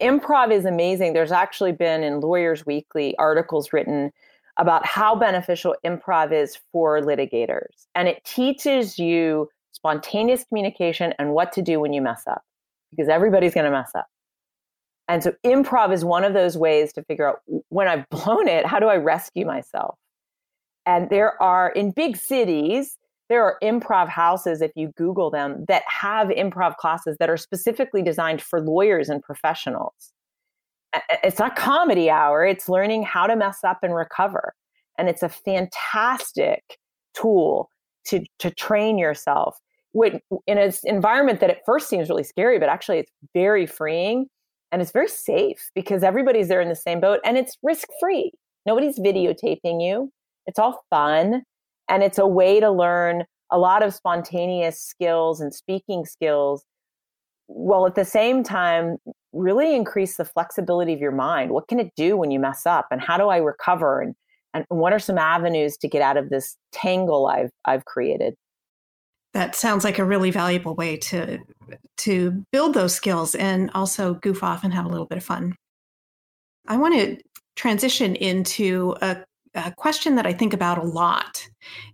Improv 0.00 0.52
is 0.52 0.64
amazing. 0.64 1.12
There's 1.12 1.32
actually 1.32 1.72
been 1.72 2.02
in 2.02 2.20
Lawyers 2.20 2.64
Weekly 2.64 3.16
articles 3.18 3.72
written 3.72 4.12
about 4.56 4.84
how 4.86 5.14
beneficial 5.14 5.74
improv 5.84 6.32
is 6.32 6.58
for 6.72 7.00
litigators. 7.00 7.86
And 7.94 8.08
it 8.08 8.22
teaches 8.24 8.98
you 8.98 9.48
spontaneous 9.72 10.44
communication 10.44 11.14
and 11.18 11.32
what 11.32 11.52
to 11.52 11.62
do 11.62 11.80
when 11.80 11.92
you 11.92 12.02
mess 12.02 12.22
up, 12.26 12.42
because 12.90 13.08
everybody's 13.08 13.54
going 13.54 13.64
to 13.64 13.70
mess 13.70 13.90
up. 13.94 14.06
And 15.08 15.24
so 15.24 15.32
improv 15.44 15.92
is 15.92 16.04
one 16.04 16.24
of 16.24 16.34
those 16.34 16.56
ways 16.56 16.92
to 16.92 17.02
figure 17.02 17.28
out 17.28 17.40
when 17.70 17.88
I've 17.88 18.08
blown 18.10 18.46
it, 18.48 18.64
how 18.64 18.78
do 18.78 18.86
I 18.86 18.96
rescue 18.96 19.44
myself? 19.44 19.96
And 20.90 21.08
there 21.08 21.40
are 21.40 21.70
in 21.70 21.92
big 21.92 22.16
cities, 22.16 22.98
there 23.28 23.44
are 23.44 23.58
improv 23.62 24.08
houses, 24.08 24.60
if 24.60 24.72
you 24.74 24.88
Google 24.96 25.30
them, 25.30 25.64
that 25.68 25.84
have 25.86 26.26
improv 26.30 26.74
classes 26.78 27.16
that 27.20 27.30
are 27.30 27.36
specifically 27.36 28.02
designed 28.02 28.42
for 28.42 28.60
lawyers 28.60 29.08
and 29.08 29.22
professionals. 29.22 30.12
It's 31.22 31.38
not 31.38 31.54
comedy 31.54 32.10
hour, 32.10 32.44
it's 32.44 32.68
learning 32.68 33.04
how 33.04 33.28
to 33.28 33.36
mess 33.36 33.62
up 33.62 33.78
and 33.84 33.94
recover. 33.94 34.52
And 34.98 35.08
it's 35.08 35.22
a 35.22 35.28
fantastic 35.28 36.78
tool 37.14 37.70
to, 38.06 38.24
to 38.40 38.50
train 38.50 38.98
yourself 38.98 39.60
in 39.94 40.20
an 40.58 40.72
environment 40.82 41.38
that 41.38 41.50
at 41.50 41.60
first 41.64 41.88
seems 41.88 42.08
really 42.08 42.24
scary, 42.24 42.58
but 42.58 42.68
actually 42.68 42.98
it's 42.98 43.12
very 43.32 43.64
freeing 43.64 44.26
and 44.72 44.82
it's 44.82 44.90
very 44.90 45.08
safe 45.08 45.70
because 45.76 46.02
everybody's 46.02 46.48
there 46.48 46.60
in 46.60 46.68
the 46.68 46.74
same 46.74 46.98
boat 46.98 47.20
and 47.24 47.38
it's 47.38 47.56
risk 47.62 47.86
free. 48.00 48.32
Nobody's 48.66 48.98
videotaping 48.98 49.80
you. 49.80 50.10
It's 50.50 50.58
all 50.58 50.84
fun 50.90 51.44
and 51.88 52.02
it's 52.02 52.18
a 52.18 52.26
way 52.26 52.58
to 52.58 52.72
learn 52.72 53.22
a 53.52 53.58
lot 53.58 53.84
of 53.84 53.94
spontaneous 53.94 54.82
skills 54.82 55.40
and 55.40 55.54
speaking 55.54 56.04
skills 56.04 56.64
while 57.46 57.86
at 57.86 57.94
the 57.94 58.04
same 58.04 58.42
time 58.42 58.96
really 59.32 59.76
increase 59.76 60.16
the 60.16 60.24
flexibility 60.24 60.92
of 60.92 60.98
your 60.98 61.12
mind. 61.12 61.52
What 61.52 61.68
can 61.68 61.78
it 61.78 61.92
do 61.94 62.16
when 62.16 62.32
you 62.32 62.40
mess 62.40 62.66
up 62.66 62.88
and 62.90 63.00
how 63.00 63.16
do 63.16 63.28
I 63.28 63.36
recover 63.36 64.00
and 64.00 64.16
and 64.52 64.64
what 64.70 64.92
are 64.92 64.98
some 64.98 65.18
avenues 65.18 65.76
to 65.76 65.88
get 65.88 66.02
out 66.02 66.16
of 66.16 66.30
this 66.30 66.56
tangle 66.72 67.28
I've 67.28 67.50
I've 67.64 67.84
created? 67.84 68.34
That 69.32 69.54
sounds 69.54 69.84
like 69.84 70.00
a 70.00 70.04
really 70.04 70.32
valuable 70.32 70.74
way 70.74 70.96
to 70.96 71.38
to 71.98 72.44
build 72.50 72.74
those 72.74 72.92
skills 72.92 73.36
and 73.36 73.70
also 73.72 74.14
goof 74.14 74.42
off 74.42 74.64
and 74.64 74.74
have 74.74 74.84
a 74.84 74.88
little 74.88 75.06
bit 75.06 75.18
of 75.18 75.22
fun. 75.22 75.54
I 76.66 76.76
want 76.76 76.96
to 76.96 77.18
transition 77.54 78.16
into 78.16 78.96
a 79.00 79.18
a 79.54 79.72
question 79.72 80.16
that 80.16 80.26
I 80.26 80.32
think 80.32 80.52
about 80.52 80.78
a 80.78 80.82
lot, 80.82 81.46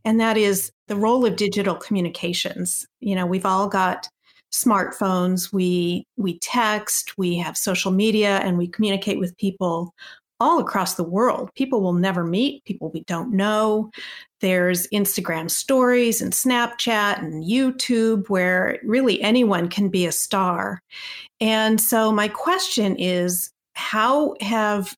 and 0.05 0.21
that 0.21 0.37
is 0.37 0.71
the 0.89 0.97
role 0.97 1.25
of 1.25 1.37
digital 1.37 1.75
communications. 1.75 2.87
You 3.01 3.15
know, 3.15 3.27
we've 3.27 3.47
all 3.47 3.69
got 3.69 4.09
smartphones, 4.53 5.53
we 5.53 6.07
we 6.17 6.39
text, 6.39 7.17
we 7.19 7.37
have 7.37 7.57
social 7.57 7.91
media, 7.91 8.39
and 8.39 8.59
we 8.59 8.69
communicate 8.69 9.19
with 9.19 9.37
people 9.37 9.93
all 10.39 10.59
across 10.59 10.95
the 10.95 11.05
world. 11.05 11.51
People 11.55 11.81
will 11.81 11.95
never 11.95 12.23
meet, 12.23 12.65
people 12.65 12.91
we 12.93 13.03
don't 13.05 13.33
know. 13.33 13.91
There's 14.41 14.87
Instagram 14.89 15.51
stories 15.51 16.21
and 16.21 16.33
Snapchat 16.33 17.19
and 17.19 17.45
YouTube 17.45 18.29
where 18.29 18.79
really 18.85 19.21
anyone 19.23 19.69
can 19.69 19.89
be 19.89 20.05
a 20.05 20.13
star. 20.13 20.83
And 21.41 21.81
so 21.81 22.13
my 22.13 22.29
question 22.29 22.97
is 22.97 23.51
how 23.75 24.35
have 24.41 24.95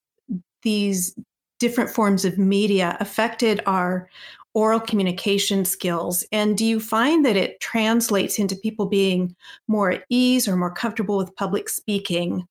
these 0.63 1.15
different 1.59 1.91
forms 1.91 2.25
of 2.25 2.39
media 2.39 2.97
affected 3.01 3.61
our 3.67 4.09
oral 4.55 4.81
communication 4.81 5.65
skills? 5.65 6.25
And 6.33 6.57
do 6.57 6.65
you 6.65 6.81
find 6.81 7.25
that 7.25 7.37
it 7.37 7.61
translates 7.61 8.39
into 8.39 8.57
people 8.57 8.87
being 8.87 9.35
more 9.69 9.91
at 9.91 10.05
ease 10.09 10.49
or 10.49 10.57
more 10.57 10.73
comfortable 10.73 11.17
with 11.17 11.35
public 11.37 11.69
speaking 11.69 12.47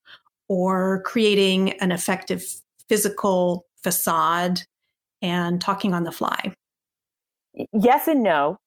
or 0.47 1.01
creating 1.03 1.71
an 1.81 1.91
effective 1.91 2.45
physical 2.87 3.65
facade 3.83 4.61
and 5.21 5.59
talking 5.59 5.93
on 5.93 6.03
the 6.03 6.11
fly? 6.11 6.53
Yes 7.73 8.07
and 8.07 8.23
no. 8.23 8.57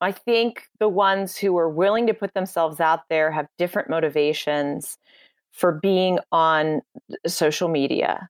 I 0.00 0.12
think 0.12 0.64
the 0.80 0.88
ones 0.88 1.36
who 1.36 1.56
are 1.56 1.68
willing 1.68 2.06
to 2.08 2.14
put 2.14 2.34
themselves 2.34 2.80
out 2.80 3.08
there 3.08 3.30
have 3.30 3.46
different 3.58 3.88
motivations 3.88 4.98
for 5.52 5.72
being 5.72 6.18
on 6.32 6.82
social 7.26 7.68
media. 7.68 8.28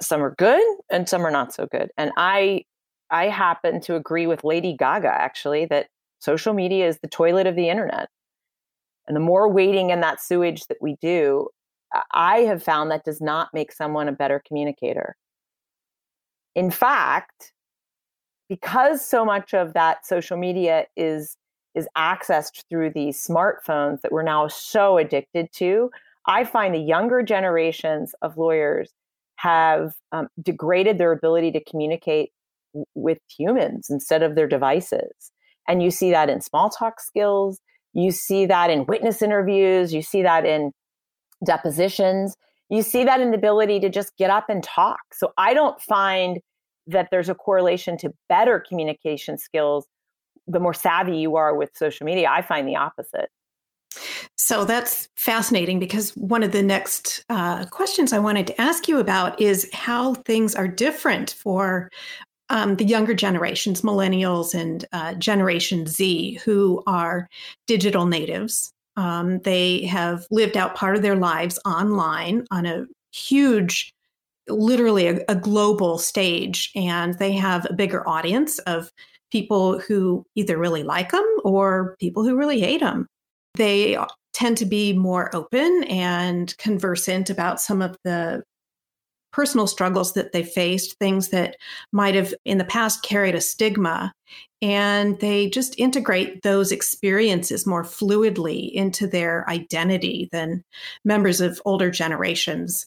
Some 0.00 0.22
are 0.22 0.34
good 0.36 0.62
and 0.90 1.08
some 1.08 1.24
are 1.26 1.30
not 1.30 1.52
so 1.52 1.66
good. 1.70 1.90
And 1.96 2.12
I 2.16 2.64
I 3.10 3.26
happen 3.26 3.80
to 3.82 3.94
agree 3.96 4.26
with 4.26 4.42
Lady 4.44 4.74
Gaga 4.74 5.08
actually 5.08 5.66
that 5.66 5.88
social 6.18 6.54
media 6.54 6.88
is 6.88 6.98
the 7.00 7.08
toilet 7.08 7.46
of 7.46 7.56
the 7.56 7.68
internet. 7.68 8.08
And 9.06 9.16
the 9.16 9.20
more 9.20 9.48
wading 9.48 9.90
in 9.90 10.00
that 10.00 10.20
sewage 10.20 10.66
that 10.68 10.78
we 10.80 10.96
do, 11.00 11.48
I 12.12 12.38
have 12.38 12.62
found 12.62 12.90
that 12.90 13.04
does 13.04 13.20
not 13.20 13.50
make 13.52 13.72
someone 13.72 14.08
a 14.08 14.12
better 14.12 14.42
communicator. 14.46 15.16
In 16.54 16.70
fact, 16.70 17.52
because 18.48 19.04
so 19.04 19.24
much 19.24 19.52
of 19.52 19.74
that 19.74 20.06
social 20.06 20.36
media 20.36 20.86
is 20.96 21.36
is 21.74 21.88
accessed 21.96 22.64
through 22.68 22.90
these 22.90 23.26
smartphones 23.26 24.02
that 24.02 24.12
we're 24.12 24.22
now 24.22 24.46
so 24.46 24.98
addicted 24.98 25.48
to, 25.52 25.90
I 26.26 26.44
find 26.44 26.74
the 26.74 26.78
younger 26.78 27.22
generations 27.22 28.14
of 28.20 28.36
lawyers 28.36 28.90
have 29.42 29.94
um, 30.12 30.28
degraded 30.40 30.98
their 30.98 31.10
ability 31.10 31.50
to 31.50 31.64
communicate 31.64 32.30
with 32.94 33.18
humans 33.36 33.88
instead 33.90 34.22
of 34.22 34.36
their 34.36 34.46
devices. 34.46 35.32
And 35.68 35.82
you 35.82 35.90
see 35.90 36.12
that 36.12 36.30
in 36.30 36.40
small 36.40 36.70
talk 36.70 37.00
skills, 37.00 37.58
you 37.92 38.12
see 38.12 38.46
that 38.46 38.70
in 38.70 38.86
witness 38.86 39.20
interviews, 39.20 39.92
you 39.92 40.00
see 40.00 40.22
that 40.22 40.46
in 40.46 40.72
depositions, 41.44 42.36
you 42.70 42.82
see 42.82 43.04
that 43.04 43.20
in 43.20 43.32
the 43.32 43.36
ability 43.36 43.80
to 43.80 43.88
just 43.88 44.16
get 44.16 44.30
up 44.30 44.48
and 44.48 44.62
talk. 44.62 45.00
So 45.12 45.32
I 45.36 45.54
don't 45.54 45.80
find 45.80 46.38
that 46.86 47.08
there's 47.10 47.28
a 47.28 47.34
correlation 47.34 47.98
to 47.98 48.12
better 48.28 48.60
communication 48.60 49.38
skills 49.38 49.86
the 50.46 50.60
more 50.60 50.74
savvy 50.74 51.16
you 51.16 51.36
are 51.36 51.56
with 51.56 51.70
social 51.74 52.04
media. 52.04 52.28
I 52.30 52.42
find 52.42 52.66
the 52.66 52.76
opposite. 52.76 53.28
So 54.36 54.64
that's 54.64 55.08
fascinating 55.16 55.78
because 55.78 56.10
one 56.16 56.42
of 56.42 56.52
the 56.52 56.62
next 56.62 57.24
uh, 57.28 57.66
questions 57.66 58.12
I 58.12 58.18
wanted 58.18 58.46
to 58.48 58.60
ask 58.60 58.88
you 58.88 58.98
about 58.98 59.40
is 59.40 59.68
how 59.72 60.14
things 60.14 60.54
are 60.54 60.68
different 60.68 61.32
for 61.32 61.90
um, 62.48 62.76
the 62.76 62.84
younger 62.84 63.14
generations, 63.14 63.82
millennials 63.82 64.54
and 64.54 64.84
uh, 64.92 65.14
Generation 65.14 65.86
Z, 65.86 66.40
who 66.44 66.82
are 66.86 67.28
digital 67.66 68.06
natives. 68.06 68.72
Um, 68.96 69.38
they 69.40 69.86
have 69.86 70.26
lived 70.30 70.56
out 70.56 70.74
part 70.74 70.96
of 70.96 71.02
their 71.02 71.16
lives 71.16 71.58
online 71.64 72.44
on 72.50 72.66
a 72.66 72.86
huge 73.12 73.94
literally 74.48 75.06
a, 75.06 75.20
a 75.28 75.34
global 75.34 75.98
stage 75.98 76.70
and 76.74 77.18
they 77.18 77.32
have 77.32 77.66
a 77.66 77.74
bigger 77.74 78.06
audience 78.08 78.58
of 78.60 78.90
people 79.30 79.78
who 79.78 80.24
either 80.34 80.58
really 80.58 80.82
like 80.82 81.10
them 81.10 81.24
or 81.44 81.96
people 81.98 82.22
who 82.22 82.36
really 82.36 82.60
hate 82.60 82.80
them. 82.80 83.06
They 83.54 83.98
tend 84.32 84.56
to 84.58 84.66
be 84.66 84.92
more 84.92 85.34
open 85.34 85.84
and 85.84 86.56
conversant 86.58 87.30
about 87.30 87.60
some 87.60 87.82
of 87.82 87.96
the 88.04 88.42
personal 89.32 89.66
struggles 89.66 90.12
that 90.12 90.32
they 90.32 90.42
faced, 90.42 90.98
things 90.98 91.28
that 91.28 91.56
might 91.90 92.14
have 92.14 92.34
in 92.44 92.58
the 92.58 92.64
past 92.64 93.02
carried 93.02 93.34
a 93.34 93.40
stigma. 93.40 94.12
And 94.60 95.18
they 95.20 95.48
just 95.50 95.78
integrate 95.78 96.42
those 96.42 96.70
experiences 96.70 97.66
more 97.66 97.82
fluidly 97.82 98.70
into 98.72 99.06
their 99.06 99.48
identity 99.48 100.28
than 100.32 100.62
members 101.04 101.40
of 101.40 101.60
older 101.64 101.90
generations 101.90 102.86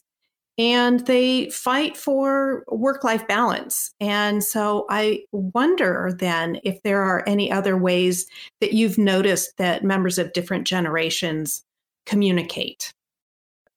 and 0.58 1.00
they 1.06 1.50
fight 1.50 1.96
for 1.96 2.64
work 2.68 3.04
life 3.04 3.26
balance. 3.28 3.90
And 4.00 4.42
so 4.42 4.86
I 4.88 5.24
wonder 5.32 6.14
then 6.18 6.60
if 6.64 6.82
there 6.82 7.02
are 7.02 7.22
any 7.26 7.52
other 7.52 7.76
ways 7.76 8.26
that 8.60 8.72
you've 8.72 8.96
noticed 8.96 9.56
that 9.58 9.84
members 9.84 10.18
of 10.18 10.32
different 10.32 10.66
generations 10.66 11.62
communicate. 12.06 12.92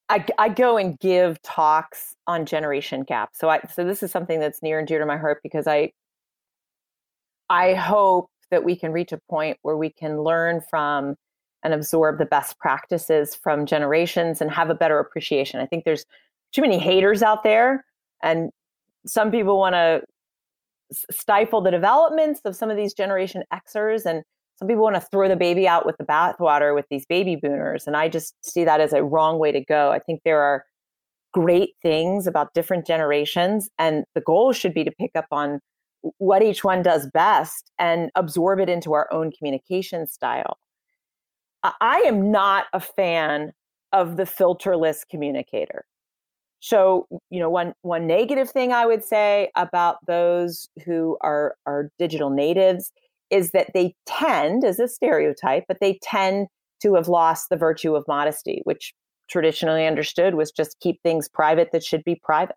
I, 0.08 0.26
I 0.38 0.50
go 0.50 0.78
and 0.78 0.98
give 1.00 1.42
talks 1.42 2.16
on 2.28 2.46
generation 2.46 3.04
gap. 3.04 3.32
So 3.34 3.50
I 3.50 3.62
so 3.72 3.84
this 3.84 4.02
is 4.02 4.12
something 4.12 4.40
that's 4.40 4.64
near 4.64 4.80
and 4.80 4.88
dear 4.88 5.00
to 5.00 5.06
my 5.06 5.18
heart 5.18 5.42
because 5.44 5.68
I 5.68 5.92
I 7.50 7.74
hope 7.74 8.30
that 8.52 8.64
we 8.64 8.76
can 8.76 8.92
reach 8.92 9.12
a 9.12 9.20
point 9.30 9.58
where 9.62 9.78
we 9.78 9.92
can 9.92 10.22
learn 10.22 10.62
from 10.62 11.16
and 11.62 11.74
absorb 11.74 12.18
the 12.18 12.26
best 12.26 12.58
practices 12.58 13.36
from 13.36 13.66
generations 13.66 14.42
and 14.42 14.50
have 14.50 14.70
a 14.70 14.76
better 14.76 14.98
appreciation. 14.98 15.60
I 15.60 15.66
think 15.66 15.84
there's 15.84 16.06
too 16.54 16.62
many 16.62 16.80
haters 16.80 17.22
out 17.22 17.44
there 17.44 17.84
and 18.24 18.50
some 19.06 19.32
people 19.32 19.58
want 19.58 19.74
to 19.74 20.02
stifle 21.12 21.62
the 21.62 21.72
developments 21.72 22.42
of 22.46 22.56
some 22.56 22.70
of 22.70 22.78
these 22.78 22.94
generation 22.94 23.44
xers 23.54 24.06
and 24.06 24.24
some 24.58 24.68
people 24.68 24.84
want 24.84 24.96
to 24.96 25.02
throw 25.02 25.28
the 25.30 25.36
baby 25.36 25.68
out 25.68 25.86
with 25.86 25.96
the 25.98 26.04
bathwater 26.04 26.76
with 26.76 26.86
these 26.90 27.06
baby 27.06 27.36
boomers 27.36 27.86
and 27.86 27.96
i 27.96 28.10
just 28.10 28.34
see 28.44 28.64
that 28.66 28.82
as 28.82 28.94
a 28.94 29.04
wrong 29.04 29.40
way 29.40 29.52
to 29.52 29.64
go. 29.64 29.92
I 29.92 30.00
think 30.00 30.22
there 30.24 30.42
are 30.42 30.66
great 31.34 31.76
things 31.82 32.28
about 32.28 32.54
different 32.54 32.86
generations 32.86 33.70
and 33.78 34.04
the 34.16 34.22
goal 34.22 34.52
should 34.52 34.74
be 34.74 34.84
to 34.84 34.92
pick 34.92 35.12
up 35.16 35.28
on 35.32 35.60
what 36.18 36.42
each 36.42 36.64
one 36.64 36.82
does 36.82 37.08
best 37.14 37.72
and 37.78 38.10
absorb 38.16 38.60
it 38.60 38.70
into 38.70 38.94
our 38.94 39.08
own 39.12 39.32
communication 39.32 40.08
style. 40.08 40.58
I 41.64 42.04
am 42.06 42.32
not 42.32 42.66
a 42.74 42.80
fan 42.80 43.52
of 43.92 44.18
the 44.18 44.24
filterless 44.24 45.00
communicator 45.10 45.86
so, 46.60 47.08
you 47.30 47.40
know, 47.40 47.50
one 47.50 47.74
one 47.82 48.06
negative 48.06 48.50
thing 48.50 48.74
I 48.74 48.86
would 48.86 49.04
say 49.04 49.50
about 49.56 49.98
those 50.06 50.68
who 50.86 51.18
are 51.22 51.56
are 51.66 51.90
digital 51.98 52.30
natives 52.30 52.92
is 53.30 53.52
that 53.52 53.72
they 53.74 53.96
tend, 54.06 54.64
as 54.64 54.80
a 54.80 54.88
stereotype, 54.88 55.66
but 55.68 55.78
they 55.80 56.00
tend 56.02 56.48
to 56.82 56.96
have 56.96 57.08
lost 57.08 57.50
the 57.50 57.58
virtue 57.58 57.96
of 57.96 58.04
modesty, 58.08 58.62
which 58.64 58.94
traditionally 59.30 59.86
understood 59.86 60.36
was 60.36 60.52
just 60.52 60.80
keep 60.80 61.02
things 61.04 61.30
private 61.30 61.70
that 61.72 61.84
should 61.84 62.04
be 62.04 62.20
private. 62.24 62.56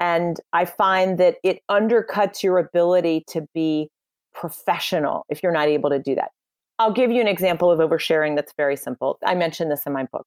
And 0.00 0.40
I 0.52 0.64
find 0.64 1.18
that 1.18 1.36
it 1.44 1.60
undercuts 1.70 2.42
your 2.42 2.58
ability 2.58 3.24
to 3.28 3.46
be 3.54 3.90
professional 4.32 5.24
if 5.28 5.42
you're 5.42 5.52
not 5.52 5.68
able 5.68 5.90
to 5.90 5.98
do 5.98 6.14
that. 6.14 6.30
I'll 6.78 6.92
give 6.92 7.12
you 7.12 7.20
an 7.20 7.28
example 7.28 7.70
of 7.70 7.78
oversharing 7.78 8.34
that's 8.34 8.52
very 8.56 8.76
simple. 8.76 9.18
I 9.24 9.34
mentioned 9.34 9.70
this 9.70 9.86
in 9.86 9.92
my 9.92 10.04
book. 10.04 10.26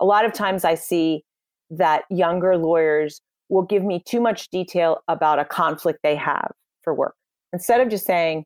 A 0.00 0.04
lot 0.04 0.24
of 0.24 0.32
times 0.32 0.64
I 0.64 0.74
see 0.74 1.22
that 1.70 2.04
younger 2.10 2.56
lawyers 2.56 3.20
will 3.48 3.62
give 3.62 3.84
me 3.84 4.02
too 4.04 4.20
much 4.20 4.48
detail 4.50 5.02
about 5.08 5.38
a 5.38 5.44
conflict 5.44 6.00
they 6.02 6.16
have 6.16 6.52
for 6.82 6.94
work. 6.94 7.14
Instead 7.52 7.80
of 7.80 7.88
just 7.88 8.06
saying, 8.06 8.44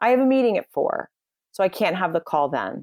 I 0.00 0.10
have 0.10 0.20
a 0.20 0.26
meeting 0.26 0.58
at 0.58 0.66
four, 0.72 1.08
so 1.52 1.62
I 1.62 1.68
can't 1.68 1.96
have 1.96 2.12
the 2.12 2.20
call 2.20 2.48
then, 2.48 2.82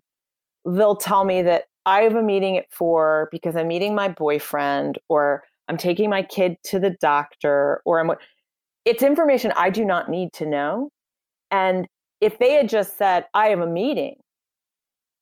they'll 0.65 0.95
tell 0.95 1.25
me 1.25 1.41
that 1.43 1.65
I 1.85 2.01
have 2.01 2.15
a 2.15 2.23
meeting 2.23 2.57
at 2.57 2.71
four 2.71 3.29
because 3.31 3.55
I'm 3.55 3.67
meeting 3.67 3.95
my 3.95 4.09
boyfriend 4.09 4.99
or 5.09 5.43
I'm 5.67 5.77
taking 5.77 6.09
my 6.09 6.23
kid 6.23 6.55
to 6.65 6.79
the 6.79 6.95
doctor 7.01 7.81
or 7.85 7.99
I'm. 7.99 8.11
It's 8.85 9.03
information 9.03 9.53
I 9.55 9.69
do 9.69 9.85
not 9.85 10.09
need 10.09 10.33
to 10.33 10.45
know. 10.45 10.89
And 11.51 11.87
if 12.21 12.39
they 12.39 12.53
had 12.53 12.69
just 12.69 12.97
said, 12.97 13.25
I 13.33 13.47
have 13.47 13.59
a 13.59 13.67
meeting, 13.67 14.15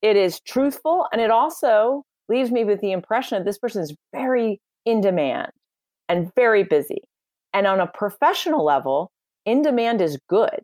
it 0.02 0.16
is 0.16 0.40
truthful 0.42 1.08
and 1.12 1.22
it 1.22 1.32
also 1.32 2.04
leaves 2.30 2.52
me 2.52 2.64
with 2.64 2.82
the 2.82 2.92
impression 2.92 3.38
that 3.38 3.46
this 3.46 3.58
person 3.58 3.82
is 3.82 3.96
very 4.14 4.60
in 4.86 5.02
demand 5.02 5.52
and 6.10 6.32
very 6.36 6.64
busy. 6.64 7.02
And 7.54 7.68
on 7.68 7.80
a 7.80 7.88
professional 7.88 8.64
level, 8.64 9.12
in 9.46 9.62
demand 9.62 10.02
is 10.02 10.20
good. 10.30 10.60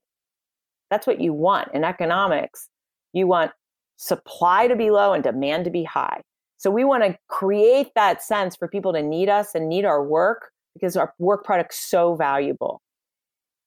That's 0.89 1.07
what 1.07 1.22
you 1.22 1.34
want 1.34 1.70
in 1.74 1.84
economics. 1.84 2.70
You 3.14 3.28
want 3.28 3.51
supply 3.97 4.68
to 4.68 4.76
be 4.76 4.91
low 4.91 5.14
and 5.14 5.24
demand 5.24 5.66
to 5.66 5.72
be 5.72 5.84
high. 5.84 6.22
So 6.57 6.70
we 6.72 6.84
want 6.84 7.03
to 7.03 7.18
create 7.28 7.89
that 7.95 8.22
sense 8.22 8.55
for 8.55 8.68
people 8.68 8.93
to 8.93 9.01
need 9.01 9.30
us 9.30 9.55
and 9.55 9.68
need 9.68 9.86
our 9.86 10.03
work 10.03 10.51
because 10.74 10.95
our 10.95 11.14
work 11.20 11.43
product's 11.43 11.80
so 11.80 12.16
valuable. 12.16 12.82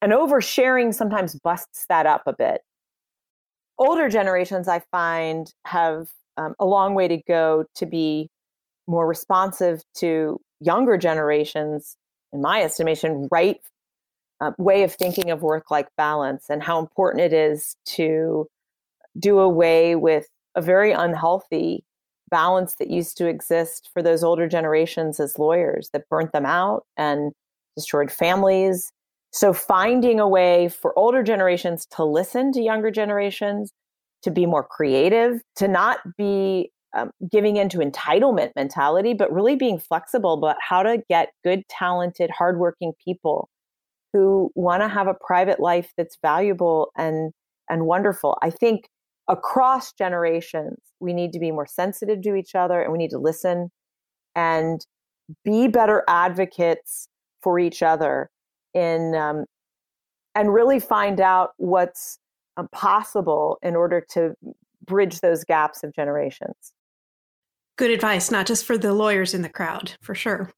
And 0.02 0.12
oversharing 0.12 0.94
sometimes 0.94 1.34
busts 1.34 1.86
that 1.88 2.06
up 2.06 2.22
a 2.26 2.32
bit. 2.32 2.60
Older 3.78 4.08
generations, 4.08 4.68
I 4.68 4.82
find, 4.90 5.52
have 5.66 6.08
um, 6.36 6.54
a 6.58 6.66
long 6.66 6.94
way 6.94 7.08
to 7.08 7.18
go 7.28 7.64
to 7.74 7.86
be 7.86 8.28
more 8.86 9.06
responsive 9.06 9.82
to 9.94 10.40
younger 10.60 10.96
generations, 10.96 11.96
in 12.32 12.40
my 12.40 12.62
estimation, 12.62 13.28
right 13.30 13.58
uh, 14.40 14.52
way 14.58 14.82
of 14.82 14.94
thinking 14.94 15.30
of 15.30 15.42
work 15.42 15.70
life 15.70 15.88
balance 15.96 16.46
and 16.50 16.62
how 16.62 16.78
important 16.78 17.22
it 17.22 17.32
is 17.32 17.76
to 17.86 18.46
do 19.18 19.38
away 19.38 19.96
with 19.96 20.26
a 20.54 20.62
very 20.62 20.92
unhealthy 20.92 21.84
balance 22.28 22.74
that 22.74 22.90
used 22.90 23.16
to 23.16 23.26
exist 23.26 23.88
for 23.92 24.02
those 24.02 24.24
older 24.24 24.48
generations 24.48 25.20
as 25.20 25.38
lawyers 25.38 25.90
that 25.92 26.08
burnt 26.10 26.32
them 26.32 26.44
out 26.44 26.84
and 26.96 27.32
destroyed 27.76 28.10
families. 28.10 28.92
So, 29.32 29.52
finding 29.52 30.18
a 30.18 30.28
way 30.28 30.68
for 30.68 30.98
older 30.98 31.22
generations 31.22 31.86
to 31.96 32.04
listen 32.04 32.52
to 32.52 32.60
younger 32.60 32.90
generations, 32.90 33.72
to 34.26 34.30
be 34.32 34.44
more 34.44 34.64
creative, 34.64 35.40
to 35.54 35.68
not 35.68 36.00
be 36.18 36.72
um, 36.96 37.12
giving 37.30 37.56
into 37.56 37.78
entitlement 37.78 38.50
mentality, 38.56 39.14
but 39.14 39.32
really 39.32 39.54
being 39.54 39.78
flexible 39.78 40.32
about 40.32 40.56
how 40.60 40.82
to 40.82 41.00
get 41.08 41.28
good, 41.44 41.62
talented, 41.68 42.28
hardworking 42.36 42.92
people 43.02 43.48
who 44.12 44.50
want 44.56 44.82
to 44.82 44.88
have 44.88 45.06
a 45.06 45.14
private 45.14 45.60
life 45.60 45.92
that's 45.96 46.18
valuable 46.20 46.90
and 46.96 47.32
and 47.70 47.86
wonderful. 47.86 48.36
I 48.42 48.50
think 48.50 48.88
across 49.28 49.92
generations, 49.92 50.78
we 50.98 51.12
need 51.12 51.32
to 51.32 51.38
be 51.38 51.52
more 51.52 51.66
sensitive 51.66 52.20
to 52.22 52.34
each 52.34 52.56
other 52.56 52.80
and 52.80 52.90
we 52.90 52.98
need 52.98 53.10
to 53.10 53.18
listen 53.18 53.70
and 54.34 54.84
be 55.44 55.68
better 55.68 56.02
advocates 56.08 57.08
for 57.42 57.60
each 57.60 57.80
other 57.80 58.28
in 58.74 59.14
um, 59.14 59.44
and 60.34 60.52
really 60.52 60.80
find 60.80 61.20
out 61.20 61.50
what's 61.58 62.18
possible 62.64 63.58
in 63.62 63.76
order 63.76 64.04
to 64.10 64.34
bridge 64.84 65.20
those 65.20 65.44
gaps 65.44 65.82
of 65.82 65.94
generations. 65.94 66.72
Good 67.76 67.90
advice, 67.90 68.30
not 68.30 68.46
just 68.46 68.64
for 68.64 68.78
the 68.78 68.94
lawyers 68.94 69.34
in 69.34 69.42
the 69.42 69.48
crowd, 69.48 69.92
for 70.00 70.14
sure. 70.14 70.50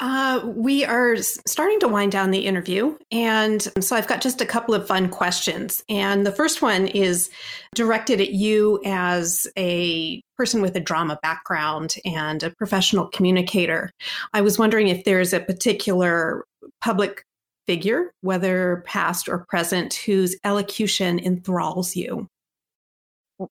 Uh, 0.00 0.40
we 0.46 0.82
are 0.82 1.16
starting 1.16 1.78
to 1.78 1.88
wind 1.88 2.10
down 2.10 2.30
the 2.30 2.46
interview. 2.46 2.96
And 3.12 3.60
so 3.80 3.94
I've 3.94 4.06
got 4.06 4.22
just 4.22 4.40
a 4.40 4.46
couple 4.46 4.74
of 4.74 4.86
fun 4.86 5.10
questions. 5.10 5.84
And 5.90 6.26
the 6.26 6.32
first 6.32 6.62
one 6.62 6.86
is 6.86 7.28
directed 7.74 8.18
at 8.18 8.32
you 8.32 8.80
as 8.86 9.46
a 9.58 10.22
person 10.38 10.62
with 10.62 10.74
a 10.74 10.80
drama 10.80 11.18
background 11.22 11.96
and 12.06 12.42
a 12.42 12.50
professional 12.50 13.08
communicator. 13.08 13.90
I 14.32 14.40
was 14.40 14.58
wondering 14.58 14.88
if 14.88 15.04
there's 15.04 15.34
a 15.34 15.40
particular 15.40 16.46
public 16.80 17.22
figure, 17.70 18.12
whether 18.22 18.82
past 18.84 19.28
or 19.28 19.46
present, 19.48 19.94
whose 19.94 20.36
elocution 20.42 21.20
enthralls 21.20 21.94
you. 21.94 22.26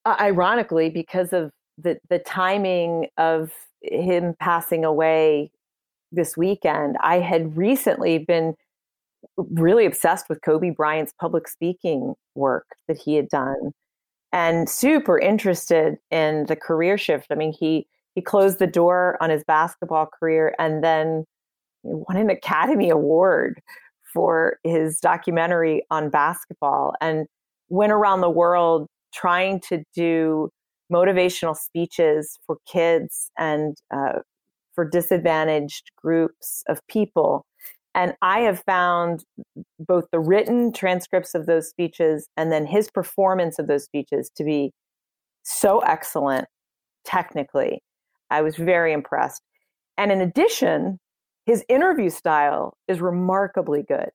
Ironically, 0.06 0.90
because 0.90 1.32
of 1.32 1.52
the, 1.78 1.98
the 2.10 2.18
timing 2.18 3.06
of 3.16 3.50
him 3.80 4.34
passing 4.38 4.84
away 4.84 5.50
this 6.12 6.36
weekend, 6.36 6.98
I 7.02 7.20
had 7.20 7.56
recently 7.56 8.18
been 8.18 8.56
really 9.38 9.86
obsessed 9.86 10.28
with 10.28 10.42
Kobe 10.42 10.68
Bryant's 10.68 11.14
public 11.18 11.48
speaking 11.48 12.12
work 12.34 12.66
that 12.88 12.98
he 12.98 13.14
had 13.14 13.30
done 13.30 13.72
and 14.34 14.68
super 14.68 15.18
interested 15.18 15.96
in 16.10 16.44
the 16.44 16.56
career 16.56 16.98
shift. 16.98 17.28
I 17.30 17.36
mean, 17.36 17.54
he 17.58 17.86
he 18.14 18.20
closed 18.20 18.58
the 18.58 18.66
door 18.66 19.16
on 19.22 19.30
his 19.30 19.44
basketball 19.44 20.10
career 20.18 20.54
and 20.58 20.84
then 20.84 21.24
won 21.82 22.18
an 22.18 22.28
Academy 22.28 22.90
Award 22.90 23.62
for 24.12 24.58
his 24.64 24.98
documentary 25.00 25.82
on 25.90 26.10
basketball 26.10 26.94
and 27.00 27.26
went 27.68 27.92
around 27.92 28.20
the 28.20 28.30
world 28.30 28.86
trying 29.14 29.60
to 29.60 29.82
do 29.94 30.50
motivational 30.92 31.56
speeches 31.56 32.38
for 32.46 32.58
kids 32.66 33.30
and 33.38 33.76
uh, 33.94 34.20
for 34.74 34.84
disadvantaged 34.84 35.90
groups 35.96 36.62
of 36.68 36.80
people. 36.88 37.44
And 37.94 38.14
I 38.22 38.40
have 38.40 38.62
found 38.64 39.24
both 39.78 40.04
the 40.12 40.20
written 40.20 40.72
transcripts 40.72 41.34
of 41.34 41.46
those 41.46 41.68
speeches 41.68 42.28
and 42.36 42.52
then 42.52 42.66
his 42.66 42.90
performance 42.90 43.58
of 43.58 43.66
those 43.66 43.84
speeches 43.84 44.30
to 44.36 44.44
be 44.44 44.72
so 45.42 45.80
excellent 45.80 46.46
technically. 47.04 47.82
I 48.30 48.42
was 48.42 48.56
very 48.56 48.92
impressed. 48.92 49.42
And 49.96 50.12
in 50.12 50.20
addition, 50.20 50.98
his 51.46 51.64
interview 51.68 52.10
style 52.10 52.74
is 52.88 53.00
remarkably 53.00 53.82
good. 53.82 54.10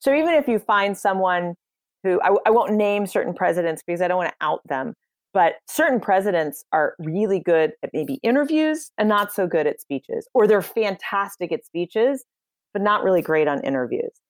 So 0.00 0.14
even 0.14 0.34
if 0.34 0.48
you 0.48 0.58
find 0.58 0.96
someone 0.96 1.54
who 2.02 2.20
I, 2.22 2.36
I 2.46 2.50
won't 2.50 2.72
name 2.72 3.06
certain 3.06 3.34
presidents 3.34 3.82
because 3.86 4.00
I 4.00 4.08
don't 4.08 4.18
want 4.18 4.30
to 4.30 4.46
out 4.46 4.60
them, 4.68 4.94
but 5.32 5.54
certain 5.66 6.00
presidents 6.00 6.64
are 6.72 6.94
really 6.98 7.40
good 7.40 7.72
at 7.82 7.90
maybe 7.92 8.20
interviews 8.22 8.90
and 8.98 9.08
not 9.08 9.32
so 9.32 9.46
good 9.46 9.66
at 9.66 9.80
speeches, 9.80 10.28
or 10.34 10.46
they're 10.46 10.62
fantastic 10.62 11.50
at 11.52 11.64
speeches, 11.64 12.24
but 12.72 12.82
not 12.82 13.02
really 13.02 13.22
great 13.22 13.48
on 13.48 13.62
interviews. 13.62 14.20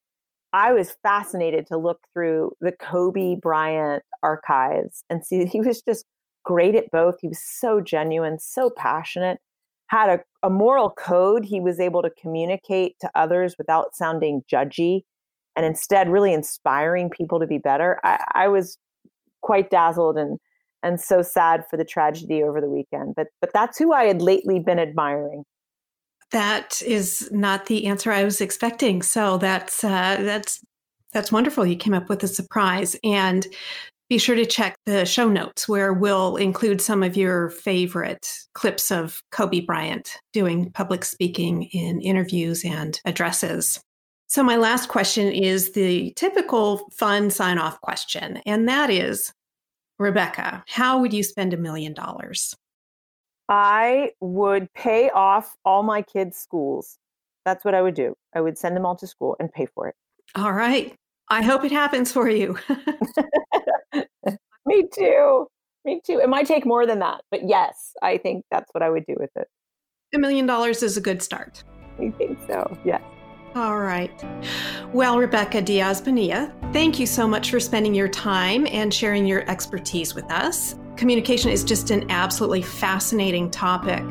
I 0.53 0.71
was 0.71 0.95
fascinated 1.03 1.67
to 1.67 1.77
look 1.77 1.99
through 2.13 2.53
the 2.61 2.71
Kobe 2.71 3.35
Bryant 3.35 4.03
archives 4.23 5.03
and 5.09 5.25
see 5.25 5.45
he 5.45 5.59
was 5.59 5.81
just 5.81 6.05
great 6.45 6.75
at 6.75 6.89
both. 6.91 7.15
He 7.21 7.27
was 7.27 7.41
so 7.43 7.81
genuine, 7.81 8.39
so 8.39 8.69
passionate, 8.69 9.39
had 9.87 10.09
a, 10.09 10.47
a 10.47 10.49
moral 10.49 10.91
code 10.91 11.45
he 11.45 11.59
was 11.59 11.79
able 11.79 12.01
to 12.01 12.09
communicate 12.21 12.95
to 13.01 13.09
others 13.15 13.55
without 13.57 13.95
sounding 13.95 14.43
judgy 14.51 15.01
and 15.55 15.65
instead 15.65 16.09
really 16.09 16.33
inspiring 16.33 17.09
people 17.09 17.39
to 17.39 17.47
be 17.47 17.57
better. 17.57 17.99
I, 18.03 18.23
I 18.33 18.47
was 18.47 18.77
quite 19.41 19.69
dazzled 19.69 20.17
and 20.17 20.39
and 20.83 21.01
so 21.01 21.23
sad 21.23 21.63
for 21.69 21.77
the 21.77 21.85
tragedy 21.85 22.43
over 22.43 22.61
the 22.61 22.69
weekend. 22.69 23.15
But 23.15 23.27
but 23.41 23.51
that's 23.53 23.77
who 23.77 23.93
I 23.93 24.05
had 24.05 24.21
lately 24.21 24.59
been 24.59 24.79
admiring. 24.79 25.43
That 26.31 26.81
is 26.81 27.29
not 27.31 27.67
the 27.67 27.85
answer 27.85 28.11
I 28.11 28.23
was 28.23 28.41
expecting. 28.41 29.01
So 29.01 29.37
that's 29.37 29.83
uh, 29.83 30.17
that's 30.19 30.63
that's 31.13 31.31
wonderful. 31.31 31.65
You 31.65 31.77
came 31.77 31.93
up 31.93 32.09
with 32.09 32.23
a 32.23 32.27
surprise, 32.27 32.95
and 33.03 33.47
be 34.15 34.19
sure 34.19 34.37
to 34.37 34.45
check 34.45 34.77
the 34.85 35.05
show 35.05 35.27
notes 35.27 35.67
where 35.67 35.91
we'll 35.91 36.37
include 36.37 36.79
some 36.79 37.03
of 37.03 37.17
your 37.17 37.49
favorite 37.49 38.25
clips 38.53 38.89
of 38.89 39.21
Kobe 39.33 39.59
Bryant 39.59 40.09
doing 40.31 40.71
public 40.71 41.03
speaking 41.03 41.63
in 41.73 41.99
interviews 41.99 42.63
and 42.63 42.97
addresses. 43.03 43.81
So, 44.27 44.41
my 44.41 44.55
last 44.55 44.87
question 44.87 45.33
is 45.33 45.73
the 45.73 46.13
typical 46.15 46.89
fun 46.93 47.29
sign 47.29 47.57
off 47.57 47.81
question, 47.81 48.37
and 48.45 48.69
that 48.69 48.89
is 48.89 49.33
Rebecca, 49.99 50.63
how 50.65 50.97
would 50.99 51.11
you 51.11 51.21
spend 51.21 51.53
a 51.53 51.57
million 51.57 51.93
dollars? 51.93 52.55
I 53.49 54.11
would 54.21 54.71
pay 54.73 55.09
off 55.09 55.57
all 55.65 55.83
my 55.83 56.01
kids' 56.01 56.37
schools. 56.37 56.97
That's 57.43 57.65
what 57.65 57.75
I 57.75 57.81
would 57.81 57.95
do. 57.95 58.15
I 58.33 58.39
would 58.39 58.57
send 58.57 58.77
them 58.77 58.85
all 58.85 58.95
to 58.95 59.07
school 59.07 59.35
and 59.41 59.51
pay 59.51 59.65
for 59.65 59.89
it. 59.89 59.95
All 60.35 60.53
right. 60.53 60.95
I 61.29 61.43
hope 61.43 61.63
it 61.63 61.71
happens 61.71 62.11
for 62.11 62.29
you. 62.29 62.57
Me 64.65 64.87
too. 64.93 65.47
Me 65.83 66.01
too. 66.05 66.19
It 66.19 66.29
might 66.29 66.47
take 66.47 66.65
more 66.65 66.85
than 66.85 66.99
that, 66.99 67.21
but 67.29 67.47
yes, 67.47 67.93
I 68.01 68.17
think 68.17 68.43
that's 68.49 68.69
what 68.73 68.83
I 68.83 68.89
would 68.89 69.05
do 69.05 69.15
with 69.19 69.29
it. 69.35 69.47
A 70.13 70.19
million 70.19 70.45
dollars 70.45 70.81
is 70.81 70.97
a 70.97 71.01
good 71.01 71.21
start. 71.21 71.63
I 71.99 72.09
think 72.11 72.39
so. 72.47 72.77
Yes. 72.83 73.01
All 73.55 73.79
right. 73.79 74.11
Well, 74.93 75.17
Rebecca 75.17 75.61
Diaz 75.61 76.01
Bonilla, 76.01 76.53
thank 76.73 76.99
you 76.99 77.05
so 77.05 77.27
much 77.27 77.51
for 77.51 77.59
spending 77.59 77.93
your 77.93 78.09
time 78.09 78.67
and 78.67 78.93
sharing 78.93 79.25
your 79.25 79.49
expertise 79.49 80.13
with 80.13 80.29
us. 80.31 80.75
Communication 80.97 81.51
is 81.51 81.63
just 81.63 81.89
an 81.89 82.09
absolutely 82.09 82.61
fascinating 82.61 83.49
topic. 83.49 84.03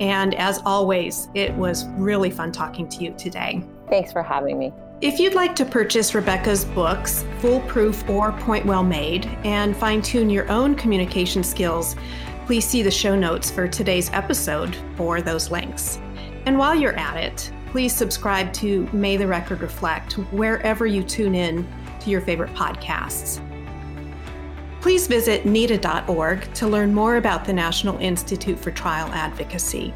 And 0.00 0.34
as 0.34 0.60
always, 0.64 1.28
it 1.34 1.52
was 1.54 1.86
really 1.90 2.30
fun 2.30 2.52
talking 2.52 2.88
to 2.88 3.04
you 3.04 3.12
today. 3.18 3.62
Thanks 3.90 4.12
for 4.12 4.22
having 4.22 4.58
me. 4.58 4.72
If 5.00 5.18
you'd 5.18 5.32
like 5.32 5.56
to 5.56 5.64
purchase 5.64 6.14
Rebecca's 6.14 6.66
books, 6.66 7.24
Foolproof 7.38 8.06
or 8.10 8.32
Point 8.32 8.66
Well 8.66 8.82
Made, 8.82 9.24
and 9.44 9.74
fine 9.74 10.02
tune 10.02 10.28
your 10.28 10.46
own 10.50 10.74
communication 10.74 11.42
skills, 11.42 11.96
please 12.44 12.66
see 12.66 12.82
the 12.82 12.90
show 12.90 13.16
notes 13.16 13.50
for 13.50 13.66
today's 13.66 14.10
episode 14.12 14.76
for 14.96 15.22
those 15.22 15.50
links. 15.50 15.98
And 16.44 16.58
while 16.58 16.74
you're 16.74 16.98
at 16.98 17.16
it, 17.16 17.50
please 17.68 17.94
subscribe 17.94 18.52
to 18.54 18.90
May 18.92 19.16
the 19.16 19.26
Record 19.26 19.62
Reflect 19.62 20.18
wherever 20.32 20.84
you 20.84 21.02
tune 21.02 21.34
in 21.34 21.66
to 22.00 22.10
your 22.10 22.20
favorite 22.20 22.52
podcasts. 22.52 23.40
Please 24.82 25.06
visit 25.06 25.44
NITA.org 25.44 26.52
to 26.52 26.66
learn 26.66 26.92
more 26.92 27.16
about 27.16 27.46
the 27.46 27.54
National 27.54 27.96
Institute 28.00 28.58
for 28.58 28.70
Trial 28.70 29.08
Advocacy. 29.14 29.94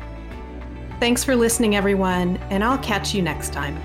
Thanks 0.99 1.23
for 1.23 1.37
listening, 1.37 1.77
everyone, 1.77 2.39
and 2.49 2.65
I'll 2.65 2.79
catch 2.79 3.15
you 3.15 3.21
next 3.21 3.53
time. 3.53 3.79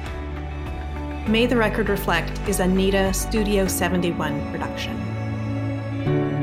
May 1.27 1.45
the 1.45 1.57
Record 1.57 1.89
Reflect 1.89 2.39
is 2.47 2.59
a 2.59 2.67
Studio 3.13 3.67
71 3.67 4.51
production. 4.51 6.38